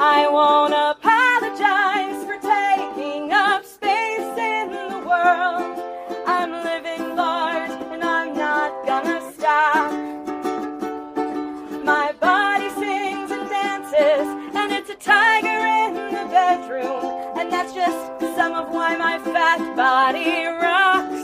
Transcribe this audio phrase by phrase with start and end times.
[0.00, 5.76] I won't apologize for taking up space in the world.
[6.24, 9.90] I'm living large and I'm not gonna stop.
[11.84, 17.04] My body sings and dances, and it's a tiger in the bedroom.
[17.36, 21.17] And that's just some of why my fat body rocks.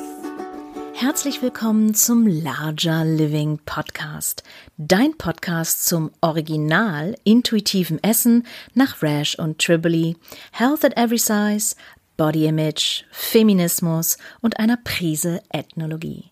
[1.04, 4.42] Herzlich willkommen zum Larger Living Podcast,
[4.78, 10.16] dein Podcast zum original intuitiven Essen nach Rash und Triboli,
[10.52, 11.76] Health at Every Size,
[12.16, 16.30] Body Image, Feminismus und einer Prise Ethnologie.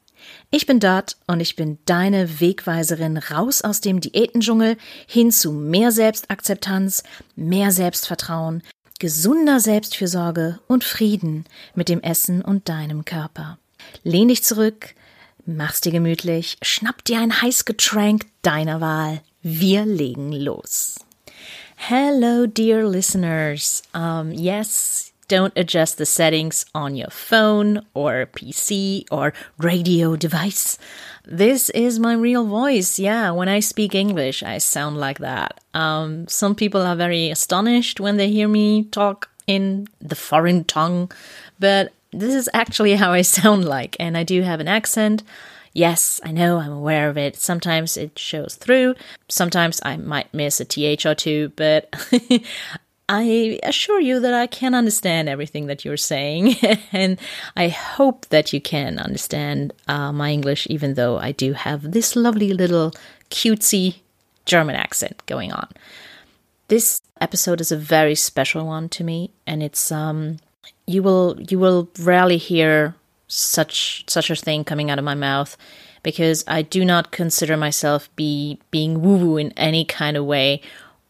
[0.50, 5.92] Ich bin Dot und ich bin deine Wegweiserin raus aus dem Diätendschungel hin zu mehr
[5.92, 7.02] Selbstakzeptanz,
[7.36, 8.62] mehr Selbstvertrauen,
[8.98, 13.58] gesunder Selbstfürsorge und Frieden mit dem Essen und deinem Körper.
[14.04, 14.94] Lehn dich zurück,
[15.46, 19.20] mach's dir gemütlich, schnapp dir ein Heißgetränk deiner Wahl.
[19.42, 20.96] Wir legen los.
[21.76, 23.82] Hello, dear listeners.
[23.92, 30.78] Um, yes, don't adjust the settings on your phone or PC or radio device.
[31.24, 32.98] This is my real voice.
[32.98, 35.60] Yeah, when I speak English, I sound like that.
[35.74, 41.10] Um, some people are very astonished when they hear me talk in the foreign tongue,
[41.58, 45.22] but this is actually how I sound like, and I do have an accent.
[45.74, 47.36] Yes, I know, I'm aware of it.
[47.36, 48.94] Sometimes it shows through.
[49.28, 51.88] Sometimes I might miss a TH or two, but
[53.08, 56.56] I assure you that I can understand everything that you're saying,
[56.92, 57.18] and
[57.56, 62.16] I hope that you can understand uh, my English, even though I do have this
[62.16, 62.92] lovely little
[63.30, 63.96] cutesy
[64.44, 65.68] German accent going on.
[66.68, 70.38] This episode is a very special one to me, and it's um
[70.86, 72.94] you will you will rarely hear
[73.28, 75.56] such such a thing coming out of my mouth
[76.02, 80.60] because I do not consider myself be being woo woo in any kind of way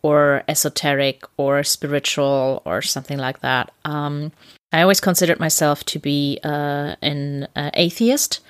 [0.03, 3.73] or esoteric or spiritual or something like that.
[3.85, 4.33] Um,
[4.73, 8.41] I always considered myself to be uh, an uh, atheist.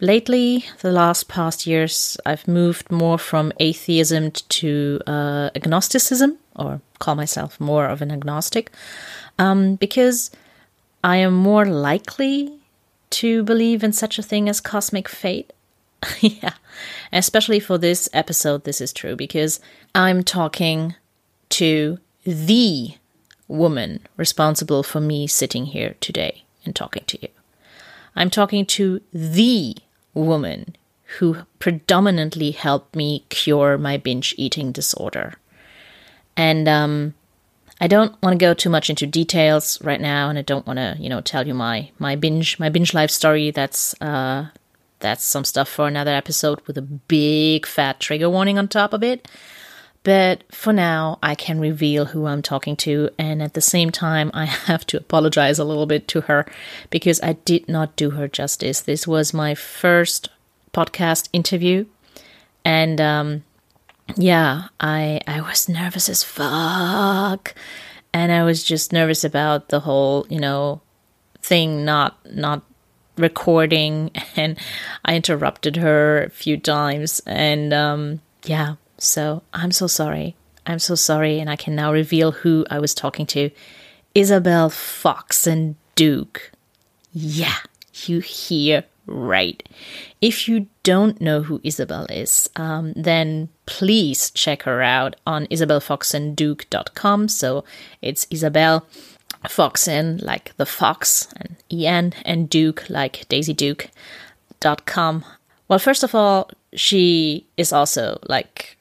[0.00, 7.14] Lately, the last past years, I've moved more from atheism to uh, agnosticism, or call
[7.14, 8.70] myself more of an agnostic,
[9.38, 10.30] um, because
[11.02, 12.58] I am more likely
[13.10, 15.52] to believe in such a thing as cosmic fate.
[16.20, 16.54] yeah,
[17.12, 19.60] especially for this episode, this is true because
[19.94, 20.94] I'm talking
[21.50, 22.94] to the
[23.48, 27.28] woman responsible for me sitting here today and talking to you.
[28.14, 29.76] I'm talking to the
[30.14, 30.76] woman
[31.18, 35.34] who predominantly helped me cure my binge eating disorder.
[36.36, 37.14] And um,
[37.80, 40.78] I don't want to go too much into details right now, and I don't want
[40.78, 43.50] to, you know, tell you my my binge my binge life story.
[43.50, 44.48] That's uh,
[44.98, 49.02] that's some stuff for another episode with a big fat trigger warning on top of
[49.02, 49.26] it.
[50.02, 54.30] But for now, I can reveal who I'm talking to, and at the same time,
[54.34, 56.46] I have to apologize a little bit to her
[56.90, 58.80] because I did not do her justice.
[58.80, 60.28] This was my first
[60.74, 61.86] podcast interview,
[62.62, 63.44] and um,
[64.16, 67.54] yeah, I I was nervous as fuck,
[68.12, 70.80] and I was just nervous about the whole you know
[71.42, 72.62] thing not not
[73.16, 74.58] recording, and
[75.04, 80.36] I interrupted her a few times, and um, yeah, so I'm so sorry.
[80.66, 83.50] I'm so sorry, and I can now reveal who I was talking to.
[84.14, 86.52] Isabel Foxen Duke.
[87.12, 87.56] Yeah,
[88.04, 89.68] you hear right.
[90.20, 97.28] If you don't know who Isabel is, um, then please check her out on isabelfoxenduke.com.
[97.28, 97.64] So
[98.00, 98.86] it's Isabel
[99.44, 105.24] Foxen, like the fox, and En, and Duke, like Daisy Duke.com.
[105.68, 108.76] Well, first of all, she is also like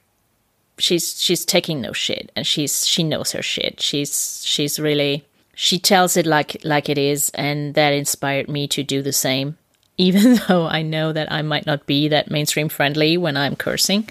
[0.77, 3.81] she's she's taking no shit and she's she knows her shit.
[3.81, 8.83] She's she's really she tells it like like it is and that inspired me to
[8.83, 9.57] do the same
[9.99, 14.09] even though I know that I might not be that mainstream friendly when I'm cursing,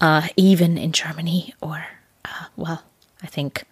[0.00, 1.84] uh, even in Germany, or
[2.24, 2.84] uh, well,
[3.22, 3.64] I think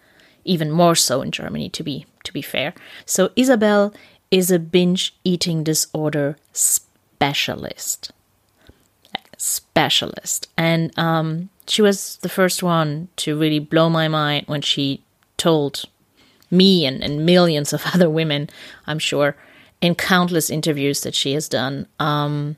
[0.45, 2.73] even more so in Germany to be to be fair.
[3.05, 3.93] So Isabel
[4.29, 8.11] is a binge eating disorder specialist,
[9.37, 15.01] specialist, and um, she was the first one to really blow my mind when she
[15.37, 15.85] told
[16.51, 18.49] me and, and millions of other women,
[18.85, 19.35] I'm sure,
[19.83, 22.55] in countless interviews that she has done um,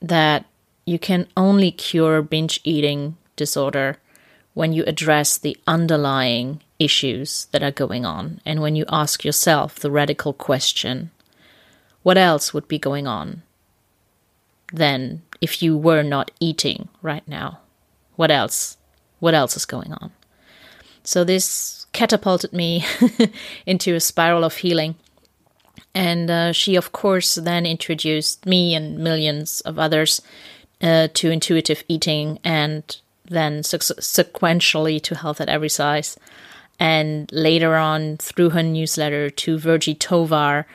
[0.00, 0.46] that
[0.86, 3.98] you can only cure binge eating disorder
[4.54, 9.80] when you address the underlying issues that are going on and when you ask yourself
[9.80, 11.10] the radical question
[12.04, 13.42] what else would be going on
[14.72, 17.58] then if you were not eating right now
[18.14, 18.76] what else
[19.18, 20.12] what else is going on
[21.06, 22.84] So this catapulted me
[23.66, 24.96] into a spiral of healing.
[25.96, 30.20] And uh, she, of course, then introduced me and millions of others
[30.82, 32.84] uh, to intuitive eating and
[33.24, 36.18] then su- sequentially to health at every size.
[36.78, 40.66] And later on, through her newsletter, to Virgie Tovar,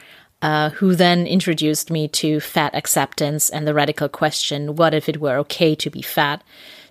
[0.42, 5.22] uh, who then introduced me to fat acceptance and the radical question what if it
[5.22, 6.44] were okay to be fat?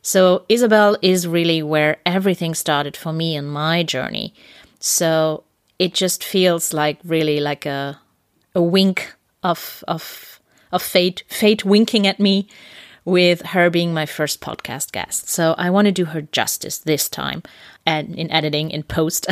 [0.02, 4.34] So, Isabel is really where everything started for me in my journey.
[4.78, 5.42] So,
[5.80, 7.98] it just feels like really like a,
[8.54, 10.40] a wink of, of,
[10.72, 12.48] of fate, fate winking at me
[13.04, 15.28] with her being my first podcast guest.
[15.28, 17.42] So I want to do her justice this time
[17.86, 19.26] and in editing in post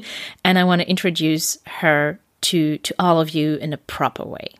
[0.44, 4.54] and I want to introduce her to to all of you in a proper way.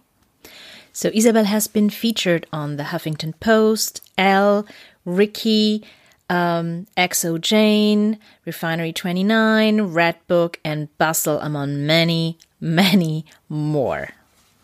[0.93, 4.64] So Isabel has been featured on the Huffington Post, Elle,
[5.05, 5.84] Ricky,
[6.31, 14.08] um, xoJane, Refinery 29, Redbook, and Bustle, among many, many more.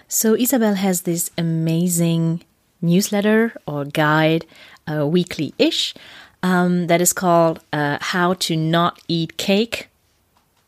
[0.09, 2.43] So Isabel has this amazing
[2.81, 4.47] newsletter or guide,
[4.91, 5.95] uh, weekly ish,
[6.43, 9.89] um, that is called uh, How to Not Eat Cake.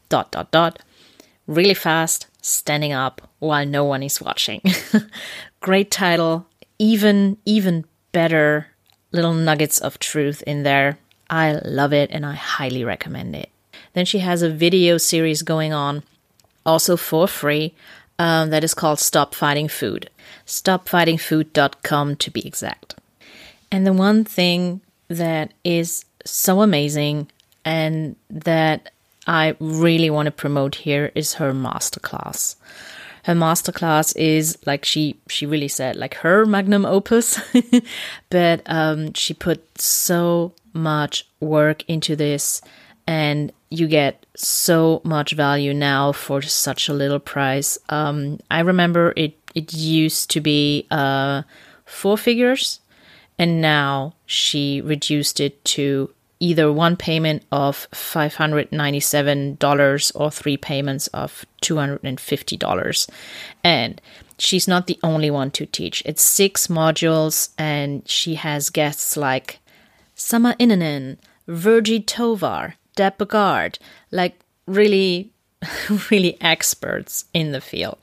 [0.08, 0.78] Dot dot dot.
[1.46, 4.60] Really fast, standing up while no one is watching.
[5.60, 6.46] Great title.
[6.78, 8.66] Even even better
[9.10, 10.98] little nuggets of truth in there.
[11.30, 13.48] I love it and I highly recommend it.
[13.94, 16.02] Then she has a video series going on,
[16.64, 17.74] also for free,
[18.18, 20.10] um, that is called Stop Fighting Food.
[20.46, 22.94] StopFightingFood.com to be exact.
[23.70, 27.28] And the one thing that is so amazing
[27.64, 28.90] and that
[29.26, 32.56] I really want to promote here is her masterclass.
[33.24, 37.40] Her masterclass is like she she really said like her magnum opus,
[38.30, 42.60] but um, she put so much work into this,
[43.06, 47.76] and you get so much value now for such a little price.
[47.88, 51.42] Um, I remember it it used to be uh,
[51.84, 52.80] four figures,
[53.38, 61.44] and now she reduced it to either one payment of $597 or three payments of
[61.62, 63.10] $250.
[63.62, 64.00] And
[64.38, 66.02] she's not the only one to teach.
[66.04, 69.60] It's six modules, and she has guests like
[70.16, 73.78] Summer Innanen, Virgie Tovar, Deb Burgard,
[74.10, 75.30] like really,
[76.10, 77.98] really experts in the field.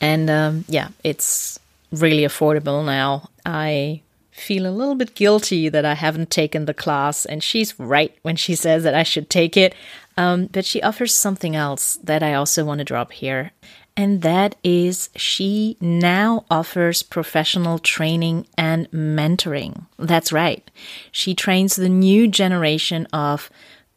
[0.00, 1.58] And um, yeah, it's
[1.92, 3.28] really affordable now.
[3.44, 8.16] I feel a little bit guilty that I haven't taken the class, and she's right
[8.22, 9.74] when she says that I should take it.
[10.16, 13.52] Um, but she offers something else that I also want to drop here,
[13.96, 19.86] and that is she now offers professional training and mentoring.
[19.98, 20.68] That's right.
[21.12, 23.50] She trains the new generation of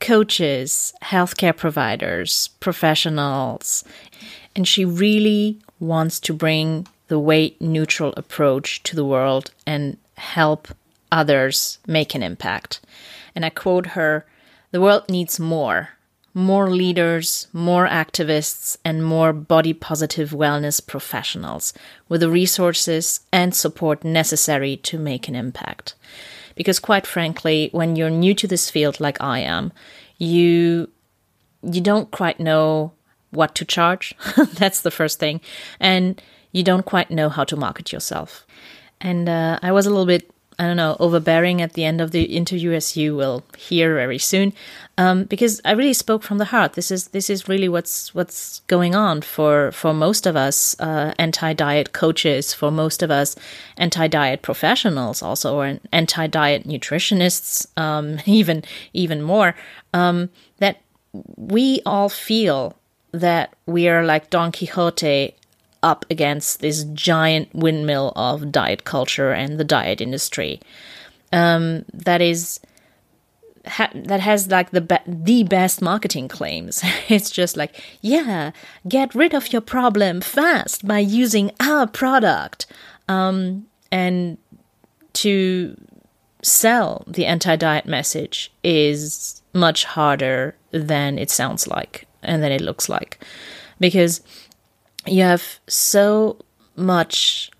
[0.03, 3.85] coaches, healthcare providers, professionals,
[4.53, 10.67] and she really wants to bring the weight neutral approach to the world and help
[11.09, 12.81] others make an impact.
[13.33, 14.25] And I quote her
[14.71, 15.89] The world needs more
[16.33, 21.73] more leaders, more activists, and more body positive wellness professionals
[22.09, 25.93] with the resources and support necessary to make an impact.
[26.55, 29.71] Because quite frankly, when you're new to this field like I am,
[30.17, 30.89] you
[31.63, 32.91] you don't quite know
[33.31, 34.13] what to charge.
[34.53, 35.41] That's the first thing.
[35.79, 38.45] And you don't quite know how to market yourself.
[39.01, 40.29] And uh, I was a little bit,
[40.59, 44.19] I don't know, overbearing at the end of the interview, as you will hear very
[44.19, 44.53] soon,
[44.97, 46.73] um, because I really spoke from the heart.
[46.73, 51.13] This is this is really what's what's going on for for most of us uh,
[51.17, 53.35] anti-diet coaches, for most of us
[53.77, 59.55] anti-diet professionals, also or anti-diet nutritionists, um, even even more.
[59.93, 60.29] Um,
[60.59, 60.81] that
[61.35, 62.77] we all feel
[63.11, 65.35] that we are like Don Quixote
[65.83, 70.59] up against this giant windmill of diet culture and the diet industry.
[71.31, 72.59] Um, that is
[73.65, 76.81] ha- that has like the be- the best marketing claims.
[77.09, 78.51] it's just like, yeah,
[78.87, 82.65] get rid of your problem fast by using our product,
[83.07, 84.37] um, and
[85.13, 85.75] to
[86.41, 92.89] sell the anti-diet message is much harder than it sounds like and than it looks
[92.89, 93.23] like
[93.79, 94.21] because
[95.05, 96.37] you have so
[96.75, 97.51] much,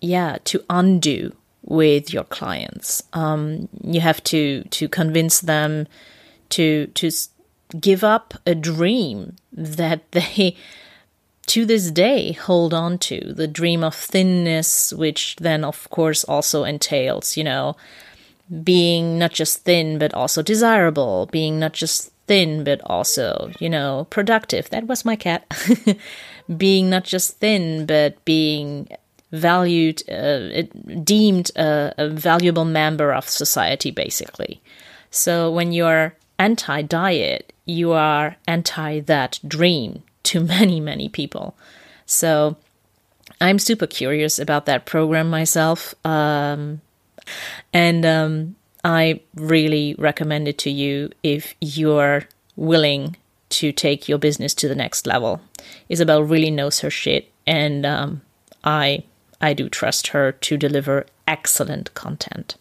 [0.00, 3.02] yeah, to undo with your clients.
[3.12, 5.86] Um, you have to to convince them
[6.50, 7.10] to to
[7.80, 10.56] give up a dream that they
[11.46, 16.64] to this day hold on to the dream of thinness which then of course also
[16.64, 17.76] entails you know
[18.64, 24.06] being not just thin but also desirable being not just thin, but also, you know,
[24.10, 24.70] productive.
[24.70, 25.44] That was my cat.
[26.54, 28.88] being not just thin, but being
[29.32, 30.62] valued, uh,
[31.02, 34.60] deemed a, a valuable member of society, basically.
[35.10, 41.56] So when you're anti diet, you are anti that dream to many, many people.
[42.04, 42.56] So
[43.40, 45.94] I'm super curious about that program myself.
[46.04, 46.80] Um,
[47.72, 52.24] and um, I really recommend it to you if you're
[52.54, 53.16] willing
[53.48, 55.40] to take your business to the next level.
[55.88, 58.22] Isabel really knows her shit, and um,
[58.64, 59.04] I
[59.40, 62.56] I do trust her to deliver excellent content.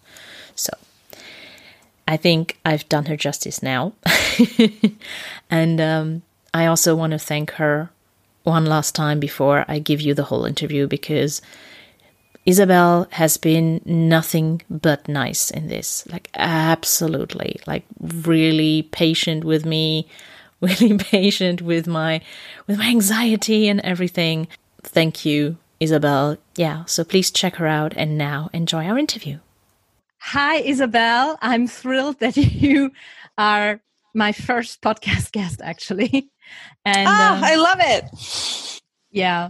[0.56, 0.72] So
[2.08, 3.94] I think I've done her justice now,
[5.50, 6.22] and um,
[6.54, 7.90] I also want to thank her
[8.44, 11.42] one last time before I give you the whole interview because
[12.46, 16.08] Isabel has been nothing but nice in this.
[16.12, 17.60] Like, absolutely.
[17.66, 20.08] Like, really patient with me,
[20.62, 22.21] really patient with my
[22.67, 24.47] with my anxiety and everything.
[24.83, 26.38] Thank you, Isabel.
[26.55, 29.39] Yeah, so please check her out and now enjoy our interview.
[30.19, 31.38] Hi, Isabel.
[31.41, 32.91] I'm thrilled that you
[33.38, 33.81] are
[34.13, 36.29] my first podcast guest, actually.
[36.85, 38.81] And oh, um, I love it.
[39.09, 39.50] Yeah.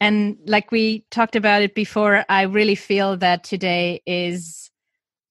[0.00, 4.70] And like we talked about it before, I really feel that today is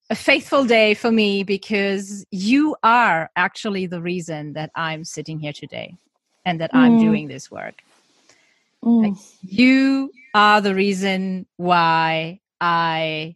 [0.10, 5.54] a faithful day for me because you are actually the reason that I'm sitting here
[5.54, 5.98] today
[6.46, 6.80] and that mm.
[6.80, 7.82] I'm doing this work.
[8.84, 9.10] Mm.
[9.10, 13.36] Like, you are the reason why I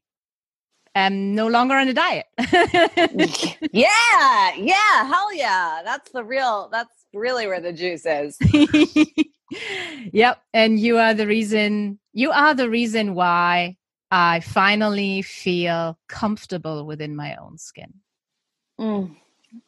[0.95, 2.27] am no longer on a diet.
[3.71, 5.81] yeah, yeah, hell yeah.
[5.83, 8.37] That's the real, that's really where the juice is.
[10.13, 10.41] yep.
[10.53, 13.75] And you are the reason, you are the reason why
[14.11, 17.93] I finally feel comfortable within my own skin.
[18.79, 19.15] Mm.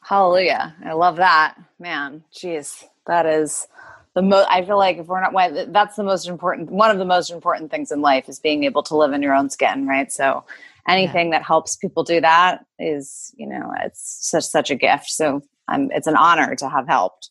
[0.02, 0.74] Hallelujah.
[0.84, 1.56] I love that.
[1.78, 3.66] Man, jeez, that is
[4.14, 7.04] the most, I feel like if we're not, that's the most important, one of the
[7.04, 10.12] most important things in life is being able to live in your own skin, right?
[10.12, 10.44] So
[10.86, 11.38] anything yeah.
[11.38, 15.08] that helps people do that is, you know, it's such, such a gift.
[15.08, 17.30] So um, it's an honor to have helped.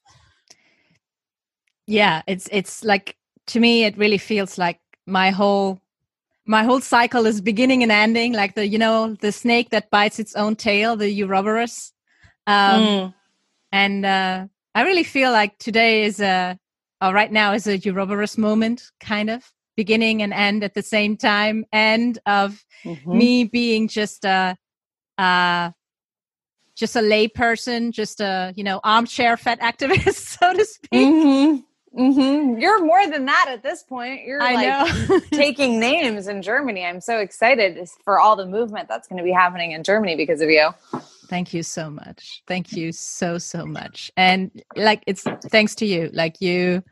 [1.85, 2.21] Yeah.
[2.27, 3.17] It's, it's like,
[3.47, 5.79] to me, it really feels like my whole
[6.45, 10.19] my whole cycle is beginning and ending like the you know the snake that bites
[10.19, 11.93] its own tail the Ouroboros
[12.47, 13.13] um, mm.
[13.71, 14.45] and uh,
[14.75, 16.57] I really feel like today is a
[17.01, 21.17] or right now is a Ouroboros moment kind of beginning and end at the same
[21.17, 23.17] time end of mm-hmm.
[23.17, 24.55] me being just a
[25.17, 25.71] uh
[26.75, 31.59] just a lay person just a you know armchair fat activist so to speak mm-hmm.
[31.97, 32.59] Mm-hmm.
[32.59, 34.25] You're more than that at this point.
[34.25, 36.83] You're I like taking names in Germany.
[36.83, 40.41] I'm so excited for all the movement that's going to be happening in Germany because
[40.41, 40.69] of you.
[41.27, 42.41] Thank you so much.
[42.47, 44.11] Thank you so so much.
[44.17, 46.09] And like it's thanks to you.
[46.13, 46.83] Like you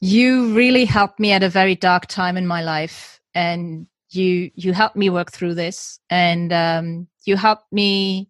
[0.00, 4.72] you really helped me at a very dark time in my life and you you
[4.72, 8.28] helped me work through this and um you helped me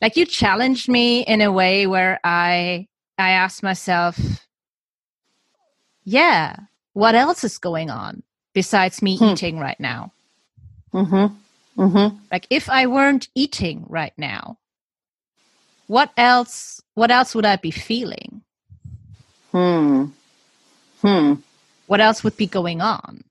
[0.00, 4.18] like you challenged me in a way where I I asked myself,
[6.04, 6.56] yeah,
[6.92, 9.24] what else is going on besides me hmm.
[9.24, 10.12] eating right now?
[10.92, 11.34] Mm-hmm.
[11.80, 12.16] Mm-hmm.
[12.30, 14.58] Like if I weren't eating right now,
[15.86, 16.82] what else?
[16.94, 18.42] What else would I be feeling?
[19.50, 20.06] Hmm.
[21.02, 21.34] Hmm.
[21.86, 23.24] What else would be going on?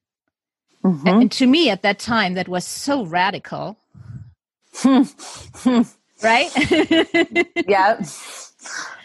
[0.83, 1.07] Mm-hmm.
[1.07, 3.77] And, and, to me, at that time, that was so radical.
[4.75, 5.03] Hmm.
[6.21, 6.51] right?
[7.67, 8.01] yeah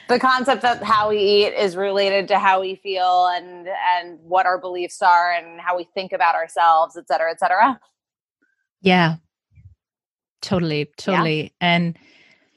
[0.09, 4.47] the concept that how we eat is related to how we feel and and what
[4.47, 7.79] our beliefs are and how we think about ourselves et cetera et cetera.
[8.81, 9.17] Yeah.
[10.41, 11.43] Totally totally.
[11.43, 11.49] Yeah.
[11.61, 11.99] and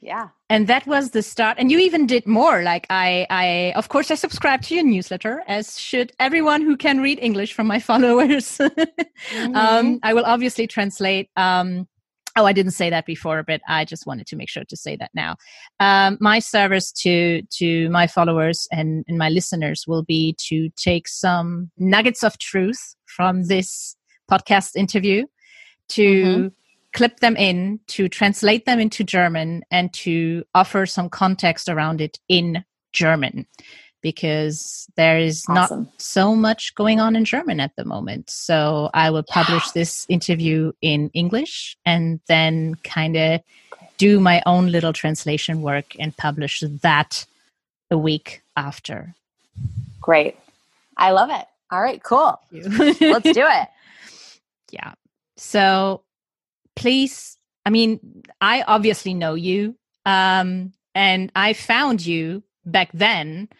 [0.00, 0.28] yeah.
[0.50, 1.58] and that was the start.
[1.58, 2.62] And you even did more.
[2.62, 7.00] Like i i of course i subscribed to your newsletter as should everyone who can
[7.00, 8.58] read english from my followers.
[8.58, 9.54] Mm-hmm.
[9.54, 11.86] um, i will obviously translate um,
[12.36, 14.96] Oh, I didn't say that before, but I just wanted to make sure to say
[14.96, 15.36] that now.
[15.80, 21.08] Um, my service to to my followers and, and my listeners will be to take
[21.08, 23.96] some nuggets of truth from this
[24.30, 25.26] podcast interview,
[25.90, 26.46] to mm-hmm.
[26.94, 32.18] clip them in, to translate them into German, and to offer some context around it
[32.28, 33.46] in German
[34.02, 35.84] because there is awesome.
[35.84, 38.28] not so much going on in German at the moment.
[38.28, 39.72] So I will publish yeah.
[39.74, 43.40] this interview in English and then kind of
[43.96, 47.24] do my own little translation work and publish that
[47.90, 49.14] a week after.
[50.00, 50.36] Great.
[50.96, 51.46] I love it.
[51.70, 52.38] All right, cool.
[52.50, 52.98] Let's
[53.32, 53.68] do it.
[54.72, 54.94] Yeah.
[55.36, 56.00] So
[56.76, 59.76] please, I mean, I obviously know you.
[60.06, 63.50] Um, and I found you back then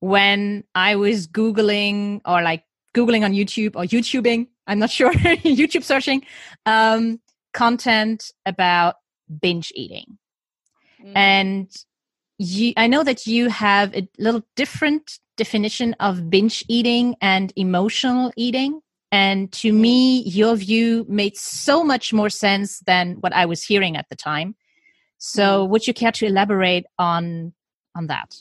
[0.00, 2.64] when I was Googling or like
[2.94, 6.24] Googling on YouTube or YouTubing, I'm not sure, YouTube searching,
[6.66, 7.20] um,
[7.52, 8.96] content about
[9.40, 10.18] binge eating.
[11.04, 11.12] Mm.
[11.14, 11.70] And
[12.38, 18.32] you, I know that you have a little different definition of binge eating and emotional
[18.36, 18.80] eating.
[19.12, 19.80] And to mm.
[19.80, 24.16] me, your view made so much more sense than what I was hearing at the
[24.16, 24.54] time.
[25.18, 25.70] So, mm.
[25.70, 27.52] would you care to elaborate on
[27.94, 28.36] on that?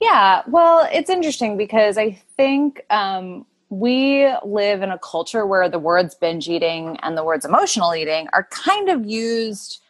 [0.00, 5.78] Yeah, well, it's interesting because I think um, we live in a culture where the
[5.78, 9.80] words binge eating and the words emotional eating are kind of used.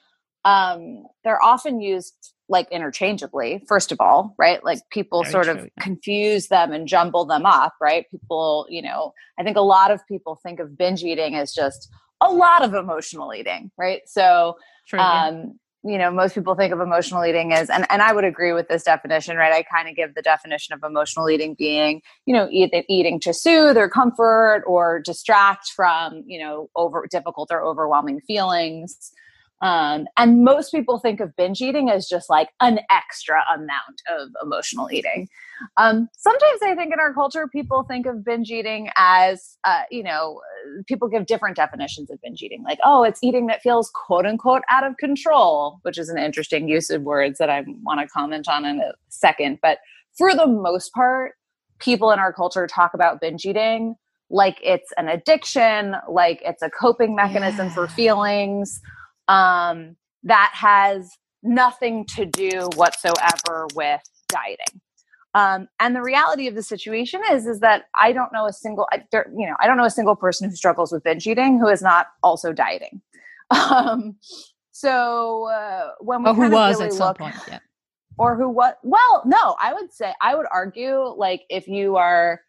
[0.44, 5.54] Um, they're often used like interchangeably first of all right like people Very sort true,
[5.54, 5.82] of yeah.
[5.84, 10.04] confuse them and jumble them up right people you know i think a lot of
[10.08, 11.88] people think of binge eating as just
[12.20, 14.56] a lot of emotional eating right so
[14.88, 18.24] true, um you know most people think of emotional eating as and, and i would
[18.24, 19.52] agree with this definition right?
[19.52, 23.32] I kind of give the definition of emotional eating being you know eat, eating to
[23.32, 29.12] soothe or comfort or distract from you know over difficult or overwhelming feelings
[29.62, 34.28] um, and most people think of binge eating as just like an extra amount of
[34.42, 35.28] emotional eating.
[35.76, 40.02] Um, sometimes I think in our culture, people think of binge eating as, uh, you
[40.02, 40.40] know,
[40.86, 42.62] people give different definitions of binge eating.
[42.64, 46.66] Like, oh, it's eating that feels quote unquote out of control, which is an interesting
[46.66, 49.58] use of words that I want to comment on in a second.
[49.60, 49.78] But
[50.16, 51.32] for the most part,
[51.78, 53.96] people in our culture talk about binge eating
[54.32, 57.74] like it's an addiction, like it's a coping mechanism yeah.
[57.74, 58.80] for feelings
[59.30, 64.80] um, that has nothing to do whatsoever with dieting.
[65.32, 68.88] Um, and the reality of the situation is, is that I don't know a single,
[69.12, 71.80] you know, I don't know a single person who struggles with binge eating who is
[71.80, 73.00] not also dieting.
[73.52, 74.14] Um,
[74.70, 77.58] so uh, when we or who was really at some point, yeah.
[78.16, 78.78] or who what?
[78.84, 82.42] Well, no, I would say I would argue like if you are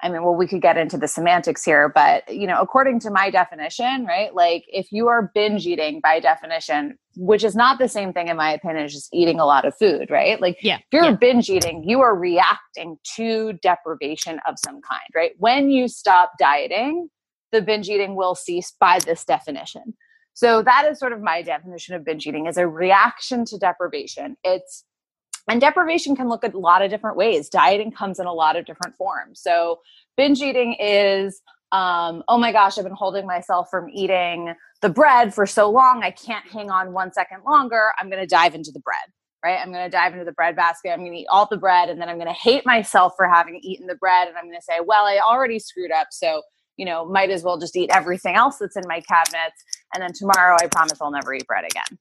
[0.00, 3.10] I mean, well, we could get into the semantics here, but you know, according to
[3.10, 4.34] my definition, right?
[4.34, 8.36] Like if you are binge eating by definition, which is not the same thing in
[8.36, 10.40] my opinion as just eating a lot of food, right?
[10.40, 11.16] Like yeah, if you're yeah.
[11.16, 15.32] binge eating, you are reacting to deprivation of some kind, right?
[15.38, 17.08] When you stop dieting,
[17.50, 19.94] the binge eating will cease by this definition.
[20.34, 24.36] So that is sort of my definition of binge eating is a reaction to deprivation.
[24.44, 24.84] It's
[25.48, 27.48] and deprivation can look a lot of different ways.
[27.48, 29.40] Dieting comes in a lot of different forms.
[29.40, 29.80] So,
[30.16, 31.40] binge eating is,
[31.72, 36.02] um, oh my gosh, I've been holding myself from eating the bread for so long,
[36.02, 37.92] I can't hang on one second longer.
[37.98, 38.96] I'm going to dive into the bread,
[39.44, 39.58] right?
[39.60, 40.90] I'm going to dive into the bread basket.
[40.90, 43.26] I'm going to eat all the bread, and then I'm going to hate myself for
[43.28, 44.28] having eaten the bread.
[44.28, 46.08] And I'm going to say, well, I already screwed up.
[46.12, 46.42] So,
[46.76, 49.62] you know, might as well just eat everything else that's in my cabinets.
[49.94, 51.98] And then tomorrow, I promise I'll never eat bread again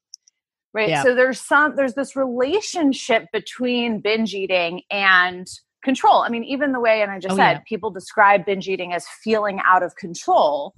[0.73, 0.89] right?
[0.89, 1.03] Yeah.
[1.03, 5.47] so there's some there's this relationship between binge eating and
[5.83, 6.21] control.
[6.21, 7.59] I mean even the way and i just oh, said yeah.
[7.67, 10.73] people describe binge eating as feeling out of control.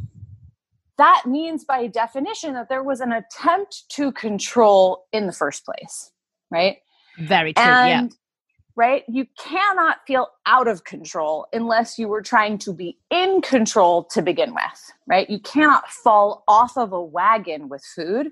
[0.97, 6.11] That means by definition that there was an attempt to control in the first place
[6.51, 6.77] right?
[7.19, 8.15] Very true and, yeah
[8.79, 14.05] right you cannot feel out of control unless you were trying to be in control
[14.05, 15.29] to begin with right?
[15.29, 18.31] You cannot fall off of a wagon with food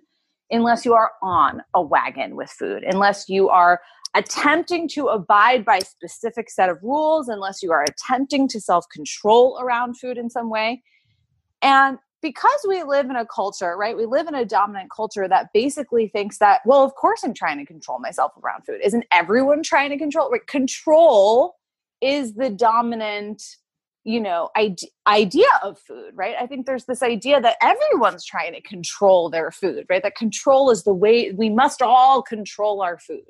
[0.49, 3.81] unless you are on a wagon with food, unless you are
[4.15, 9.97] attempting to abide by specific set of rules, unless you are attempting to self-control around
[9.97, 10.81] food in some way.
[11.62, 13.95] And because we live in a culture, right?
[13.95, 17.60] We live in a dominant culture that basically thinks that, well, of course I'm trying
[17.60, 18.79] to control myself around food.
[18.83, 20.31] Isn't everyone trying to control?
[20.31, 20.45] Right?
[20.47, 21.55] Control
[22.01, 23.43] is the dominant
[24.07, 24.49] you know
[25.05, 26.35] idea of food right?
[26.39, 30.01] I think there's this idea that everyone's trying to control their food right?
[30.01, 33.29] That control is the way we must all control our food.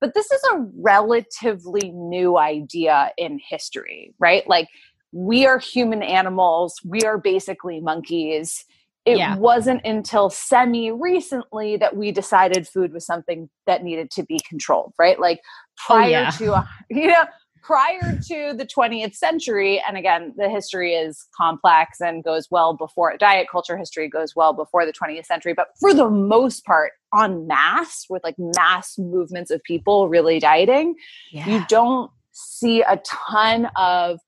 [0.00, 4.48] But this is a relatively new idea in history right?
[4.48, 4.68] Like
[5.12, 8.64] we are human animals we are basically monkeys.
[9.04, 9.36] It yeah.
[9.36, 14.94] wasn't until semi recently that we decided food was something that needed to be controlled
[14.98, 15.20] right?
[15.20, 16.30] Like oh, prior oh, yeah.
[16.30, 16.68] to
[16.98, 17.26] you know
[17.62, 23.16] prior to the 20th century, and again, the history is complex and goes well before
[23.18, 27.46] diet culture history goes well before the 20th century, but for the most part, on
[27.46, 30.94] mass, with like mass movements of people really dieting,
[31.32, 31.48] yeah.
[31.48, 34.20] you don't see a ton of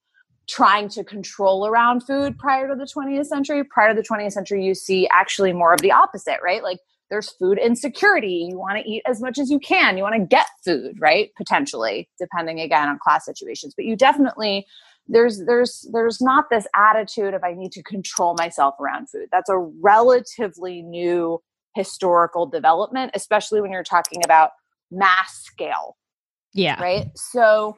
[0.49, 3.63] trying to control around food prior to the 20th century.
[3.63, 6.63] Prior to the 20th century, you see actually more of the opposite, right?
[6.63, 6.79] Like
[7.11, 8.49] there's food insecurity.
[8.51, 9.97] You want to eat as much as you can.
[9.97, 11.31] You want to get food, right?
[11.37, 13.75] Potentially, depending again on class situations.
[13.77, 14.67] But you definitely
[15.09, 19.29] there's there's there's not this attitude of I need to control myself around food.
[19.33, 21.41] That's a relatively new
[21.75, 24.51] historical development, especially when you're talking about
[24.91, 25.97] mass scale.
[26.53, 26.81] Yeah.
[26.81, 27.07] Right.
[27.15, 27.77] So,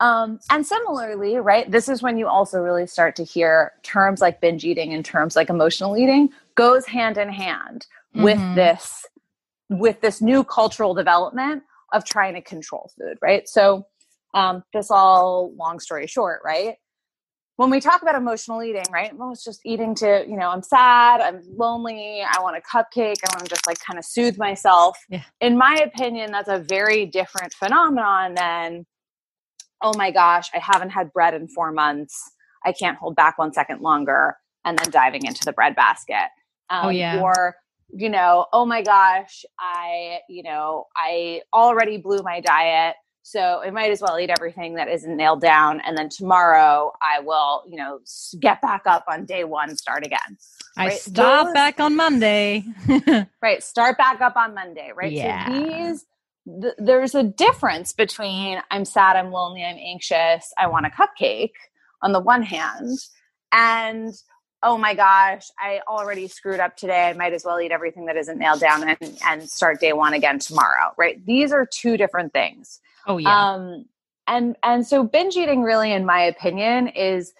[0.00, 4.40] um, and similarly, right, this is when you also really start to hear terms like
[4.40, 8.54] binge eating and terms like emotional eating goes hand in hand with Mhm.
[8.54, 9.06] this
[9.70, 13.48] with this new cultural development of trying to control food, right?
[13.48, 13.86] So,
[14.34, 16.76] um, this all long story short, right?
[17.56, 19.16] When we talk about emotional eating, right?
[19.16, 23.16] Well, it's just eating to, you know, I'm sad, I'm lonely, I want a cupcake,
[23.24, 24.98] I want to just like kind of soothe myself.
[25.08, 25.22] Yeah.
[25.40, 28.84] In my opinion, that's a very different phenomenon than,
[29.84, 32.30] oh my gosh, I haven't had bread in four months.
[32.66, 36.28] I can't hold back one second longer, and then diving into the bread basket.
[36.70, 37.20] Um, Oh, yeah.
[37.20, 37.54] Or,
[37.92, 42.96] you know, oh my gosh, I, you know, I already blew my diet.
[43.26, 45.80] So I might as well eat everything that isn't nailed down.
[45.80, 48.00] And then tomorrow I will, you know,
[48.40, 50.36] get back up on day one, start again.
[50.76, 52.64] I stop those- back on Monday.
[53.42, 53.62] Right.
[53.62, 54.90] Start back up on Monday.
[54.94, 55.12] Right.
[55.12, 55.46] Yeah.
[55.46, 56.06] So these,
[56.46, 61.52] th- there's a difference between I'm sad, I'm lonely, I'm anxious, I want a cupcake
[62.02, 62.98] on the one hand,
[63.52, 64.12] and
[64.62, 67.08] oh my gosh, I already screwed up today.
[67.08, 70.14] I might as well eat everything that isn't nailed down and, and start day one
[70.14, 70.92] again tomorrow.
[70.96, 71.24] Right.
[71.24, 72.80] These are two different things.
[73.06, 73.52] oh yeah.
[73.52, 73.84] Um,
[74.26, 77.34] and and so binge eating, really, in my opinion, is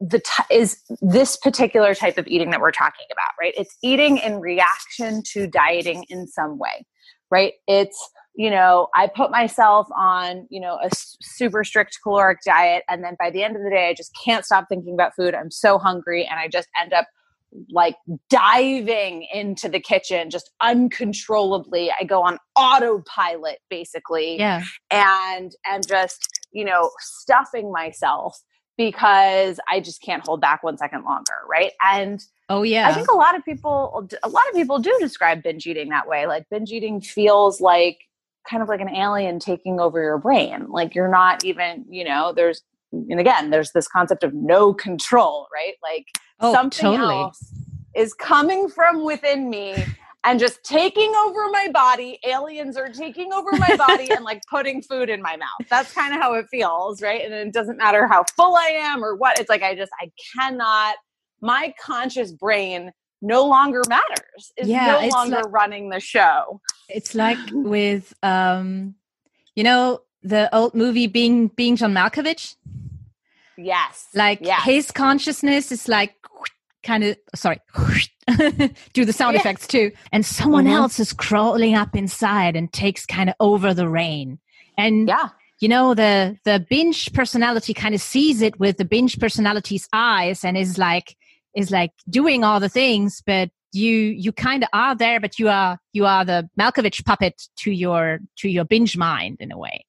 [0.00, 3.54] the t- is this particular type of eating that we're talking about, right?
[3.56, 6.86] It's eating in reaction to dieting in some way,
[7.30, 7.54] right?
[7.66, 7.98] It's
[8.36, 13.16] you know I put myself on you know a super strict caloric diet, and then
[13.18, 15.34] by the end of the day, I just can't stop thinking about food.
[15.34, 17.06] I'm so hungry, and I just end up
[17.70, 17.96] like
[18.28, 24.62] diving into the kitchen just uncontrollably i go on autopilot basically yeah.
[24.90, 28.38] and and just you know stuffing myself
[28.76, 32.88] because i just can't hold back one second longer right and Oh yeah.
[32.88, 36.08] i think a lot of people a lot of people do describe binge eating that
[36.08, 37.98] way like binge eating feels like
[38.48, 42.32] kind of like an alien taking over your brain like you're not even you know
[42.34, 46.06] there's and again there's this concept of no control right like
[46.40, 47.14] oh, something totally.
[47.14, 47.52] else
[47.94, 49.84] is coming from within me
[50.26, 52.18] and just taking over my body.
[52.26, 55.68] Aliens are taking over my body and like putting food in my mouth.
[55.70, 57.24] That's kind of how it feels, right?
[57.24, 59.38] And it doesn't matter how full I am or what.
[59.38, 60.96] It's like I just I cannot.
[61.40, 62.90] My conscious brain
[63.22, 64.52] no longer matters.
[64.56, 66.60] Is Yeah, no it's longer like- running the show.
[66.88, 68.94] It's like with um
[69.54, 72.56] you know the old movie being being John Malkovich.
[73.56, 74.08] Yes.
[74.14, 74.62] Like yes.
[74.64, 76.14] his consciousness is like
[76.82, 77.58] kind of sorry
[78.92, 79.40] do the sound Yeah.
[79.40, 80.72] effects too and someone Mhm.
[80.72, 84.38] else is crawling up inside and takes kind of over the reign
[84.78, 85.30] and yeah.
[85.58, 90.44] you know the the binge personality kind of sees it with the binge personality's eyes
[90.44, 91.16] and is like
[91.56, 95.48] is like doing all the things but you you kind of are there but you
[95.48, 99.84] are you are the malkovich puppet to your to your binge mind in a way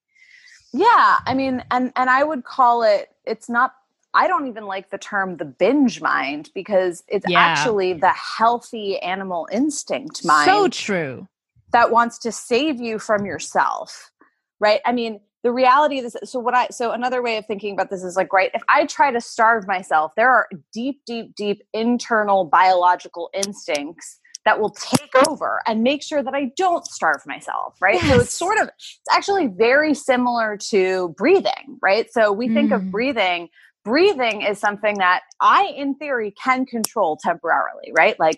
[0.73, 3.09] Yeah, I mean, and and I would call it.
[3.25, 3.73] It's not.
[4.13, 7.45] I don't even like the term the binge mind because it's Yeah.
[7.45, 11.27] actually the healthy animal instinct mind so true
[11.71, 14.11] that wants to save you from yourself,
[14.59, 14.81] right?
[14.85, 16.15] I mean, the reality of this.
[16.29, 18.51] So what I so another way of thinking about this is like, right?
[18.53, 24.59] If I try to starve myself, there are deep, deep, deep internal biological instincts that
[24.59, 27.99] will take over and make sure that I don't starve myself, right?
[28.01, 32.11] So it's sort of it's actually very similar to breathing, right?
[32.11, 32.77] So we think Mm.
[32.77, 33.49] of breathing
[33.85, 38.19] breathing is something that I, in theory, can control temporarily, right?
[38.19, 38.35] Like,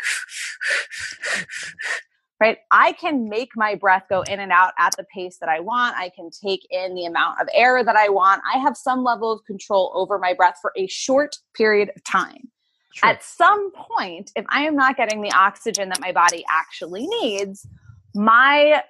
[2.39, 2.57] right?
[2.71, 5.95] I can make my breath go in and out at the pace that I want.
[5.97, 8.41] I can take in the amount of air that I want.
[8.51, 12.49] I have some level of control over my breath for a short period of time.
[12.95, 13.09] True.
[13.09, 17.67] At some point, if I am not getting the oxygen that my body actually needs,
[18.15, 18.83] my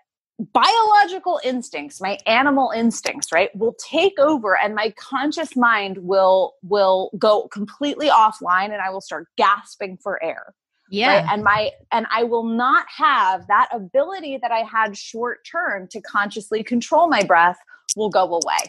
[0.54, 7.12] biological instincts my animal instincts right will take over and my conscious mind will will
[7.18, 10.54] go completely offline and i will start gasping for air
[10.90, 11.22] yeah.
[11.22, 15.88] Right and my and i will not have that ability that i had short term
[15.90, 17.58] to consciously control my breath
[17.96, 18.68] will go away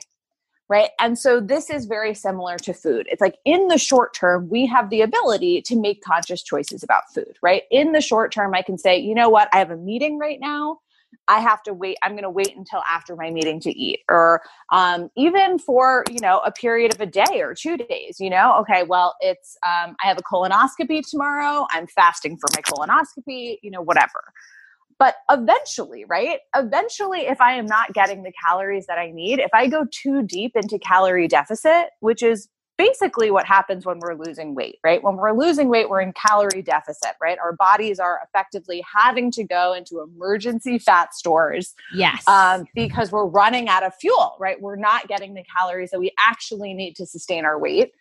[0.70, 0.90] right?
[1.00, 3.08] And so this is very similar to food.
[3.10, 7.12] It's like in the short term we have the ability to make conscious choices about
[7.12, 7.64] food right?
[7.70, 9.48] In the short term i can say you know what?
[9.52, 10.78] I have a meeting right now
[11.30, 11.96] I have to wait.
[12.02, 16.18] I'm going to wait until after my meeting to eat, or um, even for you
[16.20, 18.16] know a period of a day or two days.
[18.18, 21.66] You know, okay, well, it's um, I have a colonoscopy tomorrow.
[21.70, 23.58] I'm fasting for my colonoscopy.
[23.62, 24.32] You know, whatever.
[24.98, 26.40] But eventually, right?
[26.54, 30.22] Eventually, if I am not getting the calories that I need, if I go too
[30.22, 32.48] deep into calorie deficit, which is
[32.80, 35.04] basically what happens when we're losing weight, right?
[35.04, 37.38] When we're losing weight, we're in calorie deficit, right?
[37.38, 41.74] Our bodies are effectively having to go into emergency fat stores.
[41.94, 42.26] Yes.
[42.26, 44.58] Um, because we're running out of fuel, right?
[44.58, 47.92] We're not getting the calories that we actually need to sustain our weight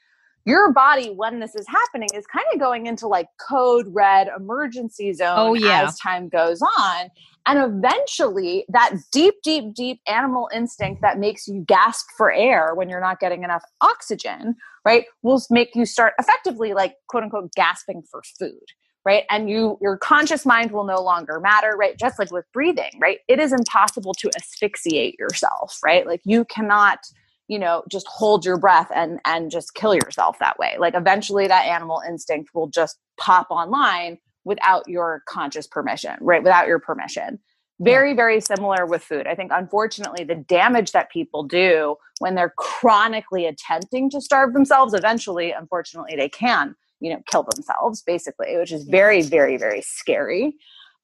[0.46, 5.14] your body when this is happening is kind of going into like code red emergency
[5.14, 5.84] zone oh, yeah.
[5.84, 7.10] as time goes on
[7.46, 12.90] and eventually that deep deep deep animal instinct that makes you gasp for air when
[12.90, 18.04] you're not getting enough oxygen right will make you start effectively like quote unquote gasping
[18.12, 18.62] for food
[19.06, 19.24] right?
[19.30, 21.98] And you your conscious mind will no longer matter right?
[21.98, 23.20] Just like with breathing right?
[23.28, 26.06] It is impossible to asphyxiate yourself right?
[26.06, 27.00] Like you cannot
[27.48, 30.76] you know just hold your breath and and just kill yourself that way.
[30.80, 36.44] Like eventually that animal instinct will just pop online without your conscious permission right?
[36.44, 37.40] Without your permission
[37.80, 39.28] very very similar with food.
[39.28, 44.94] I think unfortunately the damage that people do when they're chronically attempting to starve themselves
[44.94, 50.56] eventually unfortunately they can you know kill themselves basically which is very very very scary.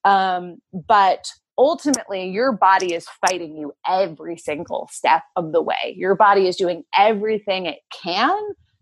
[0.04, 5.94] Um, but ultimately your body is fighting you every single step of the way.
[5.96, 8.38] Your body is doing everything it can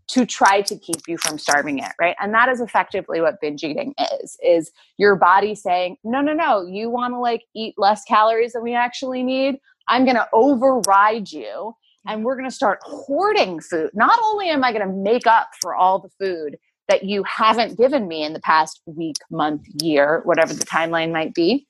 [0.09, 2.17] to try to keep you from starving it, right?
[2.21, 6.67] And that is effectively what binge eating is is your body saying, "No, no, no,
[6.67, 9.59] you want to like eat less calories than we actually need.
[9.89, 11.75] I'm going to override you
[12.07, 12.25] and mm-hmm.
[12.25, 13.91] we're going to start hoarding food.
[13.95, 17.79] Not only am I going to make up for all the food that you haven't
[17.79, 21.67] given me in the past week, month, year, whatever the timeline might be,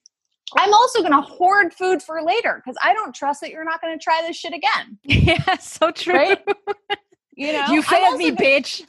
[0.56, 3.80] I'm also going to hoard food for later because I don't trust that you're not
[3.80, 4.98] going to try this shit again.
[5.04, 6.14] Yeah, so true.
[6.14, 6.48] Right?
[7.36, 8.84] You know, you failed me, bitch.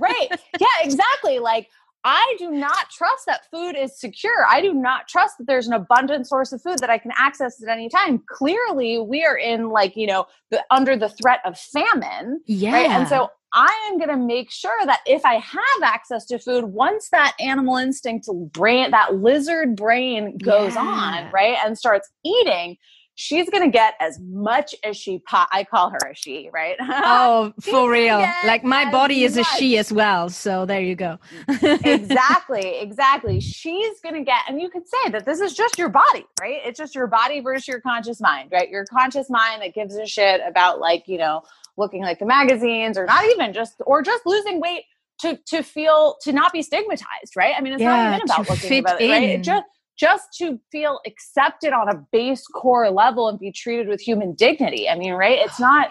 [0.00, 0.28] right.
[0.60, 1.38] Yeah, exactly.
[1.38, 1.68] Like,
[2.04, 4.46] I do not trust that food is secure.
[4.48, 7.62] I do not trust that there's an abundant source of food that I can access
[7.62, 8.22] at any time.
[8.28, 12.40] Clearly, we are in like, you know, the, under the threat of famine.
[12.46, 12.72] Yeah.
[12.72, 12.90] Right?
[12.90, 16.66] And so I am going to make sure that if I have access to food,
[16.66, 20.82] once that animal instinct brain, that lizard brain goes yeah.
[20.82, 22.76] on, right, and starts eating,
[23.18, 26.76] she's to get as much as she po- I call her a she, right?
[27.10, 28.24] Oh, for real.
[28.44, 29.46] Like my body is much.
[29.46, 30.28] a she as well.
[30.28, 31.18] So there you go.
[31.48, 32.78] exactly.
[32.78, 33.40] Exactly.
[33.40, 36.60] She's to get, and you could say that this is just your body, right?
[36.64, 38.68] It's just your body versus your conscious mind, right?
[38.68, 41.42] Your conscious mind that gives a shit about like, you know,
[41.76, 44.84] looking like the magazines or not even just or just losing weight
[45.20, 48.50] to to feel to not be stigmatized right i mean it's yeah, not even about
[48.50, 49.64] looking about it, right it just
[49.98, 54.88] just to feel accepted on a base core level and be treated with human dignity
[54.88, 55.90] i mean right it's not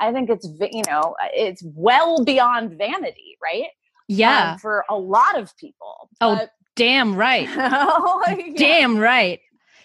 [0.00, 3.68] i think it's you know it's well beyond vanity right
[4.08, 7.48] yeah um, for a lot of people oh but, damn right
[8.26, 8.52] like, yeah.
[8.56, 9.40] damn right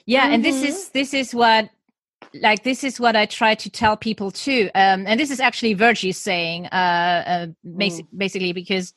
[0.06, 0.34] yeah mm-hmm.
[0.34, 0.90] and this is mm-hmm.
[0.94, 1.70] this is what
[2.42, 5.74] like this is what I try to tell people too, um, and this is actually
[5.74, 8.08] Virgie saying, uh, uh mm.
[8.16, 8.94] basically because,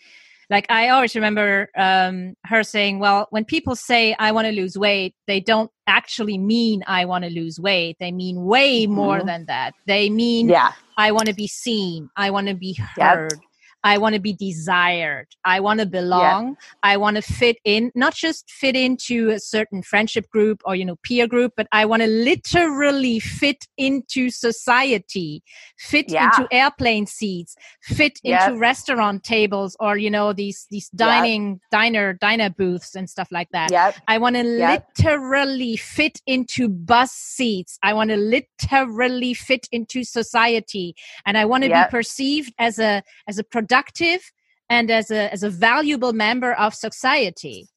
[0.49, 4.77] like I always remember um, her saying, "Well, when people say I want to lose
[4.79, 7.97] weight, they don't actually mean I want to lose weight.
[8.01, 8.95] They mean way mm-hmm.
[8.95, 9.75] more than that.
[9.87, 10.73] They mean yeah.
[10.97, 13.41] I want to be seen, I want to be heard." Yep
[13.85, 15.29] I want to be desired.
[15.45, 16.49] I want to belong.
[16.49, 16.55] Yeah.
[16.83, 20.85] I want to fit in, not just fit into a certain friendship group or, you
[20.85, 25.45] know, peer group, but I want to literally fit into society,
[25.79, 26.31] fit yeah.
[26.37, 32.51] into airplane seats, fit into restaurant tables or, you know, these, these dining, diner, diner
[32.51, 33.71] booths and stuff like that.
[33.71, 33.97] Yep.
[34.09, 37.79] I want to literally fit into bus seats.
[37.85, 43.05] I want to literally fit into society and I want to be perceived as a,
[43.29, 44.33] as a productive productive
[44.69, 47.69] and as a as a valuable member of society.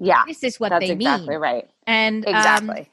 [0.00, 1.40] Yeah, this is what that's they exactly mean.
[1.40, 1.68] Right.
[1.86, 2.80] And um, exactly.
[2.80, 2.86] Um,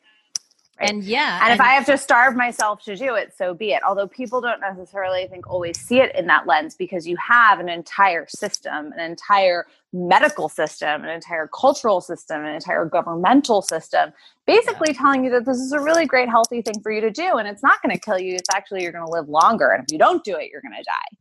[0.80, 0.90] Right.
[0.90, 1.36] And yeah.
[1.44, 3.84] And, and, if I have to starve myself to do it, so be it.
[3.88, 7.60] Although people don't necessarily, I think, always see it in that lens because you have
[7.60, 14.12] an entire system, an entire medical system, an entire cultural system, an entire governmental system,
[14.48, 14.98] basically yeah.
[14.98, 17.38] telling you that this is a really great, healthy thing for you to do.
[17.38, 18.34] And it's not going to kill you.
[18.34, 19.68] It's actually, you're going to live longer.
[19.68, 21.18] And if you don't do it, you're going to die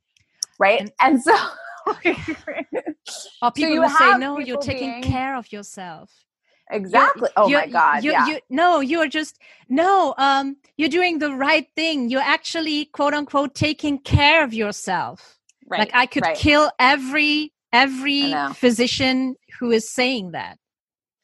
[0.60, 0.80] right?
[0.80, 1.34] And, and so,
[1.86, 2.14] or people
[3.52, 6.12] so will say, "No, you're taking being, care of yourself."
[6.70, 7.22] Exactly.
[7.36, 8.04] You're, oh you're, my god.
[8.04, 8.26] You, yeah.
[8.26, 10.14] You, no, you're just no.
[10.18, 12.10] Um, you're doing the right thing.
[12.10, 15.38] You're actually quote unquote taking care of yourself.
[15.66, 15.80] Right.
[15.80, 16.36] Like I could right.
[16.36, 20.58] kill every every physician who is saying that.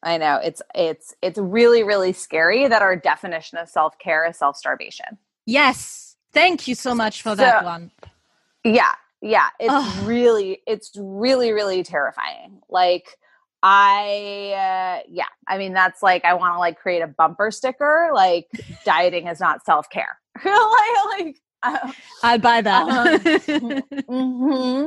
[0.03, 4.37] I know it's it's it's really really scary that our definition of self care is
[4.37, 5.17] self starvation.
[5.45, 6.15] Yes.
[6.33, 7.91] Thank you so much for so, that one.
[8.63, 10.07] Yeah, yeah it's Ugh.
[10.07, 13.17] really it's really really terrifying like
[13.63, 18.11] i uh, yeah i mean that's like i want to like create a bumper sticker
[18.13, 18.47] like
[18.85, 21.35] dieting is not self-care like, like
[22.23, 22.87] I'll buy that.
[22.87, 24.85] Um, hmm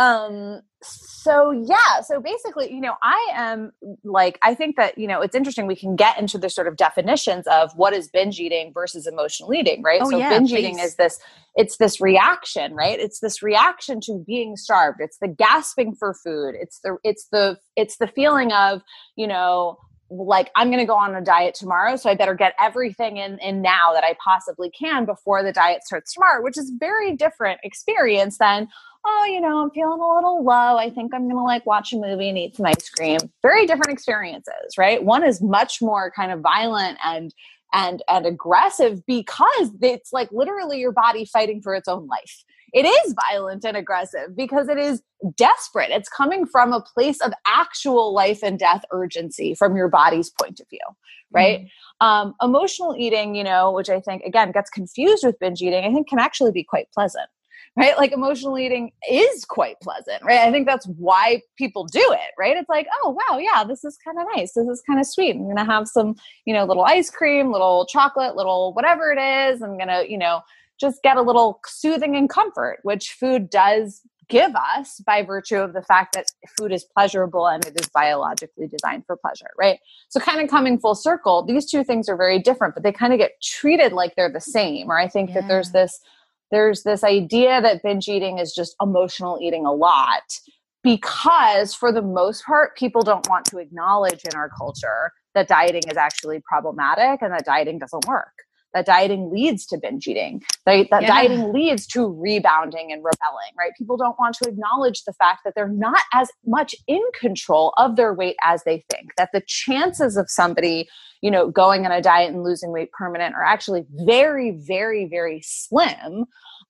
[0.00, 3.70] Um, so yeah, so basically, you know, I am
[4.02, 5.66] like, I think that, you know, it's interesting.
[5.66, 9.52] We can get into the sort of definitions of what is binge eating versus emotional
[9.52, 10.00] eating, right?
[10.02, 11.18] Oh, so yeah, binge eating is this,
[11.54, 12.98] it's this reaction, right?
[12.98, 15.00] It's this reaction to being starved.
[15.02, 16.54] It's the gasping for food.
[16.58, 18.80] It's the, it's the, it's the feeling of,
[19.16, 19.76] you know,
[20.10, 23.38] like I'm going to go on a diet tomorrow, so I better get everything in
[23.38, 27.60] in now that I possibly can before the diet starts tomorrow, which is very different
[27.62, 28.66] experience than
[29.04, 30.76] oh, you know, I'm feeling a little low.
[30.76, 33.18] I think I'm going to like watch a movie and eat some ice cream.
[33.42, 35.02] Very different experiences, right?
[35.02, 37.34] One is much more kind of violent and
[37.72, 42.44] and and aggressive because it's like literally your body fighting for its own life.
[42.72, 45.02] It is violent and aggressive because it is
[45.36, 45.90] desperate.
[45.90, 50.60] It's coming from a place of actual life and death urgency from your body's point
[50.60, 50.78] of view,
[51.32, 51.60] right?
[51.60, 52.06] Mm-hmm.
[52.06, 55.92] Um, emotional eating, you know, which I think again gets confused with binge eating, I
[55.92, 57.28] think can actually be quite pleasant
[57.80, 57.96] right?
[57.96, 60.40] Like emotional eating is quite pleasant, right?
[60.40, 62.56] I think that's why people do it, right?
[62.56, 64.52] It's like, oh, wow, yeah, this is kind of nice.
[64.52, 65.34] This is kind of sweet.
[65.34, 66.14] I'm going to have some,
[66.44, 69.62] you know, little ice cream, little chocolate, little whatever it is.
[69.62, 70.42] I'm going to, you know,
[70.78, 75.72] just get a little soothing and comfort, which food does give us by virtue of
[75.72, 76.26] the fact that
[76.58, 79.78] food is pleasurable and it is biologically designed for pleasure, right?
[80.08, 83.12] So, kind of coming full circle, these two things are very different, but they kind
[83.12, 84.90] of get treated like they're the same.
[84.90, 86.00] Or I think that there's this
[86.50, 90.22] there's this idea that binge eating is just emotional eating a lot
[90.82, 95.82] because for the most part people don't want to acknowledge in our culture that dieting
[95.90, 98.32] is actually problematic and that dieting doesn't work
[98.74, 101.08] that dieting leads to binge eating that, that Yeah.
[101.08, 105.54] dieting leads to rebounding and rebelling right people don't want to acknowledge the fact that
[105.54, 110.16] they're not as much in control of their weight as they think that the chances
[110.16, 110.88] of somebody
[111.22, 115.40] you know going on a diet and losing weight permanent are actually very very very
[115.42, 116.24] slim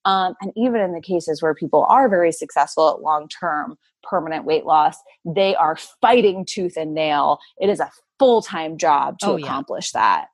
[0.06, 4.44] um, and even in the cases where people are very successful at long term permanent
[4.46, 9.36] weight loss they are fighting tooth and nail it is a full-time job to Oh,
[9.36, 9.46] yeah.
[9.46, 10.28] accomplish that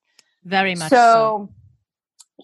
[0.47, 0.97] Very much so.
[0.97, 1.49] so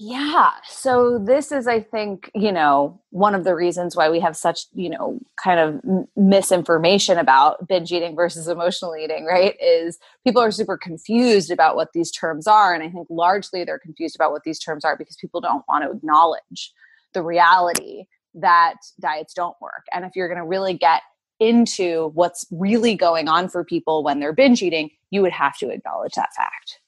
[0.01, 4.35] yeah so this is i think you know one of the reasons why we have
[4.35, 10.41] such you know kind of misinformation about binge eating versus emotional eating right is people
[10.41, 14.33] are super confused about what these terms are and i think largely they're confused about
[14.33, 16.73] what these terms are because people don't want to acknowledge
[17.13, 21.03] the reality that diets don't work and if you're going to really get
[21.39, 25.69] into what's really going on for people when they're binge eating you would have to
[25.69, 26.79] acknowledge that fact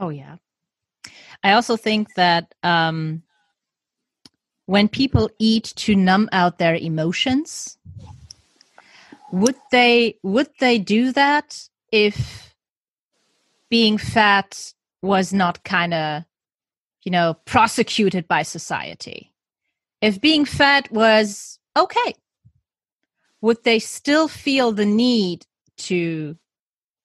[0.00, 0.36] Oh yeah.
[1.42, 3.22] I also think that um,
[4.66, 7.78] when people eat to numb out their emotions,
[9.32, 12.54] would they would they do that if
[13.68, 14.72] being fat
[15.02, 16.24] was not kind of
[17.02, 19.32] you know prosecuted by society?
[20.00, 22.14] If being fat was okay,
[23.40, 25.46] would they still feel the need
[25.78, 26.36] to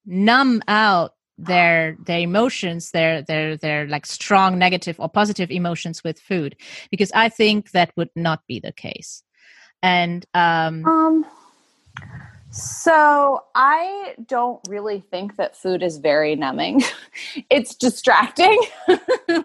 [0.06, 6.20] numb out their their emotions their their their like strong negative or positive emotions with
[6.20, 6.56] food
[6.92, 9.24] because i think that would not be the case
[9.84, 11.26] and um Um,
[12.56, 16.84] so I don't really think that food is very numbing.
[17.50, 18.58] it's distracting.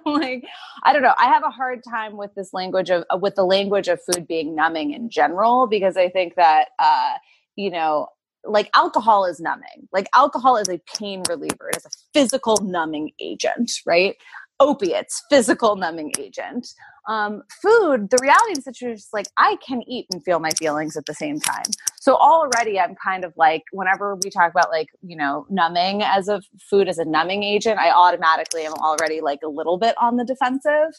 [0.05, 0.45] like
[0.85, 1.15] I don't know.
[1.19, 4.55] I have a hard time with this language of with the language of food being
[4.55, 7.15] numbing in general because I think that uh,
[7.57, 8.07] you know,
[8.45, 9.89] like alcohol is numbing.
[9.93, 11.71] Like alcohol is a pain reliever.
[11.71, 14.17] It is a physical numbing agent, right?
[14.59, 16.67] Opiates, physical numbing agent
[17.09, 20.51] um, food, the reality of the situation is like I can eat and feel my
[20.51, 21.65] feelings at the same time.
[22.01, 26.29] So already I'm kind of like whenever we talk about like, you know, numbing as
[26.29, 30.17] a food as a numbing agent, I automatically am already like a little bit on
[30.17, 30.93] the defensive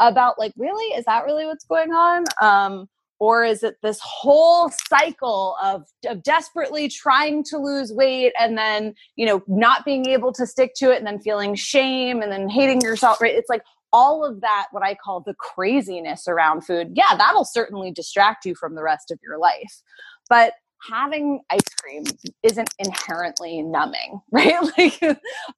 [0.00, 0.96] about like, really?
[0.96, 2.24] Is that really what's going on?
[2.40, 2.88] Um,
[3.22, 8.92] or is it this whole cycle of, of desperately trying to lose weight and then,
[9.14, 12.48] you know, not being able to stick to it and then feeling shame and then
[12.48, 13.32] hating yourself, right?
[13.32, 17.92] It's like all of that, what I call the craziness around food, yeah, that'll certainly
[17.92, 19.82] distract you from the rest of your life.
[20.28, 20.54] But
[20.90, 22.02] having ice cream
[22.42, 24.56] isn't inherently numbing, right?
[24.76, 25.00] Like,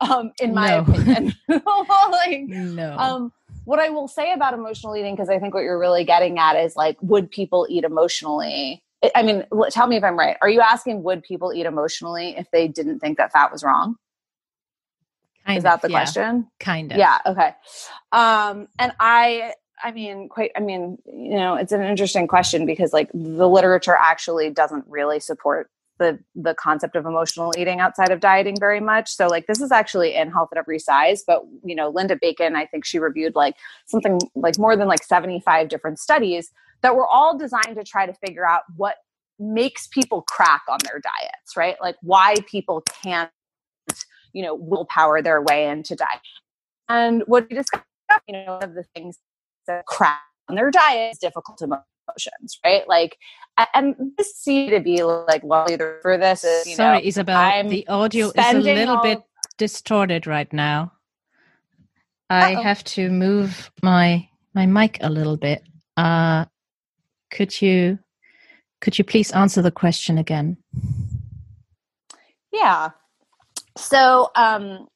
[0.03, 0.79] um, in my No.
[0.81, 3.33] opinion, like, no um,
[3.65, 6.57] what I will say about emotional eating, because I think what you're really getting at
[6.57, 8.83] is like, would people eat emotionally?
[9.15, 10.37] I- mean, tell me if I'm right.
[10.41, 13.97] Are you asking would people eat emotionally if they didn't think that fat was wrong?
[15.47, 16.49] kind Is that of, the yeah, question?
[16.59, 17.19] kind of Yeah.
[17.27, 17.55] Okay.
[18.13, 19.53] Um, and I,
[19.83, 20.53] I mean, quite.
[20.57, 25.21] I mean, you know, it's an interesting question because like the literature actually doesn't really
[25.21, 25.69] support
[25.99, 29.11] the the concept of emotional eating outside of dieting very much.
[29.11, 32.57] So like this is actually in Health at Every Size, but you know, Linda Bacon,
[32.57, 33.55] I think she reviewed like
[33.87, 36.51] something like more than like 75 different studies
[36.83, 38.97] that were all designed to try to figure out what
[39.39, 41.77] makes people crack on their diets, right?
[41.81, 43.31] Like why people can't,
[44.33, 46.21] you know, willpower their way into diet.
[46.89, 47.85] And what we discovered,
[48.29, 49.19] you know, one of the things
[49.67, 51.59] that crack on their diet is difficult
[52.07, 52.89] emotions, right?
[52.89, 53.19] Like,
[53.75, 57.37] and this seemed to be like well either for this is you sorry know, isabel
[57.37, 59.03] I'm the audio is a little all...
[59.03, 59.21] bit
[59.59, 60.93] distorted right now
[62.31, 62.63] i Uh-oh.
[62.63, 65.63] have to move my my mic a little bit
[65.97, 66.47] uh
[67.31, 67.99] could you
[68.81, 70.57] could you please answer the question again
[72.53, 72.91] yeah
[73.77, 74.89] so um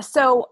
[0.00, 0.48] so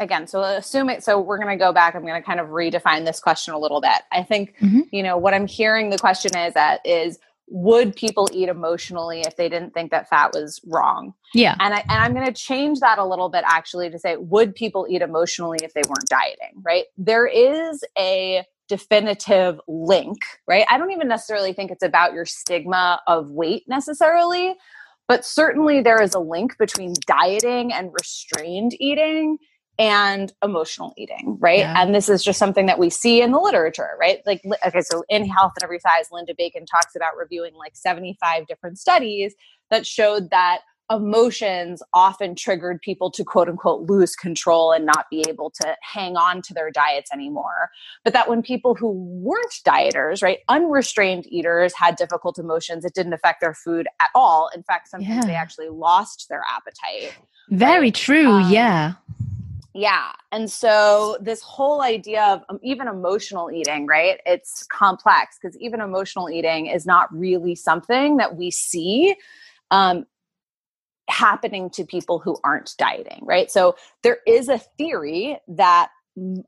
[0.00, 2.48] again so assume it so we're going to go back i'm going to kind of
[2.48, 4.02] redefine this question a little bit.
[4.12, 4.80] I think mm-hmm.
[4.90, 7.18] you know what i'm hearing the question is that is
[7.50, 11.14] would people eat emotionally if they didn't think that fat was wrong?
[11.32, 11.56] Yeah.
[11.60, 14.54] And, I, and i'm going to change that a little bit actually to say would
[14.54, 16.84] people eat emotionally if they weren't dieting right?
[16.96, 20.66] There is a definitive link right?
[20.70, 24.56] I don't even necessarily think it's about your stigma of weight necessarily
[25.08, 29.38] but certainly there is a link between dieting and restrained eating
[29.78, 31.60] and emotional eating, right?
[31.60, 31.74] Yeah.
[31.76, 34.20] And this is just something that we see in the literature, right?
[34.26, 38.46] Like, okay, so in Health and Every Size, Linda Bacon talks about reviewing like 75
[38.48, 39.34] different studies
[39.70, 40.60] that showed that
[40.90, 46.16] emotions often triggered people to quote unquote lose control and not be able to hang
[46.16, 47.70] on to their diets anymore.
[48.04, 53.12] But that when people who weren't dieters, right, unrestrained eaters had difficult emotions, it didn't
[53.12, 54.50] affect their food at all.
[54.54, 55.26] In fact, sometimes yeah.
[55.26, 57.16] they actually lost their appetite.
[57.50, 58.32] Very true.
[58.32, 58.94] Um, yeah
[59.74, 60.12] yeah.
[60.32, 64.20] And so this whole idea of um, even emotional eating, right?
[64.24, 69.14] It's complex because even emotional eating is not really something that we see
[69.70, 70.06] um,
[71.08, 73.50] happening to people who aren't dieting, right?
[73.50, 75.90] So there is a theory that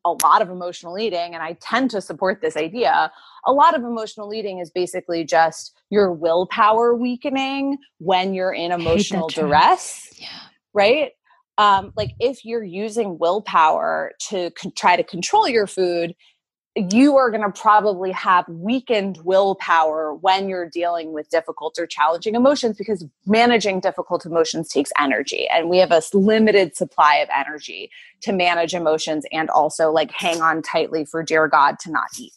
[0.04, 3.12] a lot of emotional eating, and I tend to support this idea.
[3.44, 9.28] A lot of emotional eating is basically just your willpower weakening when you're in emotional
[9.28, 10.12] duress.
[10.16, 10.26] Yeah.
[10.72, 11.12] Right
[11.60, 16.14] um, like if you're using willpower to con- try to control your food
[16.76, 22.36] you are going to probably have weakened willpower when you're dealing with difficult or challenging
[22.36, 27.90] emotions because managing difficult emotions takes energy and we have a limited supply of energy
[28.20, 32.32] to manage emotions and also like hang on tightly for dear god to not eat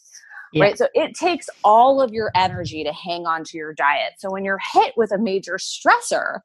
[0.52, 0.64] yeah.
[0.64, 4.30] right so it takes all of your energy to hang on to your diet so
[4.30, 6.40] when you're hit with a major stressor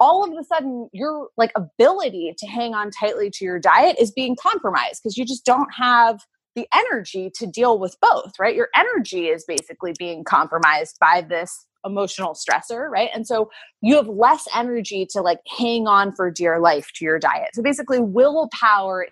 [0.00, 4.10] all of a sudden your like ability to hang on tightly to your diet is
[4.10, 6.20] being compromised because you just don't have
[6.54, 8.56] the energy to deal with both right?
[8.56, 13.10] Your energy is basically being compromised by this emotional stressor right?
[13.14, 17.18] And so you have less energy to like hang on for dear life to your
[17.18, 17.50] diet.
[17.54, 19.06] So basically willpower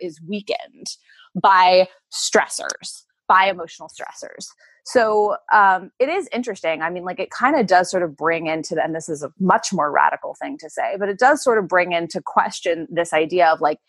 [0.00, 0.86] is weakened
[1.40, 4.48] by stressors by emotional stressors
[4.86, 6.80] so um, it is interesting.
[6.80, 9.32] I mean, like it kind of does sort of bring into, and this is a
[9.40, 13.12] much more radical thing to say, but it does sort of bring into question this
[13.12, 13.80] idea of like,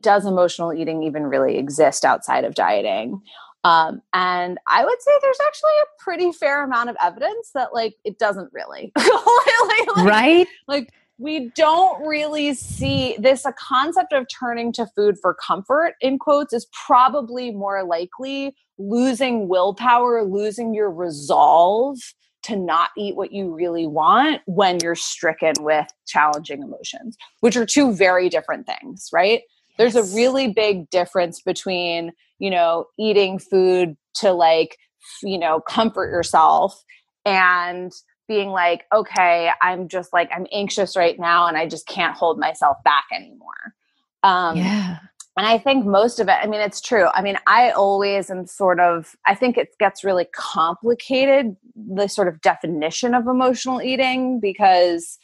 [0.00, 3.22] does emotional eating even really exist outside of dieting?
[3.62, 7.94] Um, and I would say there's actually a pretty fair amount of evidence that like
[8.04, 10.48] it doesn't really, like, right?
[10.66, 16.18] Like we don't really see this a concept of turning to food for comfort in
[16.18, 21.98] quotes is probably more likely losing willpower losing your resolve
[22.42, 27.66] to not eat what you really want when you're stricken with challenging emotions which are
[27.66, 29.76] two very different things right yes.
[29.76, 34.76] there's a really big difference between you know eating food to like
[35.22, 36.82] you know comfort yourself
[37.26, 37.92] and
[38.30, 42.38] being like, okay, I'm just like, I'm anxious right now and I just can't hold
[42.38, 43.74] myself back anymore.
[44.22, 44.98] Um, yeah.
[45.36, 47.08] And I think most of it, I mean, it's true.
[47.12, 52.28] I mean, I always am sort of, I think it gets really complicated, the sort
[52.28, 55.18] of definition of emotional eating, because,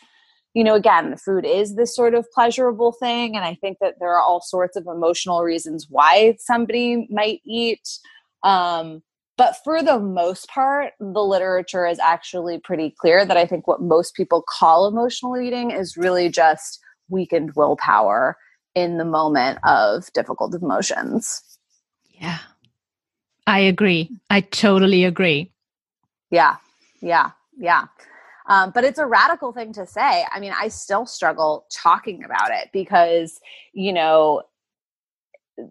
[0.52, 3.36] you know, again, the food is this sort of pleasurable thing.
[3.36, 7.86] And I think that there are all sorts of emotional reasons why somebody might eat.
[8.42, 9.02] Um,
[9.36, 13.82] but for the most part, the literature is actually pretty clear that I think what
[13.82, 18.36] most people call emotional eating is really just weakened willpower
[18.74, 21.42] in the moment of difficult emotions.
[22.12, 22.38] Yeah.
[23.46, 24.10] I agree.
[24.30, 25.52] I totally agree.
[26.30, 26.56] Yeah.
[27.00, 27.30] Yeah.
[27.56, 27.84] Yeah.
[28.48, 30.24] Um, but it's a radical thing to say.
[30.32, 33.40] I mean, I still struggle talking about it because,
[33.72, 34.42] you know,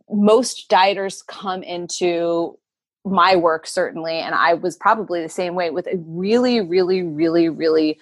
[0.10, 2.58] most dieters come into
[3.06, 7.50] my work certainly and i was probably the same way with a really really really
[7.50, 8.00] really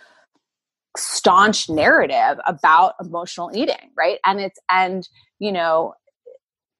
[0.97, 4.19] staunch narrative about emotional eating right?
[4.25, 5.07] And it's and
[5.39, 5.93] you know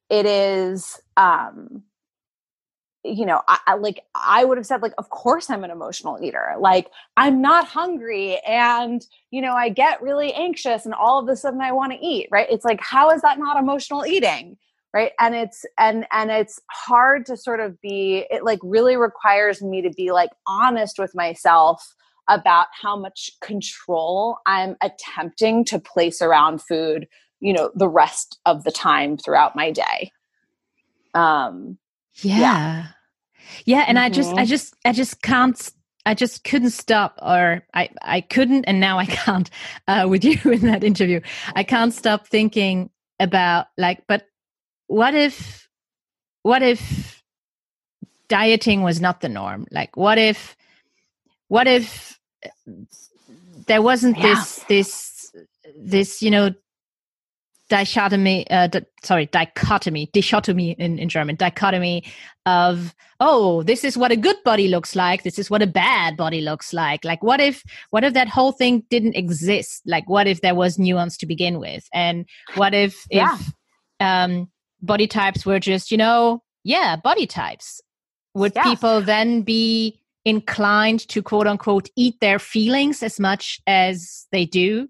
[0.10, 1.84] it is um
[3.04, 6.20] you know I, I, like i would have said like of course i'm an emotional
[6.24, 6.54] eater.
[6.60, 11.36] Like i'm not hungry and you know i get really anxious and all of a
[11.36, 12.48] sudden i want to eat right?
[12.50, 14.58] It's like how is that not emotional eating
[14.94, 19.62] right and it's and and it's hard to sort of be it like really requires
[19.62, 21.96] me to be like honest with myself
[22.30, 27.08] about how much control i'm attempting to place around food
[27.40, 30.12] you know the rest of the time throughout my day
[31.14, 31.78] um
[32.22, 32.88] yeah yeah,
[33.66, 34.06] yeah and mm-hmm.
[34.06, 34.46] i just i mm-hmm.
[34.46, 35.72] just i just can't
[36.06, 39.50] I just couldn't stop, or I, I couldn't, and now I can't
[39.88, 41.22] uh, with you in that interview.
[41.56, 42.90] I can't stop thinking
[43.22, 44.26] about like, but
[44.88, 45.68] what if
[46.44, 47.24] what if
[48.28, 50.56] dieting was not the norm like what if
[51.48, 52.20] what if
[53.68, 54.24] there wasn't yeah.
[54.24, 55.36] this this
[55.78, 56.50] this you know
[57.70, 62.04] dichotomy uh di- sorry dichotomy dichotomy in, in german dichotomy
[62.46, 66.18] of oh this is what a good body looks like this is what a bad
[66.18, 70.28] body looks like like what if what if that whole thing didn't exist like what
[70.28, 73.36] if there was nuance to begin with and what if yeah.
[73.36, 73.54] if
[74.00, 74.50] um
[74.84, 77.82] body types were just, you know, yeah, body types.
[78.36, 78.64] Would yeah.
[78.64, 84.90] people then be inclined to quote unquote eat their feelings as much as they do?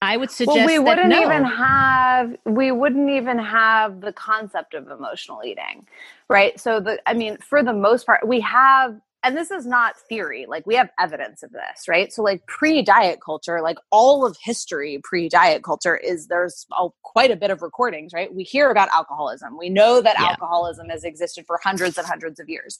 [0.00, 1.22] I would suggest well, we wouldn't no.
[1.22, 5.86] even have we wouldn't even have the concept of emotional eating,
[6.28, 6.58] right?
[6.58, 10.46] So the I mean, for the most part, we have and this is not theory
[10.48, 12.12] like we have evidence of this right?
[12.12, 16.66] So like pre-diet culture like all of history pre-diet culture is there's
[17.02, 18.32] quite a bit of recordings right?
[18.34, 19.56] We hear about alcoholism.
[19.58, 20.30] We know that yeah.
[20.30, 22.78] alcoholism has existed for hundreds and hundreds of years.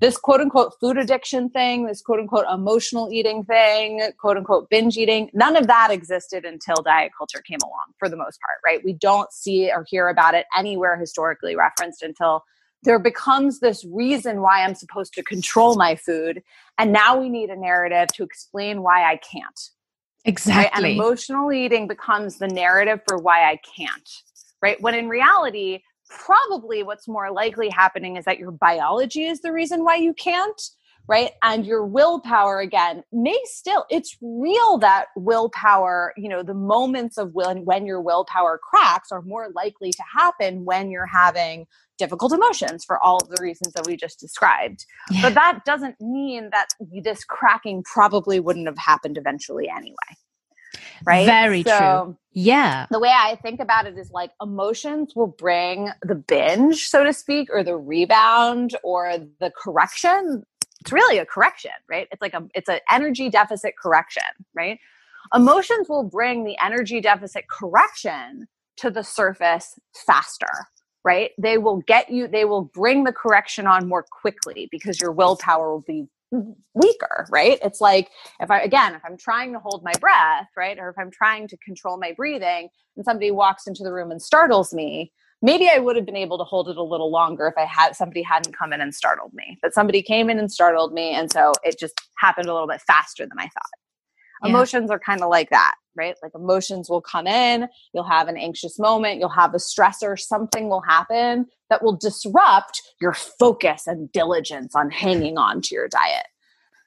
[0.00, 4.96] This quote unquote food addiction thing this quote unquote emotional eating thing quote unquote binge
[4.96, 8.84] eating none of that existed until diet culture came along for the most part right?
[8.84, 12.44] We don't see or hear about it anywhere historically referenced until
[12.82, 16.42] there becomes this reason why I'm supposed to control my food.
[16.78, 19.60] And now we need a narrative to explain why I can't.
[20.24, 20.64] Exactly.
[20.64, 20.72] Right?
[20.74, 24.08] And emotional eating becomes the narrative for why I can't.
[24.62, 24.80] Right.
[24.80, 29.84] When in reality, probably what's more likely happening is that your biology is the reason
[29.84, 30.60] why you can't
[31.06, 37.18] right and your willpower again may still it's real that willpower you know the moments
[37.18, 41.66] of will when your willpower cracks are more likely to happen when you're having
[42.00, 44.86] difficult emotions for all of the reasons that we just described.
[45.10, 45.20] Yeah.
[45.22, 46.68] But that doesn't mean that
[47.04, 49.94] this cracking probably wouldn't have happened eventually anyway.
[51.04, 51.26] Right?
[51.26, 52.16] Very so, true.
[52.32, 52.86] Yeah.
[52.90, 57.12] The way I think about it is like emotions will bring the binge, so to
[57.12, 60.42] speak, or the rebound or the correction.
[60.80, 62.08] It's really a correction, right?
[62.12, 64.22] It's like a it's an energy deficit correction,
[64.54, 64.78] right?
[65.34, 70.48] Emotions will bring the energy deficit correction to the surface faster
[71.04, 71.30] right?
[71.38, 75.70] They will get you, they will bring the correction on more quickly because your willpower
[75.72, 76.06] will be
[76.74, 77.58] weaker, right?
[77.62, 78.10] It's like
[78.40, 80.78] if I, again, if I'm trying to hold my breath, right?
[80.78, 84.22] Or if I'm trying to control my breathing and somebody walks into the room and
[84.22, 85.12] startles me,
[85.42, 87.96] maybe I would have been able to hold it a little longer if I had
[87.96, 89.58] somebody hadn't come in and startled me.
[89.62, 91.14] But somebody came in and startled me.
[91.14, 93.70] And so it just happened a little bit faster than I thought.
[94.42, 94.50] Yeah.
[94.50, 96.14] Emotions are kind of like that, right?
[96.22, 100.68] Like emotions will come in, you'll have an anxious moment, you'll have a stressor, something
[100.68, 106.26] will happen that will disrupt your focus and diligence on hanging on to your diet.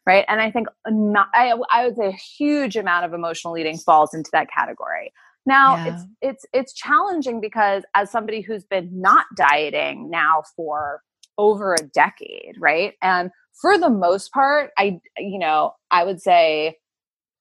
[0.05, 0.25] Right.
[0.27, 4.13] And I think not, I, I would say a huge amount of emotional eating falls
[4.13, 5.13] into that category.
[5.45, 5.93] Now yeah.
[5.93, 11.01] it's it's it's challenging because as somebody who's been not dieting now for
[11.37, 12.93] over a decade, right?
[13.01, 16.77] And for the most part, I you know, I would say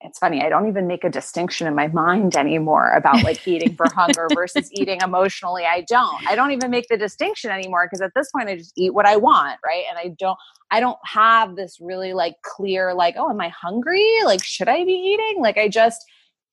[0.05, 3.75] it's funny i don't even make a distinction in my mind anymore about like eating
[3.75, 5.65] for hunger versus eating emotionally.
[5.65, 6.27] I don't.
[6.27, 9.07] I don't even make the distinction anymore because at this point i just eat what
[9.07, 9.85] i want right?
[9.89, 10.39] And i don't
[10.71, 14.07] i don't have this really like clear like oh am i hungry?
[14.25, 15.41] Like should i be eating?
[15.41, 16.05] Like i just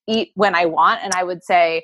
[0.08, 1.82] eat when i want and i would say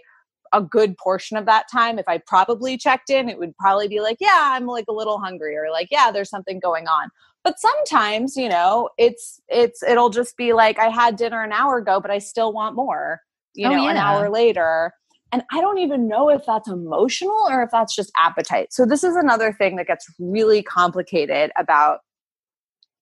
[0.52, 4.00] a good portion of that time if i probably checked in it would probably be
[4.00, 7.08] like yeah i'm like a little hungry or like yeah there's something going on
[7.44, 11.78] but sometimes you know it's it's it'll just be like i had dinner an hour
[11.78, 13.20] ago but i still want more
[13.54, 13.90] you oh, know yeah.
[13.90, 14.92] an hour later
[15.32, 19.02] and i don't even know if that's emotional or if that's just appetite so this
[19.02, 22.00] is another thing that gets really complicated about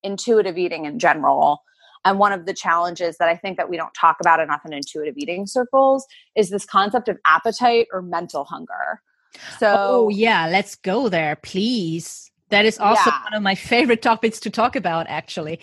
[0.03, 1.59] intuitive eating in general
[2.05, 4.71] and one of the challenges that i think that we don't talk about enough in
[4.73, 9.01] intuitive eating circles is this concept of appetite or mental hunger.
[9.59, 12.31] So oh yeah let's go there please.
[12.49, 13.23] That is also Yeah.
[13.23, 15.59] one of my favorite topics to talk about, actually.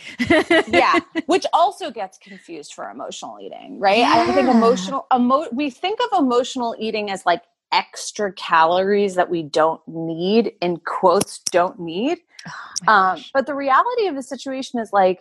[0.69, 4.05] yeah which also gets confused for emotional eating right?
[4.05, 9.43] I think emotional emo- we think of emotional eating as like extra calories that we
[9.43, 12.19] don't need in quotes don't need.
[12.89, 15.21] Um, but the reality of the situation is like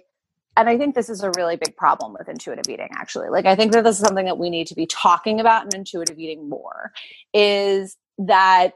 [0.57, 3.29] and i think this is a really big problem with intuitive eating actually.
[3.29, 5.75] Like i think that this is something that we need to be talking about in
[5.79, 6.91] intuitive eating more
[7.33, 8.73] is that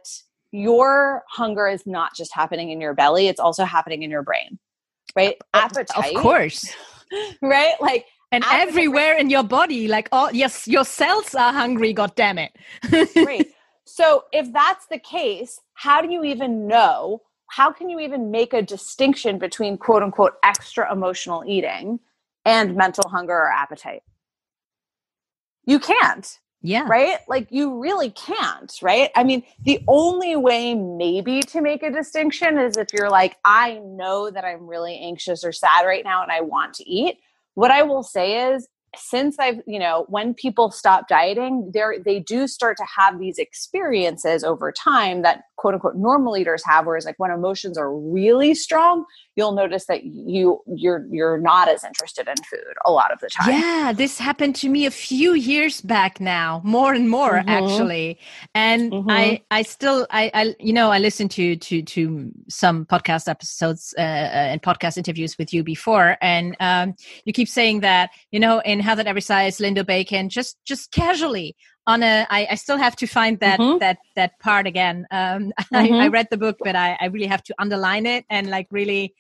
[0.52, 4.58] your hunger is not just happening in your belly it's also happening in your brain
[5.16, 5.38] right?
[5.54, 6.74] Appetite of course.
[7.42, 7.76] right?
[7.80, 12.16] Like And Appetite- everywhere in your body, like all yes, your cells are hungry, god
[12.16, 12.52] damn it.
[13.24, 13.48] great
[13.86, 18.54] so if that's the case how do you even know how can you even make
[18.54, 22.00] a distinction between quote unquote extra emotional eating
[22.46, 24.04] and mental hunger or appetite?
[25.66, 26.88] You can't yeah.
[26.88, 27.20] right?
[27.28, 29.12] Like you really can't right?
[29.16, 33.80] I mean the only way maybe to make a distinction is if you're like i
[33.84, 37.20] know that i'm really anxious or sad right now and i want to eat.
[37.54, 38.68] What i will say is
[38.98, 43.38] since i've you know when people stop dieting they're they do start to have these
[43.38, 48.54] experiences over time that quote unquote normal eaters have whereas like when emotions are really
[48.54, 53.20] strong you'll notice that you you're you're not as interested in food a lot of
[53.20, 57.42] the time Yeah, this happened to me a few years back now, more and more
[57.42, 57.46] Mhm.
[57.48, 58.20] actually.
[58.54, 59.06] And Mhm.
[59.10, 63.94] I, I still, I, I, you know, I listened to to to some podcast episodes
[63.98, 68.40] uh, uh, and podcast interviews with you before, and um, you keep saying that, you
[68.40, 71.56] know, in Health at Every Size, Lindo Bacon, just just casually
[71.88, 72.26] on a.
[72.30, 73.80] I, I still have to find that Mhm.
[73.80, 75.06] that that part again.
[75.12, 76.14] Um, I, I Mhm.
[76.14, 79.14] read the book, but I, I really have to underline it and like really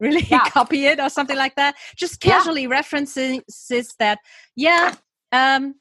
[0.00, 0.44] really Yeah.
[0.58, 2.38] copy it or something like that just Yeah.
[2.38, 4.18] casually references that
[4.56, 4.94] yeah
[5.32, 5.74] um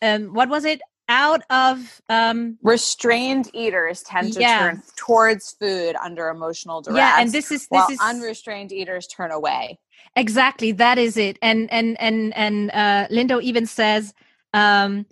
[0.00, 4.58] um what was it out of um restrained eaters tend to Yeah.
[4.58, 9.30] turn towards food under emotional duress yeah and this is this is unrestrained eaters turn
[9.30, 9.78] away
[10.16, 14.12] exactly that is it and and and and uh lindo even says
[14.52, 15.06] um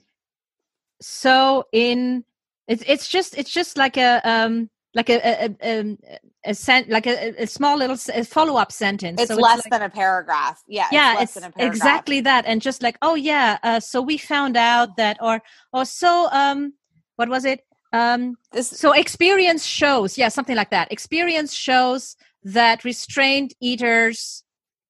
[1.01, 2.25] so in
[2.69, 5.99] it's it's just it's just like a um like a a a, um,
[6.45, 9.21] a, sent like a, a small little follow up sentence.
[9.21, 10.63] It's So less like- than a paragraph.
[10.67, 10.89] Yeah.
[10.91, 11.75] yeah it's, than a paragraph.
[11.77, 15.43] exactly that and just like oh yeah uh, so we found out that or
[15.73, 16.75] or so um
[17.17, 22.85] what was it um This, so experience shows yeah something like that experience shows that
[22.85, 24.43] restrained eaters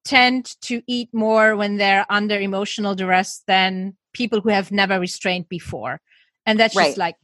[0.04, 5.48] tend to eat more when they're under emotional duress than people who have never restrained
[5.48, 6.00] before
[6.46, 6.86] and that's Right.
[6.86, 7.16] just like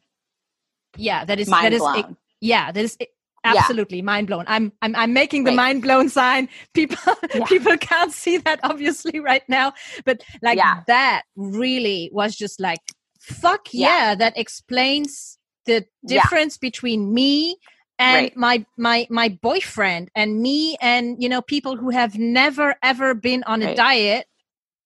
[0.97, 2.17] yeah that is mind that is blown.
[2.41, 3.07] yeah that is Yeah.
[3.45, 5.57] absolutely mind blown i'm i'm i'm making the Right.
[5.57, 7.45] mind blown sign people Yeah.
[7.55, 9.73] people can't see that obviously right now
[10.05, 10.83] but like Yeah.
[10.87, 12.81] that really was just like
[13.21, 13.89] fuck Yeah.
[14.11, 16.23] yeah, that explains the Yeah.
[16.23, 17.57] difference between me
[17.99, 18.37] and Right.
[18.37, 23.43] my my my boyfriend and me and you know people who have never ever been
[23.45, 23.77] on a Right.
[23.77, 24.27] diet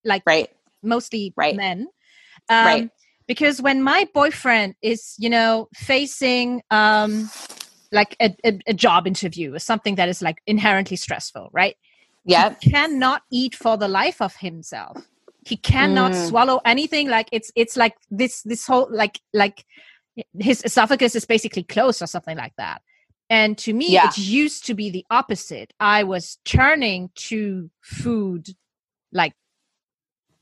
[0.05, 0.51] like Right.
[0.83, 1.57] mostly Right.
[1.57, 1.89] men
[2.49, 2.91] um, Right.
[3.27, 7.31] because when my boyfriend is you know facing um
[7.93, 11.77] like a, a, a job interview or something that is like inherently stressful right
[12.25, 15.09] yeah cannot eat for the life of himself
[15.47, 16.27] he cannot Mm.
[16.27, 19.65] swallow anything like it's it's like this this whole like like
[20.39, 22.83] his esophagus is basically closed or something like that
[23.31, 24.09] and to me Yeah.
[24.09, 28.49] it used to be the opposite i was turning to food
[29.12, 29.33] like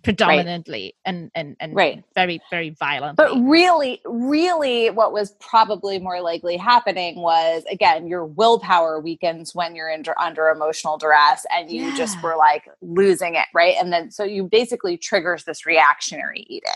[0.03, 2.03] predominantly and and and Right.
[2.15, 8.25] very very violent But really, really, what was probably more likely happening was again, your
[8.25, 13.47] willpower weakens when you're under, under emotional duress and you just were like losing it,
[13.53, 13.75] right?
[13.79, 16.71] And then so you basically triggers this reactionary eating.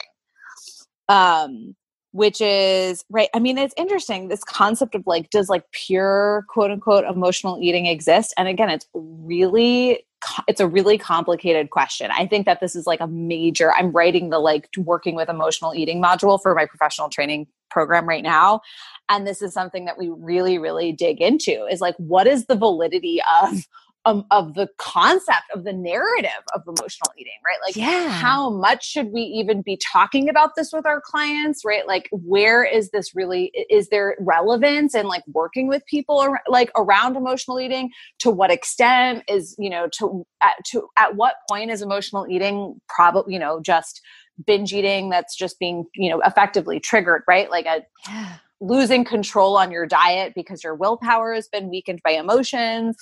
[1.08, 1.76] Um,
[2.12, 3.28] which is right.
[3.34, 7.86] I mean, it's interesting this concept of like, does like pure quote unquote emotional eating
[7.86, 8.32] exist?
[8.38, 10.06] And again, it's really
[10.46, 12.10] it's a really complicated question.
[12.12, 15.74] I think that this is like a major I'm writing the like working with emotional
[15.74, 18.60] eating module for my professional training program right now
[19.08, 22.54] and this is something that we really really dig into is like what is the
[22.54, 23.66] validity of
[24.04, 27.58] um, of the concept of the narrative of emotional eating right?
[27.64, 28.08] Like Yeah.
[28.10, 31.86] how much should we even be talking about this with our clients right?
[31.86, 36.70] Like where is this really is there relevance in like working with people ar- like
[36.76, 37.90] around emotional eating?
[38.20, 42.80] To what extent is you know to at, to at what point is emotional eating
[42.88, 44.00] probably you know just
[44.46, 47.50] binge eating that's just being you know effectively triggered right?
[47.50, 48.34] Like a yeah.
[48.60, 52.96] losing control on your diet because your willpower has been weakened by emotions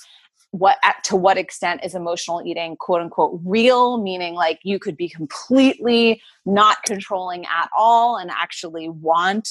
[0.51, 4.97] what at, to what extent is emotional eating quote unquote real meaning like you could
[4.97, 9.47] be completely not controlling at all and actually want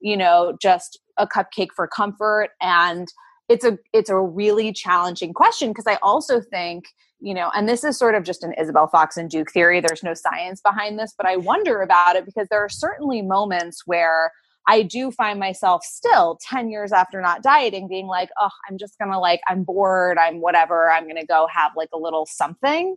[0.00, 3.08] you know just a cupcake for comfort and
[3.48, 6.86] it's a it's a really challenging question because I also think
[7.24, 9.80] you know, and this is sort of just an Isabel Foxen Duke theory.
[9.80, 13.86] There's no science behind this, but I wonder about it because there are certainly moments
[13.86, 14.30] where
[14.66, 18.98] I do find myself still 10 years after not dieting being like, oh, I'm just
[18.98, 22.96] gonna like, I'm bored, I'm whatever, I'm gonna go have like a little something.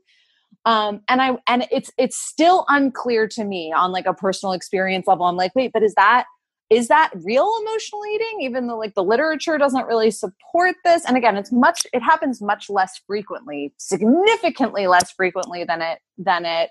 [0.66, 5.08] Um, and I and it's it's still unclear to me on like a personal experience
[5.08, 5.26] level.
[5.26, 6.26] I'm like, wait, but is that
[6.70, 11.16] is that real emotional eating even though like the literature doesn't really support this and
[11.16, 16.70] again it's much it happens much less frequently significantly less frequently than it than it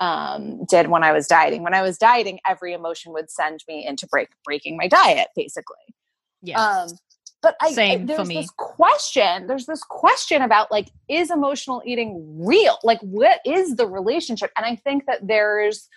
[0.00, 3.86] um, did when i was dieting when i was dieting every emotion would send me
[3.86, 5.76] into break breaking my diet basically
[6.42, 6.88] yeah um,
[7.40, 8.34] but I, Same I, there's for me.
[8.36, 13.86] this question there's this question about like is emotional eating real like what is the
[13.86, 15.88] relationship and i think that there's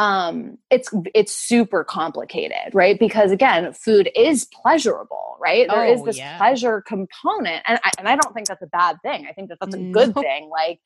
[0.00, 2.98] um, it's it's super complicated, right?
[2.98, 5.68] Because again, food is pleasurable, right?
[5.68, 6.38] There oh, is this yeah.
[6.38, 9.26] pleasure component, and I, and I don't think that's a bad thing.
[9.28, 10.48] I think that that's a good thing.
[10.48, 10.80] Like,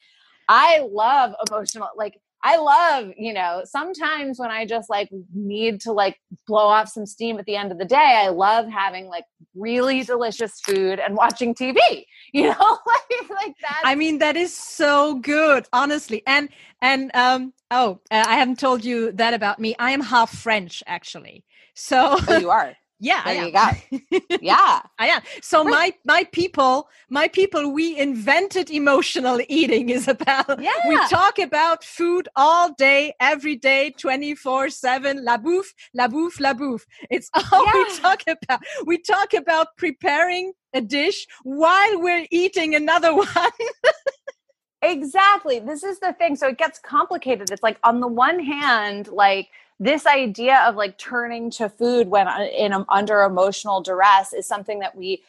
[0.49, 5.93] I love emotional, like I love, you know, sometimes when I just like need to
[5.93, 9.25] like blow off some steam at the end of the day, I love having like
[9.55, 11.79] really delicious food and watching TV,
[12.35, 13.81] you know, like, like that.
[13.83, 16.23] I mean, that is so good, honestly.
[16.27, 16.51] And,
[16.83, 19.75] and, um, oh, uh, I haven't told you that about me.
[19.79, 21.45] I am half French, actually.
[21.75, 22.77] So oh, you are.
[23.05, 24.37] Yeah, there I you go.
[24.41, 25.21] Yeah, I am.
[25.43, 29.91] So my my people, my people, we invented emotional eating.
[29.91, 30.45] Isabel.
[30.59, 30.73] Yeah.
[30.89, 35.23] We talk about food all day, every day, twenty four seven.
[35.23, 36.85] La bouffe, la bouffe, la bouffe.
[37.11, 37.73] It's all yeah.
[37.75, 38.61] we talk about.
[38.87, 43.29] We talk about preparing a dish while we're eating another one.
[44.81, 45.59] exactly.
[45.59, 46.37] This is the thing.
[46.37, 47.51] So it gets complicated.
[47.51, 49.49] It's like on the one hand, like
[49.81, 54.79] this idea of like turning to food when uh, in under emotional duress is something
[54.81, 55.23] that we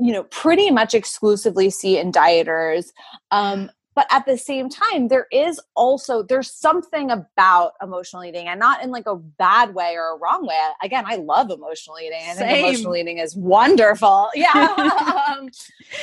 [0.00, 2.86] you know pretty much exclusively see in dieters.
[3.30, 8.58] Um, but at the same time there is also there's something about emotional eating and
[8.58, 10.56] not in like a bad way or a wrong way.
[10.82, 12.64] Again i love emotional eating i think Same.
[12.64, 14.30] emotional eating is wonderful.
[14.42, 14.52] Yeah.
[15.32, 15.50] Um,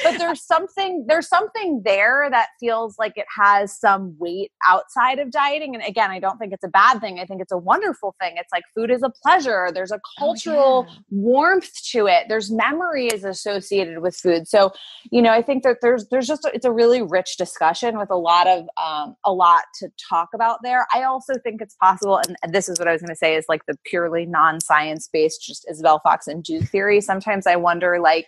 [0.03, 5.31] but there's something there's something there that feels like it has some weight outside of
[5.31, 7.19] dieting and again i don't think it's a bad thing.
[7.19, 8.35] I think it's a wonderful thing.
[8.37, 9.69] It's like food is a pleasure.
[9.73, 10.99] There's a cultural oh, yeah.
[11.09, 12.25] warmth to it.
[12.29, 14.47] There's memories associated with food.
[14.47, 14.71] So
[15.11, 17.97] you know i think that there's there's just a, it's a really rich discussion discussion
[17.97, 20.87] with a lot of um, a lot to talk about there.
[20.93, 23.45] I also think it's possible, and this is what I was going to say is
[23.49, 27.01] like the purely non-science based, just Isabel Foxen Duke theory.
[27.01, 28.27] Sometimes I wonder, like,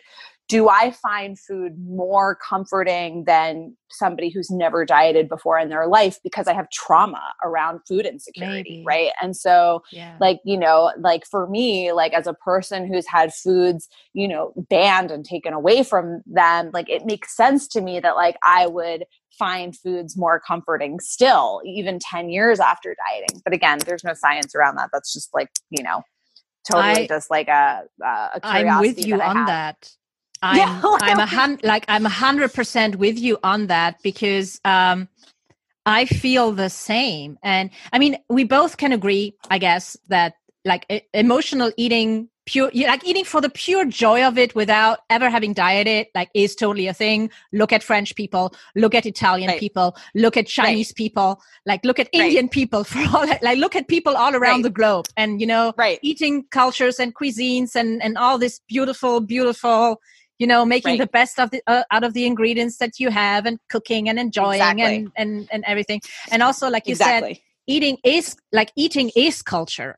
[0.51, 6.19] do I find food more comforting than somebody who's never dieted before in their life
[6.25, 8.83] because I have trauma around food insecurity, Maybe.
[8.85, 9.11] right?
[9.21, 10.17] And so, yeah.
[10.19, 14.51] like, you know, like for me, like as a person who's had foods, you know,
[14.69, 18.67] banned and taken away from them, like it makes sense to me that like I
[18.67, 19.05] would
[19.39, 23.41] find foods more comforting still, even 10 years after dieting.
[23.45, 24.89] But again, there's no science around that.
[24.91, 26.01] That's just like, you know,
[26.69, 28.69] totally I, just like a, a curiosity.
[28.69, 29.89] I'm with you that on that.
[30.41, 30.81] I'm yeah.
[30.83, 35.07] I'm a hun- like I'm a hundred percent with you on that because um
[35.85, 37.39] I feel the same.
[37.43, 40.35] And I mean we both can agree, I guess, that
[40.65, 45.53] like emotional eating pure like eating for the pure joy of it without ever having
[45.53, 49.59] dieted like is totally a thing look at french people look at italian right.
[49.59, 50.95] people look at chinese right.
[50.95, 52.51] people like look at indian right.
[52.51, 55.99] people for all like look at people all around the globe and you know right.
[56.01, 60.01] eating cultures and cuisines and and all this beautiful beautiful
[60.41, 60.99] you know making right.
[60.99, 64.17] the best of the uh, out of the ingredients that you have and cooking and
[64.17, 64.95] enjoying exactly.
[64.95, 67.35] and, and and everything and also like you exactly.
[67.35, 69.95] said eating is like eating is culture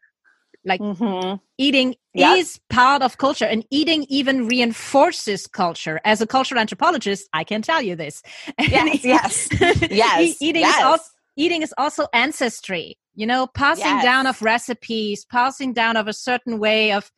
[0.66, 1.36] like mm-hmm.
[1.58, 2.38] eating yep.
[2.38, 7.62] is part of culture and eating even reinforces culture as a cultural anthropologist i can
[7.62, 8.22] tell you this
[8.60, 9.48] yes yes
[9.90, 10.78] yes eating yes.
[10.78, 14.04] is also eating is also ancestry you know passing yes.
[14.04, 17.12] down of recipes passing down of a certain way of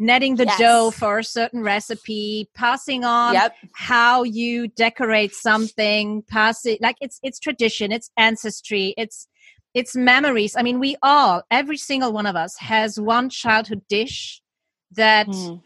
[0.00, 0.58] netting the yes.
[0.58, 3.54] dough for a certain recipe, passing on yep.
[3.74, 9.28] how you decorate something, pass it like it's it's tradition, it's ancestry, it's
[9.74, 10.56] it's memories.
[10.56, 14.42] I mean, we all, every single one of us has one childhood dish
[14.92, 15.62] that mm.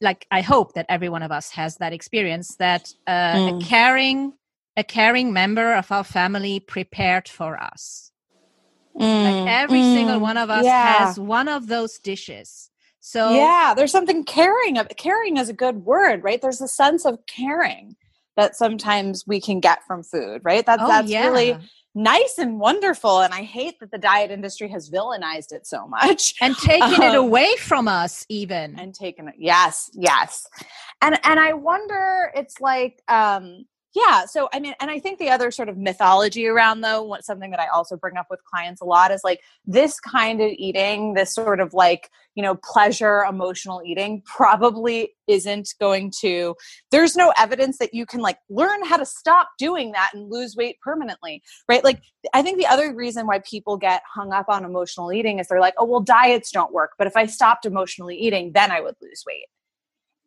[0.00, 3.48] like I hope that every one of us has that experience that uh, mm.
[3.48, 3.60] a hmm.
[3.60, 4.32] caring
[4.76, 8.12] a caring member of our family prepared for us.
[8.98, 9.44] Mm.
[9.44, 10.22] Like every single hmm.
[10.22, 11.04] one of us yeah.
[11.04, 12.70] has one of those dishes
[13.00, 16.40] so yeah, there's something caring of caring is a good word, right?
[16.40, 17.96] There's a sense of caring
[18.36, 20.64] that sometimes we can get from food, right?
[20.64, 21.26] That's oh, that's yeah.
[21.26, 21.58] really
[21.94, 26.34] nice and wonderful and i hate that the diet industry has villainized it so much
[26.40, 30.46] and taken um, it away from us even and taken it yes yes
[31.02, 33.64] and and i wonder it's like um
[33.94, 37.24] yeah so i mean and i think the other sort of mythology around though what
[37.24, 40.50] something that i also bring up with clients a lot is like this kind of
[40.58, 46.54] eating this sort of like you know pleasure emotional eating probably isn't going to
[46.90, 50.54] there's no evidence that you can like learn how to stop doing that and lose
[50.56, 51.84] weight permanently right?
[51.84, 52.02] Like
[52.34, 55.60] i think the other reason why people get hung up on emotional eating is they're
[55.60, 58.96] like oh well diets don't work but if i stopped emotionally eating then i would
[59.00, 59.46] lose weight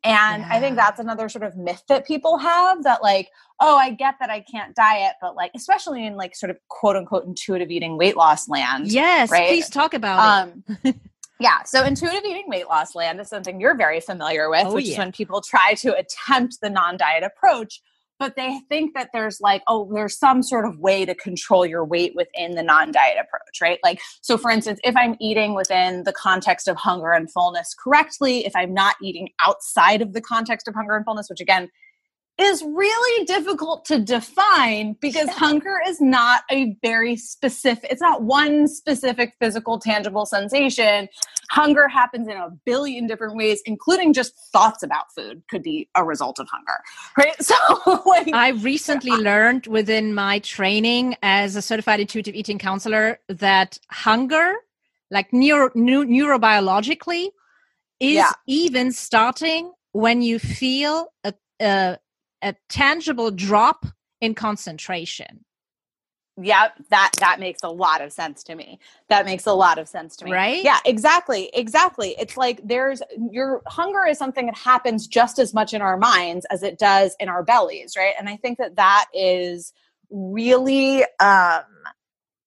[0.03, 0.49] and yeah.
[0.49, 3.29] I think that's another sort of myth that people have that, like,
[3.59, 6.95] oh, I get that I can't diet, but like, especially in like sort of quote
[6.95, 8.91] unquote intuitive eating weight loss land.
[8.91, 9.47] Yes, right?
[9.47, 10.95] please talk about um, it.
[11.39, 14.85] yeah, so intuitive eating weight loss land is something you're very familiar with, oh, which
[14.85, 14.93] yeah.
[14.93, 17.81] is when people try to attempt the non diet approach
[18.21, 21.83] but they think that there's like oh there's some sort of way to control your
[21.83, 23.79] weight within the non-diet approach right?
[23.83, 28.45] Like so for instance if i'm eating within the context of hunger and fullness correctly
[28.45, 31.69] if i'm not eating outside of the context of hunger and fullness which again
[32.41, 38.67] is really difficult to define because hunger is not a very specific it's not one
[38.67, 41.07] specific physical tangible sensation.
[41.49, 46.03] Hunger happens in a billion different ways including just thoughts about food could be a
[46.03, 46.79] result of hunger
[47.17, 47.35] right?
[47.41, 53.77] So like, i recently learned within my training as a certified intuitive eating counselor that
[53.89, 54.55] hunger
[55.09, 57.29] like neuro, neurobiologically
[57.99, 58.31] is yeah.
[58.47, 61.99] even starting when you feel a, a
[62.41, 63.85] a tangible drop
[64.19, 65.45] in concentration.
[66.41, 68.79] Yep that that makes a lot of sense to me.
[69.09, 70.31] That makes a lot of sense to me.
[70.31, 70.63] Right?
[70.63, 72.15] Yeah exactly exactly.
[72.17, 76.45] It's like there's your hunger is something that happens just as much in our minds
[76.49, 78.13] as it does in our bellies right?
[78.17, 79.73] And i think that that is
[80.09, 81.63] really um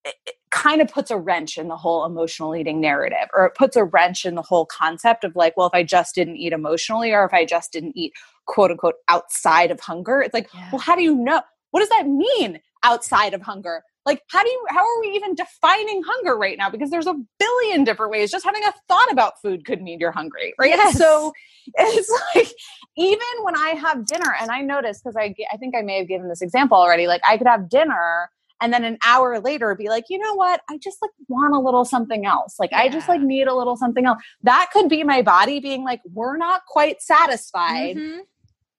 [0.05, 0.15] it,
[0.51, 3.83] kind of puts a wrench in the whole emotional eating narrative or it puts a
[3.83, 7.25] wrench in the whole concept of like well if i just didn't eat emotionally or
[7.25, 8.13] if i just didn't eat
[8.47, 10.21] quote unquote outside of hunger.
[10.21, 10.69] It's like, yeah.
[10.73, 11.41] well, how do you know?
[11.71, 13.83] What does that mean outside of hunger?
[14.07, 16.69] Like, how do you, how are we even defining hunger right now?
[16.69, 18.31] Because there's a billion different ways.
[18.31, 20.71] Just having a thought about food could mean you're hungry, right?
[20.71, 20.99] Yes.
[20.99, 21.33] So
[21.75, 22.53] it's like,
[22.97, 26.09] even when I have dinner, and I notice because I, I think I may have
[26.09, 28.31] given this example already, like, I could have dinner
[28.65, 31.59] and then an hour later be like you know what i just like want a
[31.59, 32.81] little something else like yeah.
[32.81, 36.01] i just like need a little something else that could be my body being like
[36.13, 38.21] we're not quite satisfied mm-hmm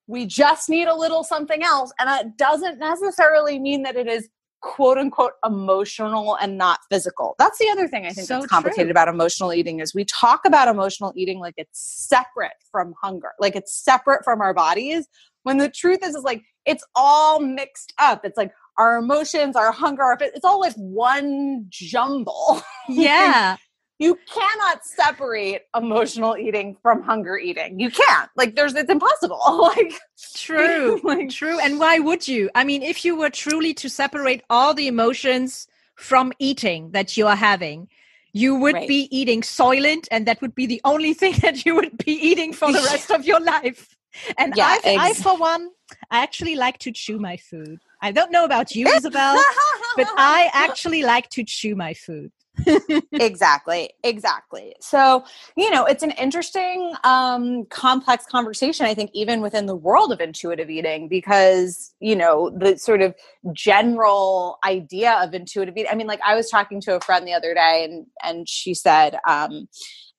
[0.07, 1.91] we just need a little something else.
[1.99, 4.29] And that doesn't necessarily mean that it is
[4.61, 7.35] quote unquote emotional and not physical.
[7.37, 8.91] That's the other thing I think so that's complicated true.
[8.91, 13.55] about emotional eating is we talk about emotional eating like it's separate from hunger, like
[13.55, 15.07] it's separate from our bodies.
[15.43, 18.25] When the truth is, is like it's all mixed up.
[18.25, 22.61] It's like our emotions, our hunger, our, it's all like one jumble.
[22.87, 23.57] Yeah
[23.97, 27.79] you cannot separate emotional eating from hunger eating.
[27.79, 28.29] You can't.
[28.35, 29.39] Like there's it's impossible.
[29.75, 29.93] like
[30.35, 30.99] true.
[31.03, 31.59] like, true.
[31.59, 32.49] And why would you?
[32.55, 37.27] I mean, if you were truly to separate all the emotions from eating that you
[37.27, 37.87] are having,
[38.33, 38.87] you would right.
[38.87, 42.51] be eating soylent and that would be the only thing that you would be eating
[42.51, 43.95] for the rest of your life.
[44.37, 45.69] And yeah, I, I, for one,
[46.09, 47.79] I actually like to chew my food.
[48.05, 49.35] I don't know about you, Isabel,
[49.97, 52.31] but I actually like to chew my food.
[53.11, 54.75] Exactly exactly.
[54.79, 55.23] So
[55.57, 60.21] you know it's an interesting um complex conversation i think even within the world of
[60.21, 63.13] intuitive eating because you know the sort of
[63.53, 67.33] general idea of intuitive eating i mean like i was talking to a friend the
[67.33, 69.67] other day and and she said um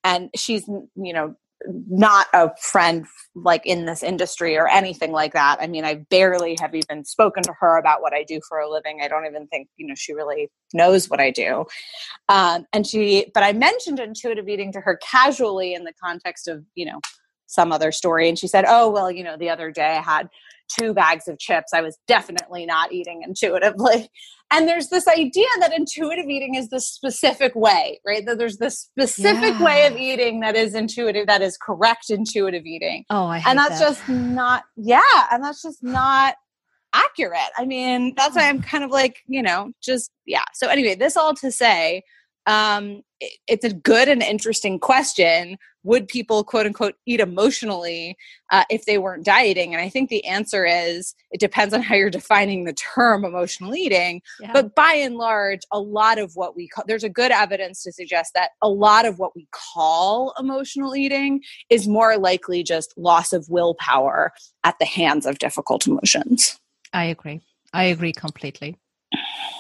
[0.04, 0.66] and she's
[0.96, 1.34] you know
[1.64, 5.58] not a friend like in this industry or anything like that.
[5.60, 8.70] I mean, I barely have even spoken to her about what I do for a
[8.70, 9.00] living.
[9.02, 11.64] I don't even think, you know, she really knows what I do.
[12.28, 16.64] Um, and she, but I mentioned intuitive eating to her casually in the context of,
[16.74, 17.00] you know,
[17.46, 18.28] some other story.
[18.28, 20.28] And she said, Oh, well, you know, the other day I had
[20.68, 21.72] two bags of chips.
[21.72, 24.10] I was definitely not eating intuitively.
[24.52, 28.24] And there's this idea that intuitive eating is the specific way, right?
[28.24, 29.64] That there's this specific yeah.
[29.64, 33.04] way of eating that is intuitive, that is correct intuitive eating.
[33.10, 33.88] Oh, I and that's that.
[33.88, 35.00] just not, yeah,
[35.32, 36.36] and that's just not
[36.94, 37.50] accurate.
[37.58, 40.44] I mean, that's why I'm kind of like, you know, just yeah.
[40.54, 42.02] So anyway, this all to say,
[42.46, 45.56] um, it's a good and interesting question.
[45.84, 48.16] Would people, quote unquote, eat emotionally
[48.50, 49.72] uh, if they weren't dieting?
[49.72, 53.74] And I think the answer is it depends on how you're defining the term emotional
[53.74, 54.20] eating.
[54.40, 54.52] Yeah.
[54.52, 57.92] But by and large, a lot of what we call, there's a good evidence to
[57.92, 61.40] suggest that a lot of what we call emotional eating
[61.70, 64.32] is more likely just loss of willpower
[64.64, 66.58] at the hands of difficult emotions.
[66.92, 67.40] I agree.
[67.72, 68.76] I agree completely.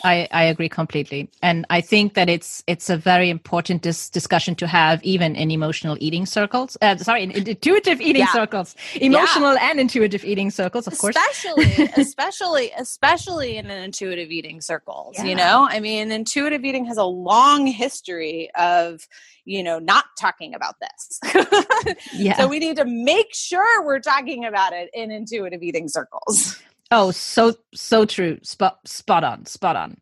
[0.04, 1.28] I, I agree completely.
[1.42, 5.50] And I think that it's it's a very important dis- discussion to have even in
[5.50, 6.76] emotional eating circles.
[6.80, 8.32] Uh, sorry, in, in intuitive eating yeah.
[8.32, 8.76] circles.
[8.94, 9.70] Emotional yeah.
[9.70, 11.16] and intuitive eating circles, of course.
[11.16, 15.24] Especially, especially, especially in an intuitive eating circles, yeah.
[15.24, 15.66] you know?
[15.68, 19.06] I mean, intuitive eating has a long history of,
[19.44, 21.96] you know, not talking about this.
[22.14, 22.36] yeah.
[22.36, 26.60] So we need to make sure we're talking about it in intuitive eating circles.
[26.90, 28.38] Oh, so so true.
[28.42, 29.46] Spot spot on.
[29.46, 29.96] Spot on.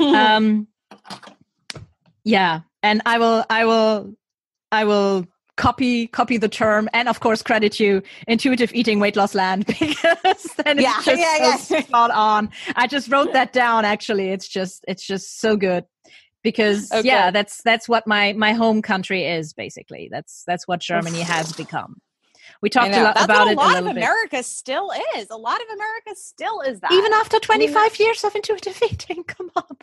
[0.00, 0.68] um
[2.24, 4.14] yeah, and I will I will
[4.72, 5.26] I will
[5.56, 10.42] copy copy the term and of course credit you intuitive eating weight loss land because
[10.64, 11.80] then yeah, it's just yeah, so yeah.
[11.84, 12.50] spot on.
[12.74, 14.30] I just wrote that down actually.
[14.30, 15.84] It's just it's just so good
[16.42, 17.06] because okay.
[17.06, 20.08] yeah, that's that's what my my home country is basically.
[20.10, 21.96] That's that's what Germany has become.
[22.60, 23.54] We talked a lot That's about a it.
[23.54, 25.28] A lot of America still is.
[25.30, 26.92] A lot of America still is that.
[26.92, 29.24] Even after 25 I mean, years of intuitive eating.
[29.26, 29.76] Come on.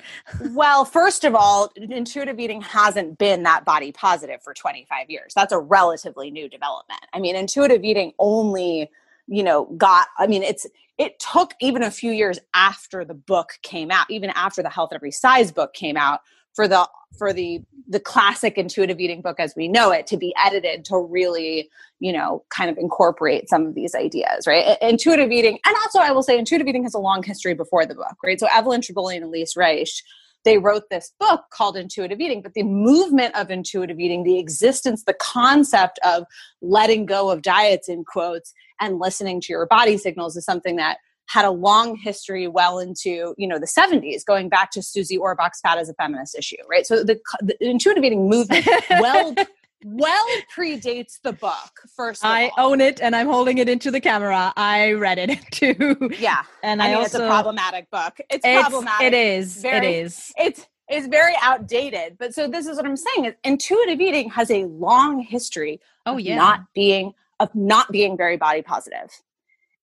[0.54, 5.34] well, first of all, intuitive eating hasn't been that body positive for 25 years.
[5.34, 7.02] That's a relatively new development.
[7.14, 8.90] I mean, intuitive eating only,
[9.28, 10.66] you know, got, I mean, it's,
[10.98, 14.92] it took even a few years after the book came out, even after the Health
[14.94, 16.22] at Every Size book came out,
[16.54, 16.88] for the
[17.18, 20.98] for the the classic intuitive eating book as we know it to be edited to
[20.98, 24.78] really you know kind of incorporate some of these ideas right?
[24.82, 27.96] Intuitive eating and also i will say intuitive eating has a long history before the
[27.96, 28.40] book right?
[28.40, 30.02] So evelyn tribole and elise resch
[30.46, 35.04] they wrote this book called intuitive eating but the movement of intuitive eating the existence
[35.04, 36.26] the concept of
[36.62, 40.98] letting go of diets in quotes and listening to your body signals is something that
[41.28, 45.60] had a long history well into you know the 70s going back to susie orbach's
[45.62, 46.86] fat as a feminist issue right?
[46.86, 49.34] So the, the intuitive eating movement well
[49.86, 52.72] well predates the book first i all.
[52.72, 54.54] own it and i'm holding it into the camera.
[54.56, 56.10] I read it too.
[56.18, 56.44] Yeah.
[56.62, 58.20] And i, I mean, also, it's a problematic book.
[58.30, 59.08] It's, it's problematic.
[59.08, 60.32] it is very, it is.
[60.38, 62.18] it's it's very outdated.
[62.18, 66.18] But so this is what i'm saying is intuitive eating has a long history oh
[66.18, 66.36] yeah.
[66.36, 69.10] not being of not being very body positive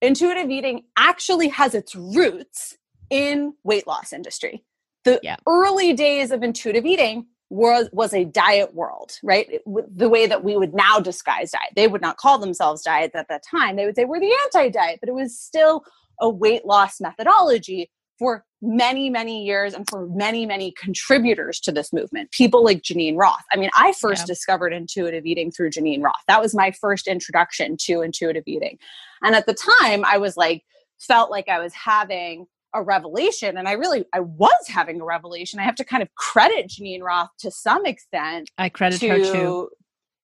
[0.03, 2.77] intuitive eating actually has its roots
[3.11, 4.65] in weight loss industry.
[5.05, 5.37] The yeah.
[5.47, 9.47] early days of intuitive eating was was a diet world, right?
[9.51, 11.73] It, the way that we would now disguise diet.
[11.75, 13.77] They would not call themselves diets at that time.
[13.77, 15.83] They would say we're the anti-diet, but it was still
[16.21, 21.93] a weight loss methodology for many, many years and for many, many contributors to this
[21.93, 22.31] movement.
[22.31, 23.45] People like Geneen Roth.
[23.53, 24.27] I mean, I first yeah.
[24.27, 26.23] discovered intuitive eating through Geneen Roth.
[26.29, 28.79] That was my first introduction to intuitive eating.
[29.23, 30.65] And at the time, I was like,
[30.99, 35.59] felt like I was having a revelation and i really i was having a revelation
[35.59, 39.17] i have to kind of credit geneen roth to some extent i credit to, her
[39.17, 39.69] too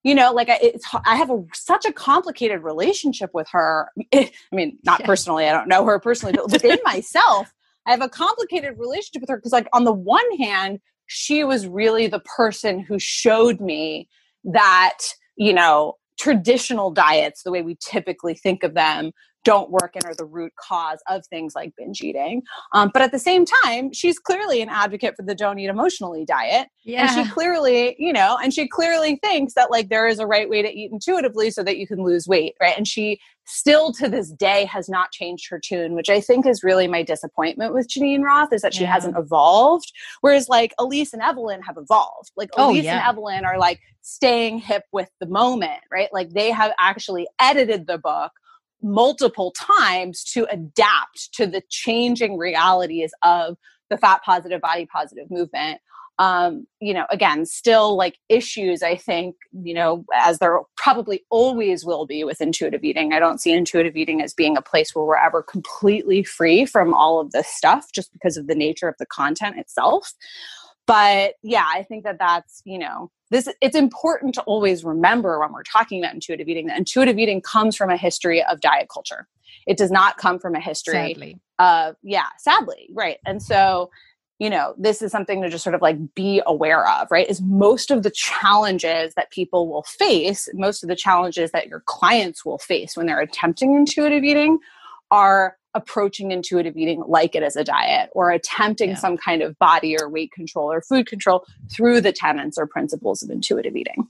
[0.03, 4.31] you know like I, it's i have a such a complicated relationship with her i
[4.53, 5.05] mean not yeah.
[5.05, 7.51] personally i don't know her personally but within myself
[7.87, 11.67] I have a complicated relationship with her because, like, on the one hand, she was
[11.67, 14.09] really the person who showed me
[14.43, 14.97] that,
[15.37, 19.11] you know, traditional diets, the way we typically think of them,
[19.47, 22.41] don't work and are the root cause of things like binge eating.
[22.73, 26.25] Um, but at the same time, she's clearly an advocate for the don't eat emotionally
[26.25, 26.67] diet.
[26.83, 27.15] Yeah.
[27.15, 30.49] And she clearly, you know, and she clearly thinks that like there is a right
[30.49, 32.73] way to eat intuitively so that you can lose weight, right?
[32.75, 36.61] And she still to this day has not changed her tune, which I think is
[36.61, 38.91] really my disappointment with Geneen Roth is that she yeah.
[38.91, 39.93] hasn't evolved.
[40.19, 42.31] Whereas like Elise and Evelyn have evolved.
[42.35, 42.97] Like oh, Elise yeah.
[42.97, 46.09] and Evelyn are like staying hip with the moment, right?
[46.11, 48.33] Like they have actually edited the book
[48.81, 53.57] multiple times to adapt to the changing realities of
[53.89, 55.79] the fat positive body positive movement.
[56.19, 61.83] Um, you know again still like issues i think you know as there probably always
[61.83, 63.11] will be with intuitive eating.
[63.11, 66.93] I don't see intuitive eating as being a place where we're ever completely free from
[66.93, 70.13] all of this stuff just because of the nature of the content itself
[70.87, 75.51] but yeah i think that that's you know this it's important to always remember when
[75.51, 79.27] we're talking about intuitive eating that intuitive eating comes from a history of diet culture
[79.67, 81.39] it does not come from a history sadly.
[81.59, 83.91] of yeah sadly right and so
[84.39, 87.41] you know this is something to just sort of like be aware of right is
[87.41, 92.45] most of the challenges that people will face most of the challenges that your clients
[92.45, 94.57] will face when they're attempting intuitive eating
[95.11, 98.95] are approaching intuitive eating like it is a diet or attempting yeah.
[98.95, 103.21] some kind of body or weight control or food control through the tenets or principles
[103.21, 104.07] of intuitive eating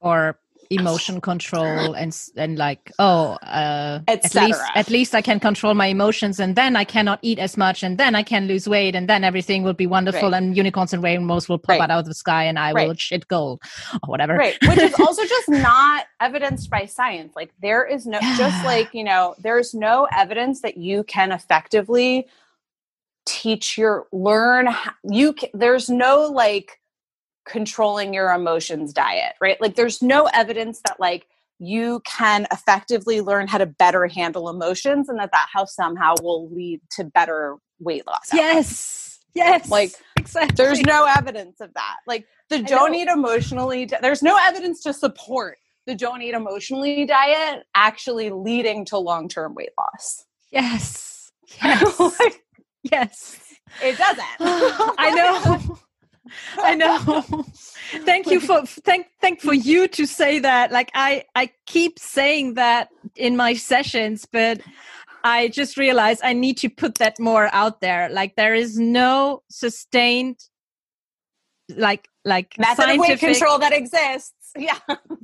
[0.00, 0.38] or
[0.70, 5.86] emotion control and and like oh uh, at least at least I can control my
[5.86, 9.08] emotions and then I cannot eat as much and then I can lose weight and
[9.08, 10.42] then everything will be wonderful right.
[10.42, 11.90] and unicorns and rainbows will pop right.
[11.90, 12.88] out of the sky and I right.
[12.88, 13.62] will shit gold
[14.02, 14.34] or whatever.
[14.34, 17.34] Right, which is also just not evidenced by science.
[17.36, 18.36] Like there is no yeah.
[18.36, 22.26] just like you know there's no evidence that you can effectively
[23.26, 24.68] teach your learn
[25.02, 26.80] you can, there's no like
[27.46, 29.60] controlling your emotions diet right?
[29.60, 31.26] Like there's no evidence that like
[31.58, 36.50] you can effectively learn how to better handle emotions and that that how somehow will
[36.50, 39.20] lead to better weight loss yes.
[39.34, 39.70] Yes.
[39.70, 40.54] Like exactly.
[40.56, 41.98] there's no evidence of that.
[42.06, 47.64] Like the don't eat emotionally there's no evidence to support the don't eat emotionally diet
[47.74, 50.24] actually leading to long-term weight loss.
[50.50, 51.12] Yes.
[51.62, 52.00] Yes.
[52.00, 52.42] Like,
[52.82, 53.40] yes.
[53.80, 54.24] it doesn't.
[54.40, 55.10] I
[55.68, 55.78] know
[56.58, 56.98] I know.
[58.04, 60.72] thank you for thank thank for you to say that.
[60.72, 64.60] Like I I keep saying that in my sessions, but
[65.24, 68.08] I just realized I need to put that more out there.
[68.08, 70.38] Like there is no sustained
[71.68, 74.78] like like method of control that exists yeah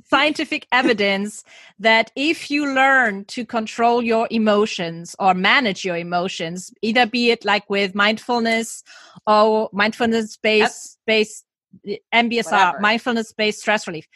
[0.05, 1.43] scientific evidence
[1.79, 7.45] that if you learn to control your emotions or manage your emotions either be it
[7.45, 8.83] like with mindfulness
[9.25, 11.07] or mindfulness based yep.
[11.07, 11.45] based
[11.87, 12.79] eh, mbsr Whatever.
[12.79, 14.07] mindfulness based stress relief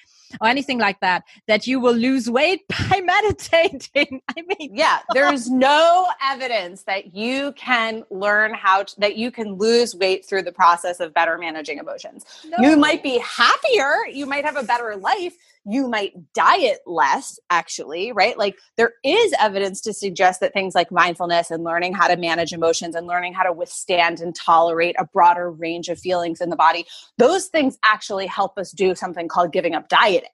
[0.41, 4.21] or anything like that that you will lose weight by meditating.
[4.29, 9.53] I mean yeah there's no evidence that you can learn how to, that you can
[9.53, 12.25] lose weight through the process of better managing emotions.
[12.45, 12.69] No.
[12.69, 15.35] you might be happier you might have a better life
[15.67, 20.91] you might diet less actually right like there is evidence to suggest that things like
[20.91, 25.05] mindfulness and learning how to manage emotions and learning how to withstand and tolerate a
[25.05, 26.85] broader range of feelings in the body
[27.17, 30.29] those things actually help us do something called giving up dieting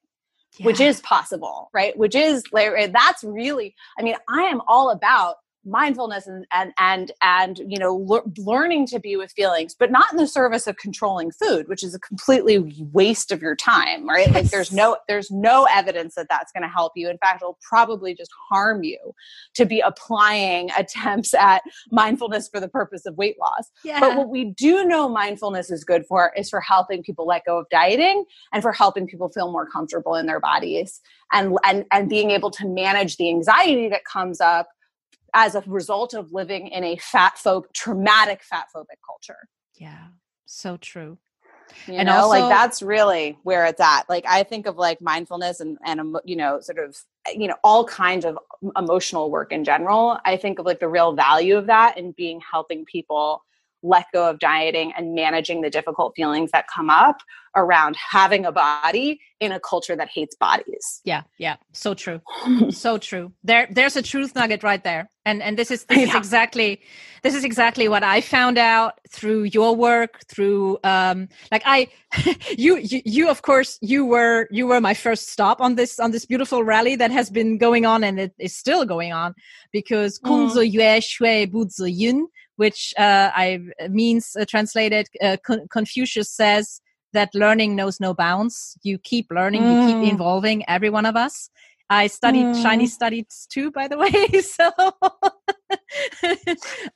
[0.58, 0.66] yeah.
[0.68, 6.28] which is possible right which is that's really i mean i am all about mindfulness
[6.28, 10.18] and and and, and you know le- learning to be with feelings but not in
[10.18, 12.60] the service of controlling food which is a completely
[12.92, 14.36] waste of your time right yes.
[14.36, 17.58] like there's no there's no evidence that that's going to help you in fact it'll
[17.62, 19.14] probably just harm you
[19.54, 21.62] to be applying attempts at
[21.92, 24.00] mindfulness for the purpose of weight loss yeah.
[24.00, 27.60] but what we do know mindfulness is good for is for helping people let go
[27.60, 31.02] of dieting and for helping people feel more comfortable in their bodies
[31.32, 34.68] and and and being able to manage the anxiety that comes up
[35.34, 39.48] as a result of living in a fat phobic, traumatic fat phobic culture.
[39.76, 40.08] Yeah,
[40.46, 41.18] so true.
[41.88, 44.04] You and know, also, like that's really where it's at.
[44.08, 46.96] Like I think of like mindfulness and and you know, sort of
[47.34, 48.38] you know, all kinds of
[48.78, 50.18] emotional work in general.
[50.26, 53.44] I think of like the real value of that and being helping people
[53.84, 57.18] let go of dieting and managing the difficult feelings that come up
[57.56, 61.02] around having a body in a culture that hates bodies.
[61.04, 62.22] Yeah, yeah, so true,
[62.70, 63.34] so true.
[63.44, 66.06] There, there's a truth nugget right there, and and this is this yeah.
[66.06, 66.82] is exactly
[67.22, 71.88] this is exactly what I found out through your work, through um, like I,
[72.58, 76.12] you, you, you, of course, you were you were my first stop on this on
[76.12, 79.36] this beautiful rally that has been going on and it is still going on
[79.72, 80.72] because mm.
[80.72, 86.82] Yue Shui Bu Yun which uh, I means uh, translated uh, Con- Confucius says
[87.14, 88.78] that learning knows no bounds.
[88.84, 89.90] You keep learning, mm.
[89.90, 90.20] you keep.
[90.20, 90.64] Mm.
[90.68, 91.50] Every one of us.
[91.90, 92.64] I studied mm.
[92.64, 94.42] Chinese studies too, by the way.
[94.42, 94.72] So,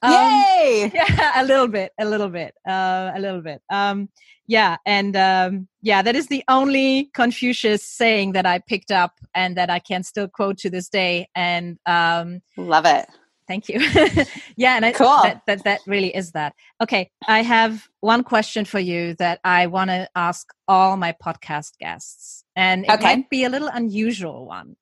[0.01, 0.91] um, yay!
[0.93, 3.61] Yeah, a little bit, a little bit, uh, a little bit.
[3.69, 4.09] Um,
[4.47, 9.57] yeah, and um, yeah, that is the only Confucius saying that I picked up and
[9.57, 11.27] that I can still quote to this day.
[11.35, 13.07] And um, love it
[13.47, 13.79] Thank you.
[14.57, 15.21] yeah, and I, cool.
[15.23, 16.53] that, that that really is that.
[16.81, 21.77] Okay, I have one question for you that I want to ask all my podcast
[21.79, 23.03] guests, and it okay.
[23.03, 24.75] might be a little unusual one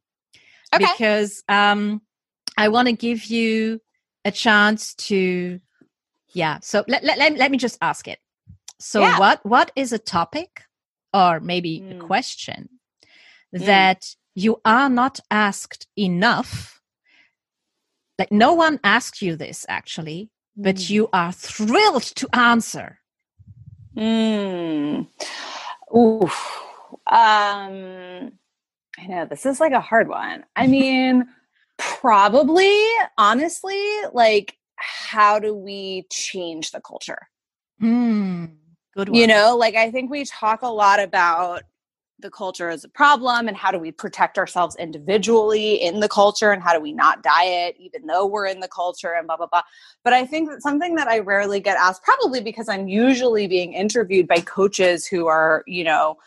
[0.73, 0.85] okay.
[0.91, 2.01] because um,
[2.57, 3.81] I want to give you
[4.23, 5.59] a chance to,
[6.33, 6.59] yeah.
[6.61, 8.19] So let let, let, let me just ask it.
[8.79, 9.19] So yeah.
[9.19, 10.63] what what is a topic
[11.13, 11.91] or maybe mm.
[11.91, 11.99] a hmm.
[12.01, 12.69] question
[13.55, 13.65] mm.
[13.65, 16.74] that you are not asked enough?
[18.19, 20.89] Like no one asked you this actually but mm.
[20.89, 22.99] you are thrilled to answer
[23.95, 25.07] mm.
[25.95, 26.61] Oof.
[27.07, 28.31] um
[28.97, 31.25] i know this is like a hard one i mean
[31.77, 32.79] probably
[33.17, 33.83] honestly
[34.13, 37.27] like how do we change the culture
[37.81, 38.49] mm.
[38.95, 39.19] good one.
[39.19, 41.63] you know like i think we talk a lot about
[42.19, 46.51] the culture is a problem and how do we protect ourselves individually in the culture
[46.51, 49.47] and how do we not diet even though we're in the culture and blah blah
[49.47, 49.61] blah.
[50.03, 53.73] But i think that something that i rarely get asked probably because i'm usually being
[53.73, 56.17] interviewed by coaches who are you know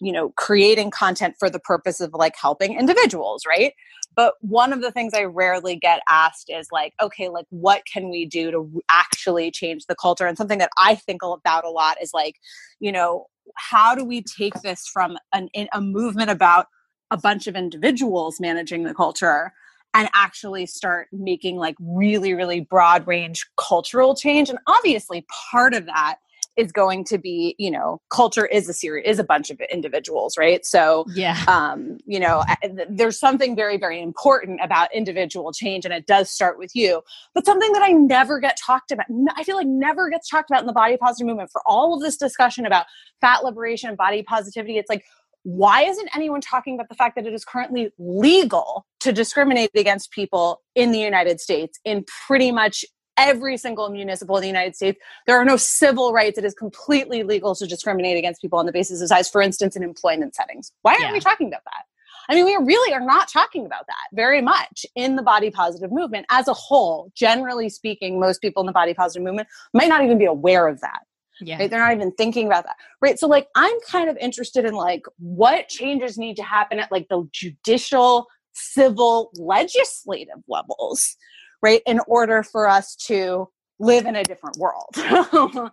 [0.00, 3.72] you know creating content for the purpose of like helping individuals right
[4.16, 8.08] but one of the things i rarely get asked is like okay like what can
[8.10, 11.96] we do to actually change the culture and something that i think about a lot
[12.02, 12.36] is like
[12.80, 13.26] you know
[13.56, 16.66] how do we take this from an, a movement about
[17.10, 19.52] a bunch of individuals managing the culture
[19.94, 24.50] and actually start making like really, really broad range cultural change.
[24.50, 26.16] And obviously, part of that
[26.58, 30.36] is going to be you know culture is a series is a bunch of individuals
[30.36, 30.66] right?
[30.66, 31.42] So yeah.
[31.48, 32.44] um you know
[32.90, 37.02] there's something very very important about individual change and it does start with you.
[37.34, 39.06] But something that i never get talked about
[39.36, 42.02] i feel like never gets talked about in the body positive movement for all of
[42.02, 42.86] this discussion about
[43.20, 44.78] fat liberation body positivity.
[44.78, 45.04] It's like
[45.44, 50.10] why isn't anyone talking about the fact that it is currently legal to discriminate against
[50.10, 52.84] people in the United States in pretty much
[53.18, 54.98] every single municipal in the United States?
[55.26, 56.38] There are no civil rights.
[56.38, 59.76] It is completely legal to discriminate against people on the basis of size, for instance,
[59.76, 60.72] in employment settings.
[60.82, 61.12] Why aren't yeah.
[61.12, 61.84] we talking about that?
[62.30, 65.90] I mean, we really are not talking about that very much in the body positive
[65.90, 67.10] movement as a whole.
[67.14, 70.80] Generally speaking, most people in the body positive movement might not even be aware of
[70.80, 71.00] that.
[71.40, 71.58] Yeah.
[71.58, 71.70] Right?
[71.70, 72.76] They're not even thinking about that.
[73.00, 73.18] Right.
[73.18, 77.08] So like I'm kind of interested in like what changes need to happen at like
[77.08, 81.16] the judicial, civil, legislative levels,
[81.62, 83.48] right, in order for us to
[83.78, 84.96] live in a different world.
[84.96, 85.70] um,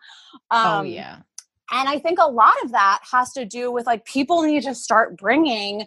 [0.52, 1.20] oh yeah.
[1.72, 4.76] And I think a lot of that has to do with like people need to
[4.76, 5.86] start bringing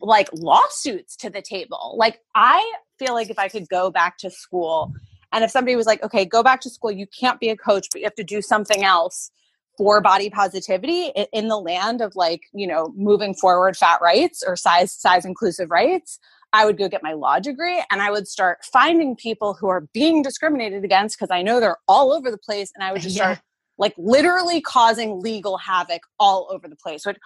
[0.00, 1.96] like lawsuits to the table.
[1.98, 4.92] Like I feel like if I could go back to school
[5.32, 7.88] and if somebody was like, okay, go back to school, you can't be a coach,
[7.92, 9.30] but you have to do something else
[9.76, 14.54] for body positivity in the land of like, you know, moving forward fat rights or
[14.54, 16.20] size size inclusive rights,
[16.54, 19.88] I would go get my law degree and I would start finding people who are
[19.92, 23.16] being discriminated against because I know they're all over the place and I would just
[23.16, 23.24] yeah.
[23.24, 23.40] start
[23.76, 27.04] like literally causing legal havoc all over the place.
[27.04, 27.16] Which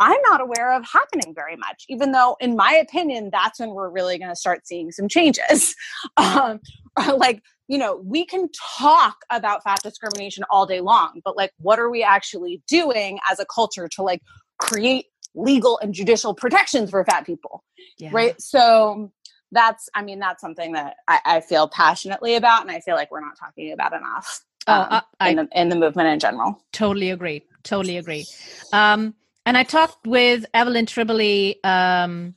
[0.00, 3.88] I'm not aware of happening very much, even though, in my opinion, that's when we're
[3.88, 5.74] really going to start seeing some changes.
[6.16, 6.60] Um,
[7.16, 8.48] like, you know, we can
[8.78, 13.40] talk about fat discrimination all day long, but like, what are we actually doing as
[13.40, 14.20] a culture to like
[14.60, 17.64] create legal and judicial protections for fat people?
[17.98, 18.10] Yeah.
[18.12, 18.40] Right.
[18.40, 19.12] So,
[19.52, 23.10] that's, I mean, that's something that I, I, feel passionately about, and I feel like
[23.10, 24.44] we're not talking about enough.
[24.66, 26.60] Oh, um, uh, I, in, the, in the movement in general.
[26.72, 27.44] Totally agree.
[27.62, 28.26] Totally agree.
[28.72, 29.14] Um,
[29.46, 32.34] and I talked with Evelyn Tribole, um,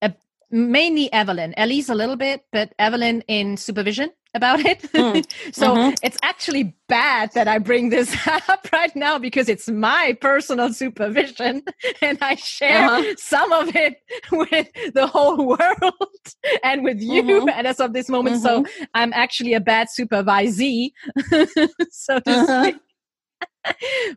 [0.00, 0.10] uh,
[0.50, 4.82] mainly Evelyn, Elise a little bit, but Evelyn in supervision about it.
[4.92, 5.24] Mm.
[5.54, 5.94] so mm-hmm.
[6.02, 8.14] it's actually bad that I bring this
[8.48, 11.62] up right now because it's my personal supervision
[12.02, 13.14] and I share uh-huh.
[13.18, 13.96] some of it
[14.30, 16.24] with the whole world
[16.62, 17.48] and with you mm-hmm.
[17.48, 18.36] and as of this moment.
[18.36, 18.64] Mm-hmm.
[18.64, 20.92] So I'm actually a bad supervisee,
[21.90, 22.62] so to uh-huh.
[22.62, 22.76] speak.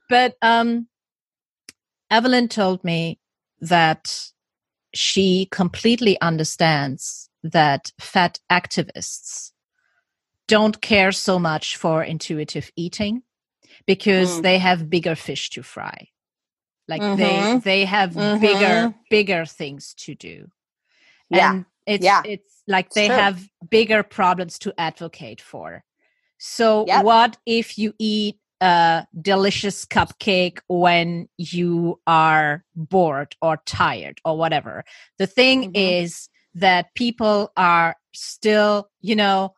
[0.09, 0.87] but um
[2.09, 3.19] Evelyn told me
[3.61, 4.31] that
[4.93, 9.51] she completely understands that fat activists
[10.47, 13.23] don't care so much for intuitive eating
[13.87, 14.41] because mm.
[14.43, 16.07] they have bigger fish to fry
[16.87, 17.17] like mm-hmm.
[17.17, 18.41] they they have mm-hmm.
[18.41, 20.47] bigger bigger things to do
[21.29, 22.21] yeah and it's yeah.
[22.25, 25.83] it's like they have bigger problems to advocate for
[26.37, 27.03] so yep.
[27.03, 34.83] what if you eat a delicious cupcake when you are bored or tired or whatever.
[35.17, 35.75] The thing mm-hmm.
[35.75, 39.53] is that people are still, you know,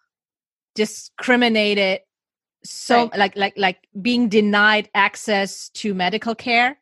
[0.78, 2.02] discriminated
[2.64, 3.18] so right.
[3.18, 6.78] like like like being denied access to medical care,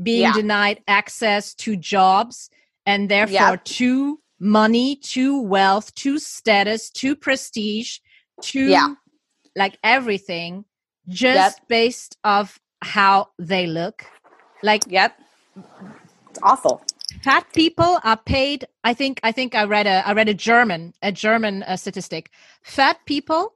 [0.00, 0.32] being yeah.
[0.32, 2.50] denied access to jobs
[2.86, 7.98] and therefore to money, to wealth, to status, to prestige,
[8.42, 8.94] to yeah.
[9.56, 10.64] like everything
[11.08, 11.68] just yep.
[11.68, 14.04] based off how they look.
[14.62, 15.18] Like, yep,
[16.30, 16.82] it's awful.
[17.22, 18.66] Fat people are paid.
[18.84, 19.20] I think.
[19.22, 20.06] I think I read a.
[20.06, 22.30] I read a German a German uh, statistic.
[22.62, 23.54] Fat people,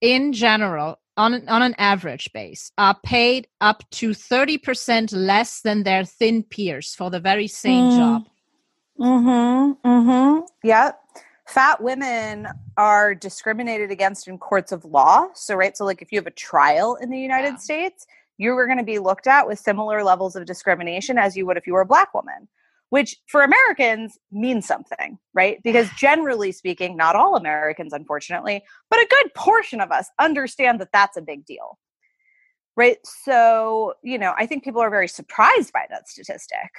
[0.00, 5.82] in general, on on an average base, are paid up to thirty percent less than
[5.82, 7.96] their thin peers for the very same mm.
[7.96, 8.22] job.
[8.98, 9.88] Mm-hmm.
[9.88, 10.40] Mm-hmm.
[10.62, 10.98] Yep
[11.52, 12.48] fat women
[12.78, 15.26] are discriminated against in courts of law.
[15.34, 18.06] So, right, so like if you have a trial in the United States,
[18.38, 21.56] you are going to be looked at with similar levels of discrimination as you would
[21.56, 22.48] if you were a black woman,
[22.92, 25.56] which for Americans means something, right?
[25.64, 30.90] Because generally speaking, not all Americans, unfortunately, but a good portion of us understand that
[30.92, 31.78] that's a big deal.
[32.76, 32.98] Right.
[33.24, 36.70] So, you know, I think people are very surprised by that statistic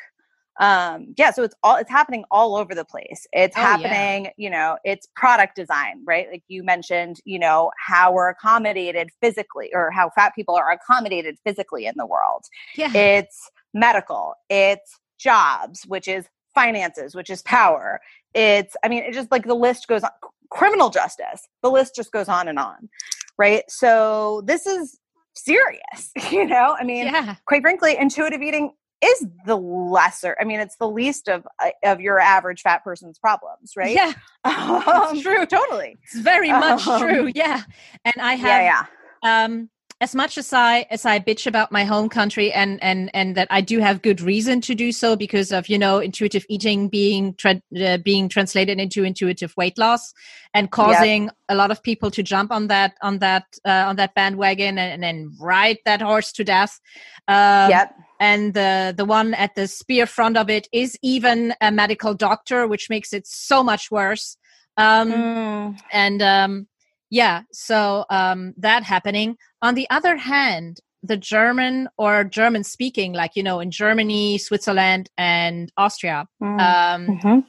[0.60, 4.32] um yeah so it's all it's happening all over the place it's oh, happening yeah.
[4.38, 9.72] you know it's product design right like you mentioned you know how we're accommodated physically
[9.74, 12.46] or how fat people are accommodated physically in the world
[12.76, 12.94] yeah.
[12.94, 18.00] it's medical it's jobs which is finances which is power
[18.34, 20.12] it's i mean it just like the list goes on
[20.50, 22.90] criminal justice the list just goes on and on
[23.38, 25.00] right so this is
[25.36, 27.36] serious you know i mean yeah.
[27.48, 28.72] quite frankly intuitive eating
[29.04, 30.36] is the lesser.
[30.40, 33.94] I mean, it's the least of uh, of your average fat person's problems, right?
[33.94, 34.14] Yeah,
[34.46, 35.46] um, true.
[35.46, 37.32] Totally, it's very much um, true.
[37.36, 37.62] Yeah,
[38.06, 38.86] and I have yeah,
[39.24, 39.44] yeah.
[39.46, 39.70] Um,
[40.04, 43.48] as much as I as I bitch about my home country and and and that
[43.50, 47.36] I do have good reason to do so because of you know intuitive eating being
[47.36, 50.14] tra- uh, being translated into intuitive weight loss
[50.54, 51.36] and causing yep.
[51.48, 54.92] a lot of people to jump on that on that uh, on that bandwagon and,
[54.96, 56.82] and, then ride that horse to death.
[57.30, 57.96] Um, yep.
[58.20, 62.68] And the the one at the spear front of it is even a medical doctor,
[62.68, 64.36] which makes it so much worse.
[64.76, 65.80] Um, mm.
[65.94, 66.68] And um,
[67.14, 73.32] yeah so um, that happening on the other hand the german or german speaking like
[73.36, 76.60] you know in germany switzerland and austria mm.
[76.60, 77.40] um, mm-hmm.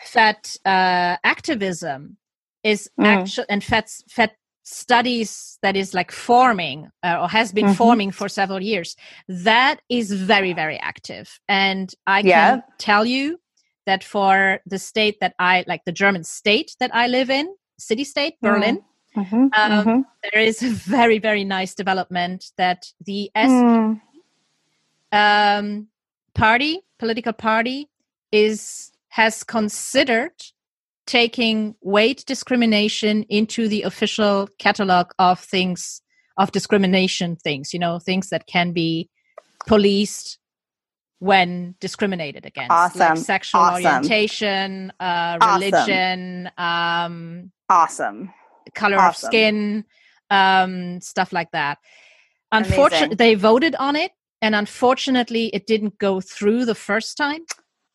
[0.00, 2.16] fat uh, activism
[2.64, 3.04] is mm.
[3.04, 4.32] actual and fat fat
[4.64, 7.74] studies that is like forming uh, or has been mm-hmm.
[7.74, 8.96] forming for several years
[9.28, 12.50] that is very very active and i yeah.
[12.50, 13.38] can tell you
[13.84, 18.04] that for the state that i like the german state that i live in city
[18.04, 18.84] state berlin mm.
[19.16, 20.00] Mm-hmm, um, mm-hmm.
[20.32, 24.00] There is a very, very nice development that the S mm.
[25.12, 25.88] um,
[26.34, 27.88] party, political party,
[28.30, 30.32] is has considered
[31.06, 36.00] taking weight discrimination into the official catalog of things
[36.38, 37.74] of discrimination things.
[37.74, 39.10] You know, things that can be
[39.66, 40.38] policed
[41.18, 43.00] when discriminated against, awesome.
[43.00, 43.84] like sexual awesome.
[43.84, 46.50] orientation, uh, religion.
[46.56, 47.12] Awesome.
[47.12, 48.32] Um, awesome
[48.74, 49.26] color awesome.
[49.26, 49.84] of skin,
[50.30, 51.78] um, stuff like that.
[52.52, 54.12] Unfortunately, they voted on it,
[54.42, 57.44] and unfortunately, it didn't go through the first time,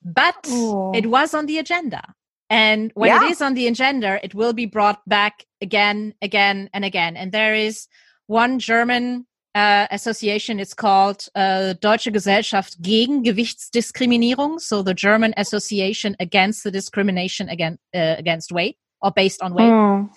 [0.04, 0.92] but Ooh.
[0.96, 2.02] it was on the agenda.
[2.50, 3.26] And when yeah.
[3.26, 7.18] it is on the agenda, it will be brought back again, again, and again.
[7.18, 7.88] And there is
[8.28, 10.60] one German uh, association.
[10.60, 17.80] It's called uh, Deutsche Gesellschaft gegen Gewichtsdiskriminierung, so the German Association against the discrimination against
[17.94, 19.70] uh, against weight or based on weight.
[19.70, 20.10] Mm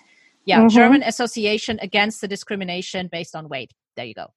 [0.45, 0.67] yeah mm-hmm.
[0.69, 4.27] german association against the discrimination based on weight there you go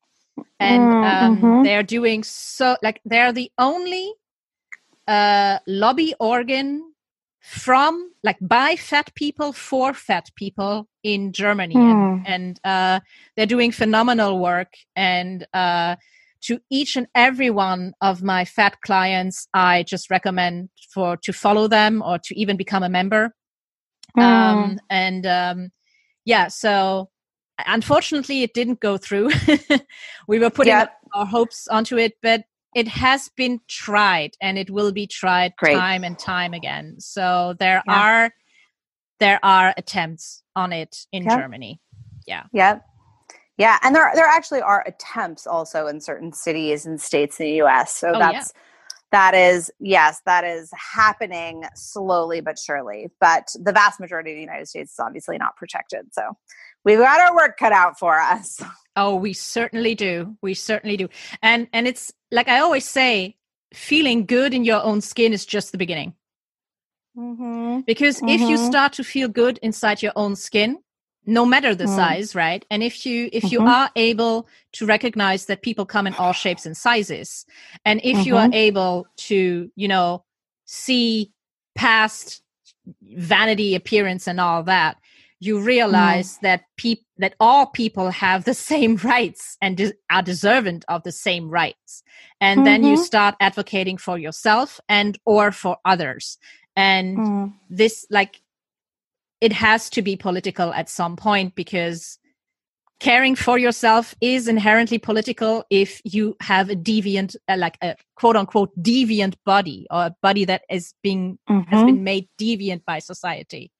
[0.59, 1.63] and um, mm-hmm.
[1.63, 4.13] they're doing so like they're the only
[5.07, 6.83] uh, lobby organ
[7.41, 12.23] from like by fat people for fat people in germany mm.
[12.27, 13.01] and, and uh,
[13.37, 15.95] they're doing phenomenal work and uh,
[16.41, 21.69] to each and every one of my fat clients i just recommend for to follow
[21.69, 23.35] them or to even become a member
[24.17, 24.23] mm.
[24.23, 25.71] um, and um,
[26.25, 27.11] yeah, so
[27.67, 29.31] unfortunately, it didn't go through.
[30.29, 30.97] we were putting yep.
[31.15, 32.45] our hopes onto it, but
[32.75, 35.77] it has been tried and it will be tried Great.
[35.77, 36.97] time and time again.
[36.99, 38.01] So there yeah.
[38.01, 38.31] are
[39.21, 41.39] there are attempts on it in yep.
[41.39, 41.81] Germany.
[42.27, 42.45] Yeah.
[42.53, 42.81] Yeah.
[43.57, 47.63] Yeah, and there there actually are attempts also in certain cities and states in the
[47.63, 47.95] US.
[47.95, 48.61] So oh, that's yeah
[49.15, 54.41] that is yes that is happening slowly but surely but the vast majority of the
[54.41, 56.37] united states is obviously not protected so
[56.85, 58.61] we've got our work cut out for us
[58.97, 61.09] oh we certainly do we certainly do
[61.43, 63.37] and and it's like i always say
[63.73, 66.13] feeling good in your own skin is just the beginning
[67.17, 67.81] mm-hmm.
[67.87, 68.29] because mm-hmm.
[68.31, 68.67] if you mm-hmm.
[68.67, 70.79] start to feel good inside your own skin
[71.27, 71.95] no matter the mm.
[71.95, 73.53] size right and if you if mm-hmm.
[73.53, 77.47] you are able to recognize that people come in all shapes and sizes
[77.85, 78.27] and if mm-hmm.
[78.27, 78.55] you are mm-hmm.
[78.55, 80.25] able to you know
[80.67, 81.33] see
[81.75, 82.43] past
[83.03, 84.97] vanity appearance and all that
[85.41, 86.41] you realize mm.
[86.43, 91.13] that people that all people have the same rights and de- are deserving of the
[91.13, 92.03] same rights
[92.41, 92.65] and mm-hmm.
[92.65, 93.03] then you mm-hmm.
[93.03, 96.39] start advocating for yourself and or for others
[96.77, 97.53] and mm.
[97.71, 98.41] this like
[99.45, 102.19] it has to be political at some point because
[102.99, 108.37] caring for yourself is inherently political if you have a deviant uh, like a quote
[108.37, 111.71] unquote deviant body or a body that is being mm-hmm.
[111.71, 113.71] has been made deviant by society.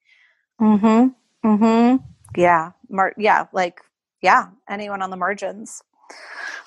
[0.61, 2.05] Mhm mhm
[2.37, 2.73] yeah.
[2.91, 3.81] Mar- yeah like
[4.21, 5.83] yeah anyone on the margins.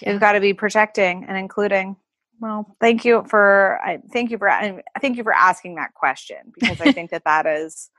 [0.02, 0.14] Yeah.
[0.14, 1.98] you've got to be protecting and including.
[2.40, 6.38] Well thank you for i thank you for I thank you for asking that question
[6.60, 7.92] because i think that that is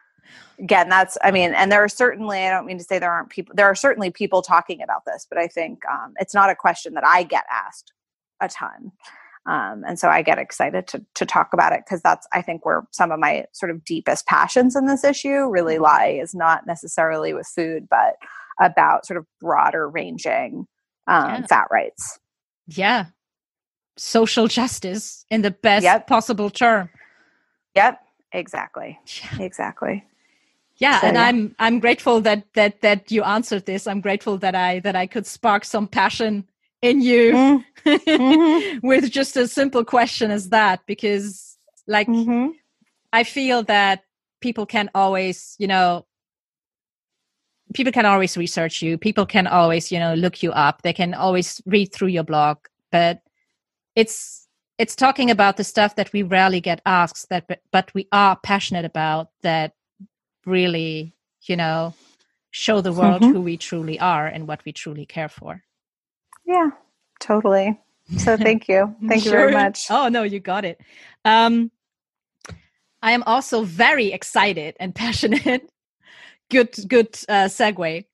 [0.59, 3.31] again that's i mean and there are certainly i don't mean to say there aren't
[3.31, 6.55] people there are certainly people talking about this but i think um, it's not a
[6.55, 7.93] question that i get asked
[8.41, 8.93] a ton
[9.47, 12.65] um, and so i get excited to, to talk about it because that's i think
[12.65, 15.85] where some of my sort of deepest passions in this issue really mm-hmm.
[15.85, 18.17] lie is not necessarily with food but
[18.61, 20.67] about sort of broader ranging
[21.07, 21.47] um, yeah.
[21.47, 22.19] fat rights
[22.67, 23.07] yeah
[23.97, 26.07] social justice in the best yep.
[26.07, 26.89] possible term
[27.75, 28.01] yep
[28.33, 29.43] exactly yeah.
[29.43, 30.05] exactly
[30.77, 31.25] yeah so, and yeah.
[31.25, 35.07] i'm i'm grateful that that that you answered this i'm grateful that i that i
[35.07, 36.45] could spark some passion
[36.83, 37.91] in you mm-hmm.
[38.11, 38.87] mm-hmm.
[38.87, 41.57] with just a simple question as that because
[41.87, 42.49] like mm-hmm.
[43.13, 44.05] i feel that
[44.41, 46.05] people can always you know
[47.75, 51.15] people can always research you people can always you know look you up they can
[51.15, 52.59] always read through your blog
[52.91, 53.21] but
[53.95, 54.48] it's
[54.79, 58.85] it's talking about the stuff that we rarely get asked that but, we are passionate
[58.85, 59.73] about that
[60.47, 61.95] really you know
[62.51, 63.33] show the world mm-hmm.
[63.33, 65.63] who we truly are and what we truly care for
[66.47, 66.71] yeah
[67.21, 67.79] totally
[68.17, 69.33] so thank you thank sure.
[69.33, 70.81] you very much oh no you got it
[71.25, 71.71] um
[73.03, 75.69] i am also very excited and passionate
[76.51, 78.05] good good uh, segue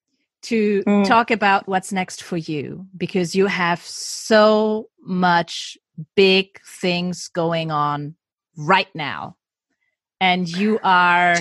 [0.43, 1.07] to mm.
[1.07, 5.78] talk about what's next for you because you have so much
[6.16, 8.14] big things going on
[8.56, 9.36] right now.
[10.20, 11.36] And you are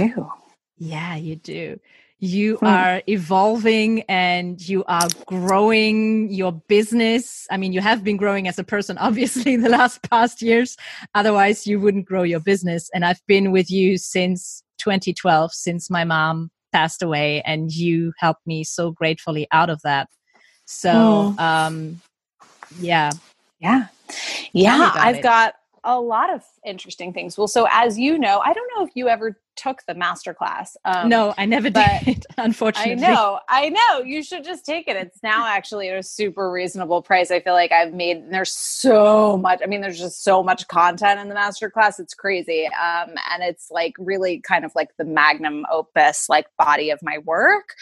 [0.78, 1.80] yeah you do.
[2.20, 2.66] You hmm.
[2.66, 7.48] are evolving and you are growing your business.
[7.52, 10.76] I mean you have been growing as a person obviously in the last past years.
[11.16, 12.90] Otherwise you wouldn't grow your business.
[12.94, 18.46] And i've been with you since 2012 since my mom passed away and you helped
[18.48, 20.10] me so gratefully out of that.
[20.66, 21.40] So mm.
[21.40, 22.02] um
[22.80, 23.12] yeah.
[23.60, 23.88] Yeah
[24.54, 25.24] yeah i've it.
[25.24, 27.38] got a lot of interesting things.
[27.38, 30.76] Well, so as you know, I don't know if you ever took the master class.
[30.86, 32.26] Um, no, I never did.
[32.38, 34.00] Unfortunately, I know, I know.
[34.04, 34.96] You should just take it.
[34.96, 37.32] It's now actually at a super reasonable price.
[37.32, 38.32] I feel like I've made.
[38.32, 39.60] There's so much.
[39.62, 42.00] I mean, there's just so much content in the master class.
[42.00, 46.90] It's crazy, um, and it's like really kind of like the magnum opus, like body
[46.90, 47.76] of my work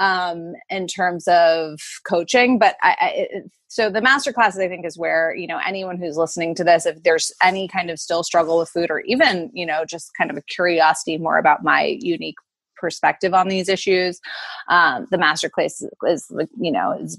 [0.00, 2.58] um, in terms of coaching.
[2.58, 3.26] But I, I,
[3.68, 6.86] so the master classes, I think, is where you know anyone who's listening to this,
[6.86, 10.30] if there's any kind of still struggle with food, or even you know just kind
[10.30, 12.36] of a curiosity more about my unique
[12.76, 14.20] perspective on these issues.
[14.68, 17.18] Um, the master class is, is, you know, is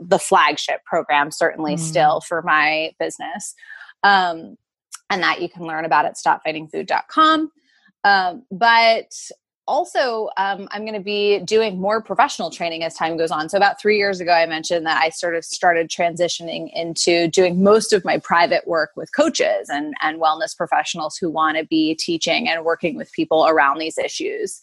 [0.00, 1.78] the flagship program, certainly mm.
[1.78, 3.54] still for my business.
[4.02, 4.56] Um,
[5.08, 7.50] and that you can learn about at stopfightingfood.com.
[8.04, 9.10] Um, but
[9.66, 13.48] also um, i'm going to be doing more professional training as time goes on.
[13.48, 17.62] So about three years ago i mentioned that i sort of started transitioning into doing
[17.62, 21.94] most of my private work with coaches and, and wellness professionals who want to be
[21.94, 24.60] teaching and working with people around these issues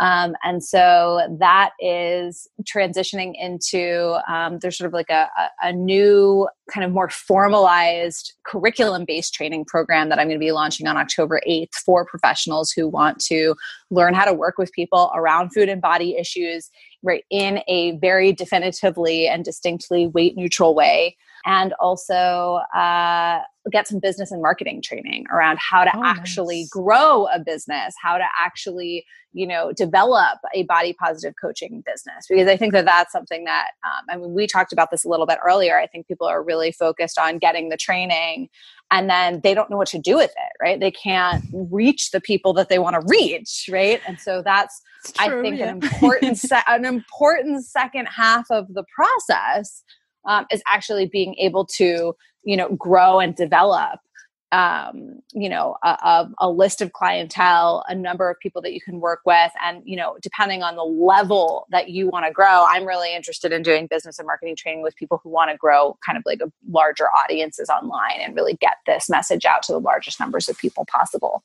[0.00, 5.28] um, and so that is transitioning into um, there's sort of like a,
[5.62, 10.50] a, new kind of more formalized curriculum based training program that I'm going to be
[10.50, 13.54] launching on October 8th for professionals who want to
[13.90, 16.70] learn how to work with people around food and body issues
[17.04, 21.16] right in a very definitively and distinctly weight neutral way.
[21.46, 26.70] And also uh, get some business and marketing training around how to oh, actually nice.
[26.70, 32.48] grow a business how to actually you know develop a body positive coaching business because
[32.48, 35.26] i think that that's something that um, i mean we talked about this a little
[35.26, 38.48] bit earlier i think people are really focused on getting the training
[38.90, 42.20] and then they don't know what to do with it right they can't reach the
[42.20, 44.82] people that they want to reach right and so that's
[45.14, 45.70] true, i think yeah.
[45.70, 49.82] an important se- an important second half of the process
[50.26, 52.14] um, is actually being able to
[52.44, 54.00] you know grow and develop
[54.54, 58.80] um, you know a, a, a, list of clientele a number of people that you
[58.80, 59.50] can work with.
[59.64, 63.52] And you know depending on the level that you want to grow i'm really interested
[63.52, 66.40] in doing business and marketing training with people who want to grow kind of like
[66.40, 70.56] a larger audiences online and really get this message out to the largest numbers of
[70.58, 71.42] people possible.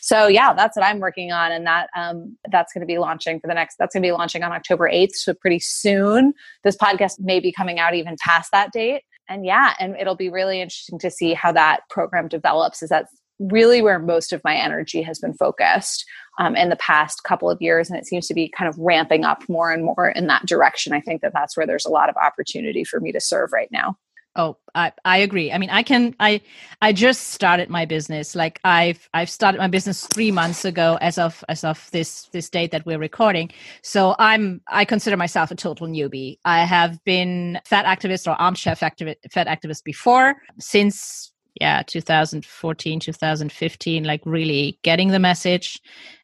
[0.00, 1.52] So yeah that's what i'm working on.
[1.52, 4.12] And that um, that's going to be launching for the next that's going to be
[4.12, 8.52] launching on october 8th so pretty soon this podcast may be coming out even past
[8.52, 12.82] that date and yeah, and it'll be really interesting to see how that program develops.
[12.82, 16.04] Is that's really where most of my energy has been focused
[16.38, 19.24] um, in the past couple of years, and it seems to be kind of ramping
[19.24, 20.92] up more and more in that direction.
[20.92, 23.68] I think that that's where there's a lot of opportunity for me to serve right
[23.70, 23.96] now.
[24.34, 25.52] Oh, I, I agree.
[25.52, 26.40] I mean, I can I
[26.80, 28.34] I just started my business.
[28.34, 32.48] Like I've I've started my business three months ago as of as of this this
[32.48, 33.50] date that we're recording.
[33.82, 36.38] So I'm I consider myself a total newbie.
[36.46, 44.22] I have been fat activist or armchair fat activist before since yeah 2014 2015 like
[44.24, 45.80] really getting the message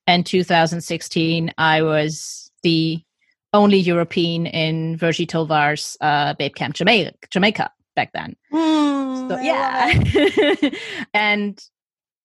[0.06, 2.98] and 2016 i was the
[3.52, 8.36] only european in Virgie Tovar's uh, babe camp jamaica jamaica back then.
[8.52, 10.70] Mm, so yeah.
[11.14, 11.60] and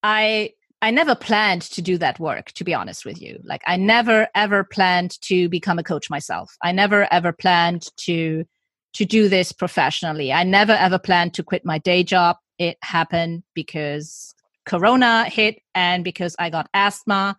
[0.03, 0.51] I
[0.83, 3.39] I never planned to do that work, to be honest with you.
[3.43, 6.55] Like I never ever planned to become a coach myself.
[6.61, 8.45] I never ever planned to
[8.93, 10.31] to do this professionally.
[10.31, 12.35] I never ever planned to quit my day job.
[12.59, 14.35] It happened because
[14.65, 17.35] corona hit and because I got asthma.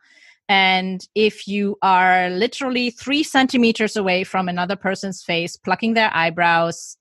[0.49, 6.97] And if you are literally three centimeters away from another person's face, plucking their eyebrows,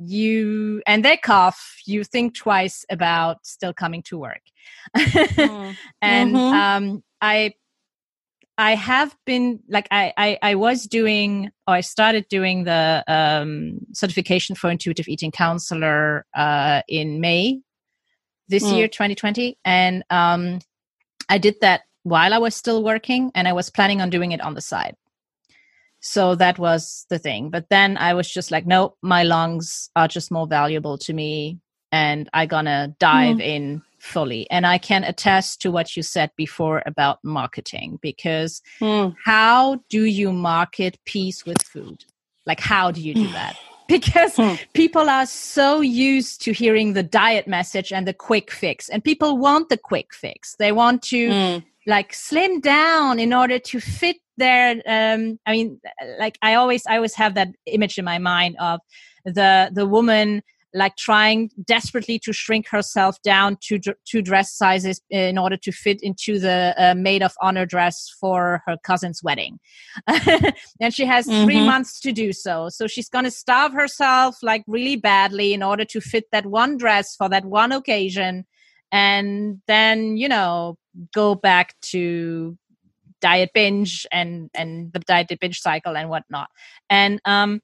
[0.00, 4.42] you and they cough you think twice about still coming to work
[4.96, 5.76] mm.
[6.02, 6.36] and mm-hmm.
[6.36, 7.52] um i
[8.56, 13.80] i have been like I, I i was doing or i started doing the um
[13.92, 17.60] certification for intuitive eating counselor uh in may
[18.48, 18.76] this mm.
[18.76, 20.60] year 2020 and um
[21.28, 24.40] i did that while i was still working and i was planning on doing it
[24.40, 24.94] on the side
[26.08, 30.08] so that was the thing but then i was just like no my lungs are
[30.08, 31.58] just more valuable to me
[31.92, 33.42] and i gonna dive mm.
[33.42, 39.14] in fully and i can attest to what you said before about marketing because mm.
[39.24, 42.04] how do you market peace with food
[42.46, 43.56] like how do you do that
[43.96, 44.54] because hmm.
[44.74, 49.38] people are so used to hearing the diet message and the quick fix and people
[49.38, 51.64] want the quick fix they want to mm.
[51.86, 55.80] like slim down in order to fit their um i mean
[56.18, 58.78] like i always i always have that image in my mind of
[59.24, 60.42] the the woman
[60.74, 66.02] like trying desperately to shrink herself down to two dress sizes in order to fit
[66.02, 69.58] into the uh, maid of honor dress for her cousin's wedding.
[70.80, 71.44] And she has mm-hmm.
[71.44, 72.68] three months to do so.
[72.68, 76.76] So she's going to starve herself like really badly in order to fit that one
[76.76, 78.44] dress for that one occasion
[78.90, 80.78] and then you know
[81.14, 82.56] go back to
[83.20, 86.48] diet binge and and the diet binge cycle and whatnot.
[86.88, 87.60] And um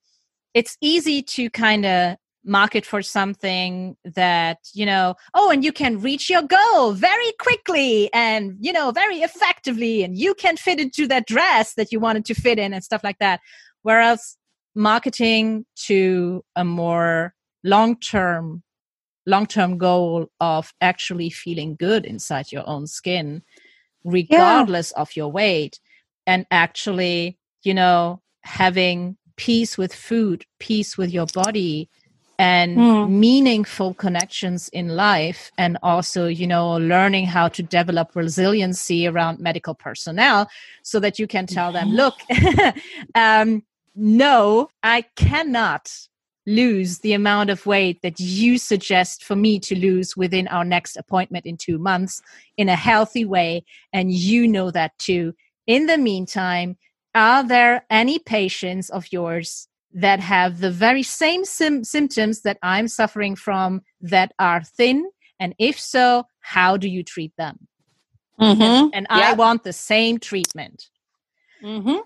[0.54, 6.00] it's easy to kind of market for something that you know oh and you can
[6.00, 11.06] reach your goal very quickly and you know very effectively and you can fit into
[11.06, 13.40] that dress that you wanted to fit in and stuff like that
[13.82, 14.36] whereas
[14.74, 18.62] marketing to a more long term
[19.26, 23.42] long term goal of actually feeling good inside your own skin
[24.04, 25.00] regardless yeah.
[25.00, 25.80] of your weight
[26.26, 31.88] and actually you know having peace with food peace with your body
[32.38, 33.08] and mm.
[33.08, 39.74] meaningful connections in life and also you know learning how to develop resiliency around medical
[39.74, 40.48] personnel
[40.82, 42.14] so that you can tell them look
[43.14, 43.62] um,
[43.94, 45.90] no i cannot
[46.46, 50.96] lose the amount of weight that you suggest for me to lose within our next
[50.96, 52.20] appointment in two months
[52.56, 53.64] in a healthy way.
[53.92, 55.34] And you know that too.
[55.66, 56.76] In the meantime,
[57.14, 62.88] are there any patients of yours that have the very same sim- symptoms that I'm
[62.88, 65.10] suffering from that are thin?
[65.40, 67.66] And if so, how do you treat them?
[68.40, 68.62] Mm-hmm.
[68.62, 70.88] And, and I want the same treatment.
[71.62, 71.98] Mm-hmm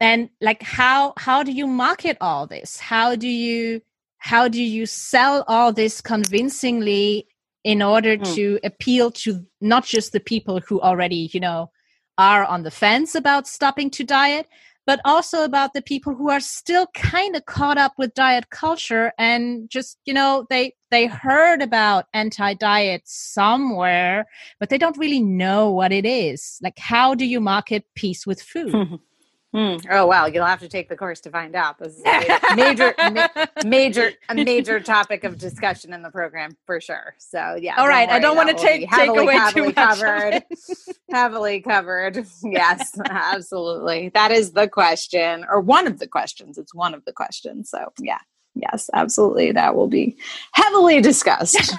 [0.00, 3.80] and like how how do you market all this how do you
[4.18, 7.26] how do you sell all this convincingly
[7.64, 8.34] in order mm.
[8.34, 11.70] to appeal to not just the people who already you know
[12.18, 14.46] are on the fence about stopping to diet
[14.86, 19.12] but also about the people who are still kind of caught up with diet culture
[19.18, 24.26] and just you know they they heard about anti-diet somewhere
[24.60, 26.58] but they don't really know what it is.
[26.62, 29.00] Like how do you market peace with food
[29.56, 29.76] Hmm.
[29.90, 31.78] Oh wow, you'll have to take the course to find out.
[31.78, 36.78] This is a major, ma- major, a major topic of discussion in the program for
[36.78, 37.14] sure.
[37.16, 37.76] So yeah.
[37.78, 40.42] All right, I don't want to take take away heavily too covered.
[41.10, 42.26] heavily covered.
[42.42, 44.10] Yes, absolutely.
[44.10, 46.58] That is the question, or one of the questions.
[46.58, 47.70] It's one of the questions.
[47.70, 48.20] So yeah,
[48.54, 49.52] yes, absolutely.
[49.52, 50.18] That will be
[50.52, 51.72] heavily discussed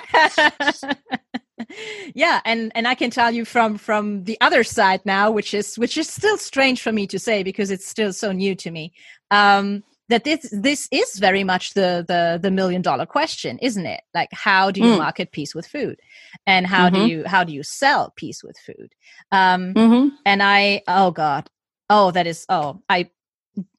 [2.13, 5.77] yeah and and i can tell you from from the other side now which is
[5.77, 8.93] which is still strange for me to say because it's still so new to me
[9.31, 14.01] um that this this is very much the the the million dollar question isn't it
[14.13, 14.97] like how do you mm.
[14.97, 15.99] market peace with food
[16.45, 17.05] and how mm-hmm.
[17.05, 18.93] do you how do you sell peace with food
[19.31, 20.15] um mm-hmm.
[20.25, 21.49] and i oh god
[21.89, 23.09] oh that is oh i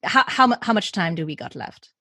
[0.03, 1.91] how how, how much time do we got left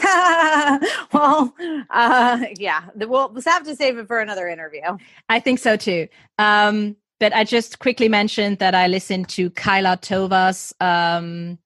[1.12, 1.54] well,
[1.90, 4.82] uh, yeah, we'll, we'll have to save it for another interview.
[5.28, 6.08] I think so too.
[6.38, 11.58] Um, but I just quickly mentioned that I listened to Kyla Tova's um,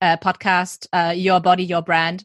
[0.00, 2.24] uh, podcast, uh, Your Body, Your Brand.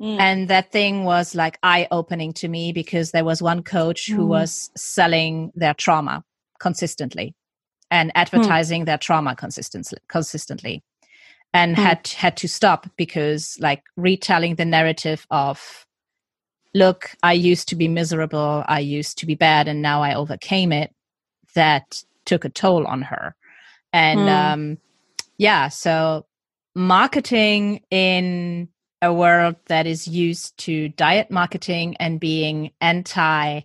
[0.00, 0.20] Mm.
[0.20, 4.24] And that thing was like eye opening to me because there was one coach who
[4.24, 4.28] mm.
[4.28, 6.22] was selling their trauma
[6.60, 7.34] consistently
[7.90, 8.18] and hmm.
[8.18, 8.86] advertising mm.
[8.86, 10.82] their trauma consistently consistently
[11.52, 11.78] and mm.
[11.78, 15.86] had had to stop because like retelling the narrative of
[16.74, 20.72] look i used to be miserable i used to be bad and now i overcame
[20.72, 20.94] it
[21.54, 23.34] that took a toll on her
[23.92, 24.28] and mm.
[24.28, 24.78] um
[25.38, 26.26] yeah so
[26.74, 28.68] marketing in
[29.00, 33.60] a world that is used to diet marketing and being anti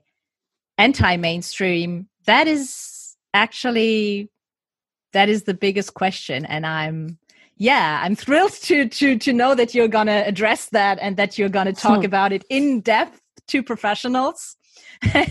[0.78, 4.30] anti mainstream that is actually
[5.12, 7.18] that is the biggest question and i'm
[7.58, 11.50] yeah, I'm thrilled to to to know that you're gonna address that and that you're
[11.50, 12.06] gonna talk hmm.
[12.06, 14.56] about it in depth to professionals.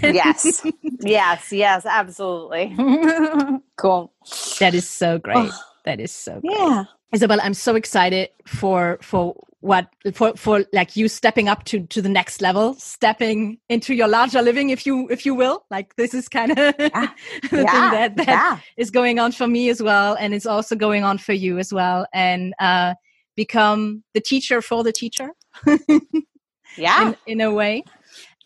[0.02, 0.64] yes,
[1.00, 2.76] yes, yes, absolutely.
[3.76, 4.12] cool.
[4.60, 5.50] That is so great.
[5.84, 6.52] That is so great.
[6.52, 6.84] Yeah.
[7.12, 12.02] Isabel, I'm so excited for for what for for like you stepping up to to
[12.02, 15.64] the next level, stepping into your larger living, if you if you will.
[15.70, 16.74] Like this is kind of yeah.
[17.50, 17.90] the yeah.
[17.90, 18.58] thing that that yeah.
[18.76, 21.72] is going on for me as well, and it's also going on for you as
[21.72, 22.94] well, and uh,
[23.36, 25.30] become the teacher for the teacher.
[26.76, 27.84] yeah, in, in, a way,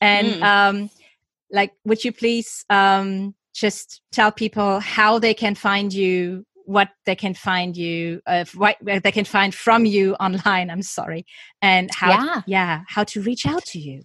[0.02, 0.42] and mm.
[0.42, 0.90] um,
[1.50, 7.16] like, would you please um just tell people how they can find you what they
[7.16, 10.70] can find you, uh, what they can find from you online.
[10.70, 11.26] I'm sorry,
[11.62, 14.02] and how, yeah, yeah how to reach out to you.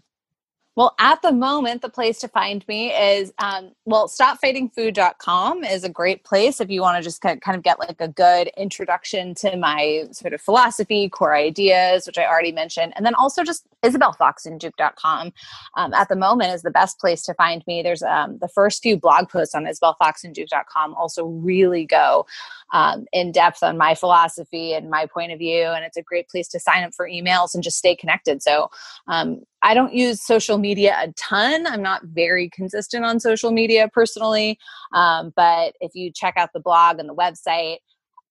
[0.77, 5.89] Well, at the moment, the place to find me is, um, well, stopfightingfood.com is a
[5.89, 9.57] great place if you want to just kind of get like a good introduction to
[9.57, 12.93] my sort of philosophy, core ideas, which I already mentioned.
[12.95, 15.31] And then also just isabelfoxenduke.com
[15.77, 17.81] um, at the moment is the best place to find me.
[17.81, 22.25] There's um, the first few blog posts on isabelfoxenduke.com also really go
[22.73, 25.65] um, in depth on my philosophy and my point of view.
[25.65, 28.41] And it's a great place to sign up for emails and just stay connected.
[28.41, 28.69] So
[29.07, 31.67] um, I don't use social media a ton.
[31.67, 34.57] I'm not very consistent on social media personally.
[34.93, 37.77] Um, but if you check out the blog and the website,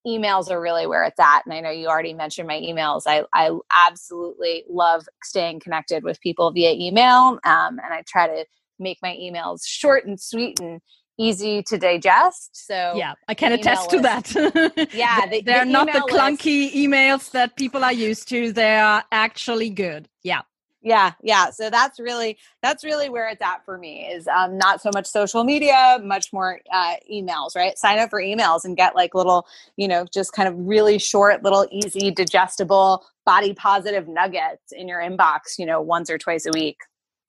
[0.06, 1.42] emails are really where it's at.
[1.44, 3.02] And I know you already mentioned my emails.
[3.06, 3.50] I, I
[3.88, 7.38] absolutely love staying connected with people via email.
[7.44, 8.44] Um, and I try to
[8.78, 10.80] make my emails short and sweet and
[11.18, 12.50] easy to digest.
[12.54, 14.32] So yeah, I can attest to that.
[14.94, 18.52] yeah, the, they're the not the clunky emails that people are used to.
[18.52, 20.08] They are actually good.
[20.22, 20.42] Yeah.
[20.82, 21.50] Yeah, yeah.
[21.50, 25.06] So that's really that's really where it's at for me is um, not so much
[25.06, 27.54] social media, much more uh, emails.
[27.54, 29.46] Right, sign up for emails and get like little,
[29.76, 35.00] you know, just kind of really short, little, easy, digestible, body positive nuggets in your
[35.00, 35.58] inbox.
[35.58, 36.78] You know, once or twice a week.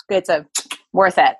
[0.09, 0.45] It's a
[0.93, 1.35] worth it.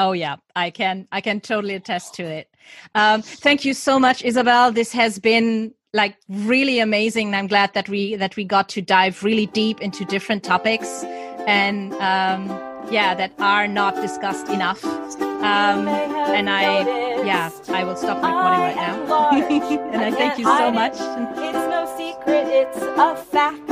[0.00, 2.48] Oh yeah, I can I can totally attest to it.
[2.96, 4.72] Um, thank you so much, Isabel.
[4.72, 7.32] This has been like really amazing.
[7.32, 11.04] I'm glad that we that we got to dive really deep into different topics
[11.48, 12.46] and um,
[12.92, 14.84] yeah, that are not discussed enough.
[14.84, 16.84] Um, and I
[17.24, 19.30] yeah, I will stop recording right now.
[19.92, 20.92] and I thank you so much.
[20.92, 23.70] It's no secret, it's a fact.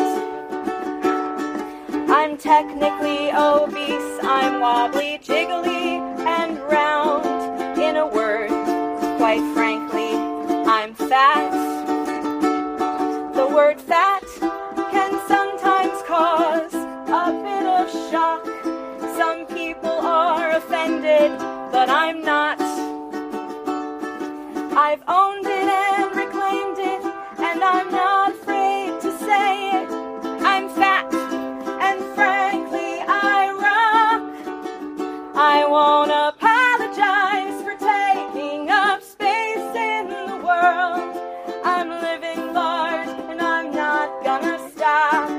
[2.08, 7.26] I'm technically obese, I'm wobbly, jiggly, and round.
[7.78, 8.48] In a word,
[9.18, 10.14] quite frankly,
[10.66, 11.50] I'm fat.
[13.34, 14.24] The word fat
[21.86, 22.60] but I'm not.
[24.76, 27.02] I've owned it and reclaimed it,
[27.38, 29.88] and I'm not afraid to say it.
[30.42, 31.14] I'm fat.
[31.86, 34.22] And frankly, I rock.
[35.36, 41.14] I won't apologize for taking up space in the world.
[41.64, 45.30] I'm living large and I'm not gonna stop.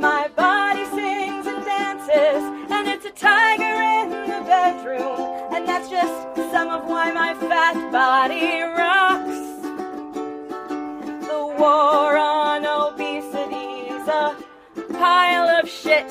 [0.00, 3.43] My body sings and dances, and it's a the
[4.54, 5.18] bedroom.
[5.54, 6.14] And that's just
[6.52, 9.40] some of why my fat body rocks.
[11.30, 14.24] The war on obesity's a
[15.02, 16.08] pile of shit.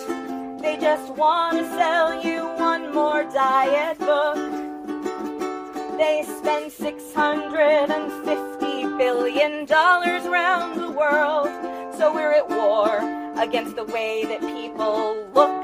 [0.61, 2.40] They just want to sell you
[2.70, 4.38] one more diet book.
[6.02, 11.49] They spend $650 billion around the world.
[11.98, 12.90] So we're at war
[13.45, 15.64] against the way that people look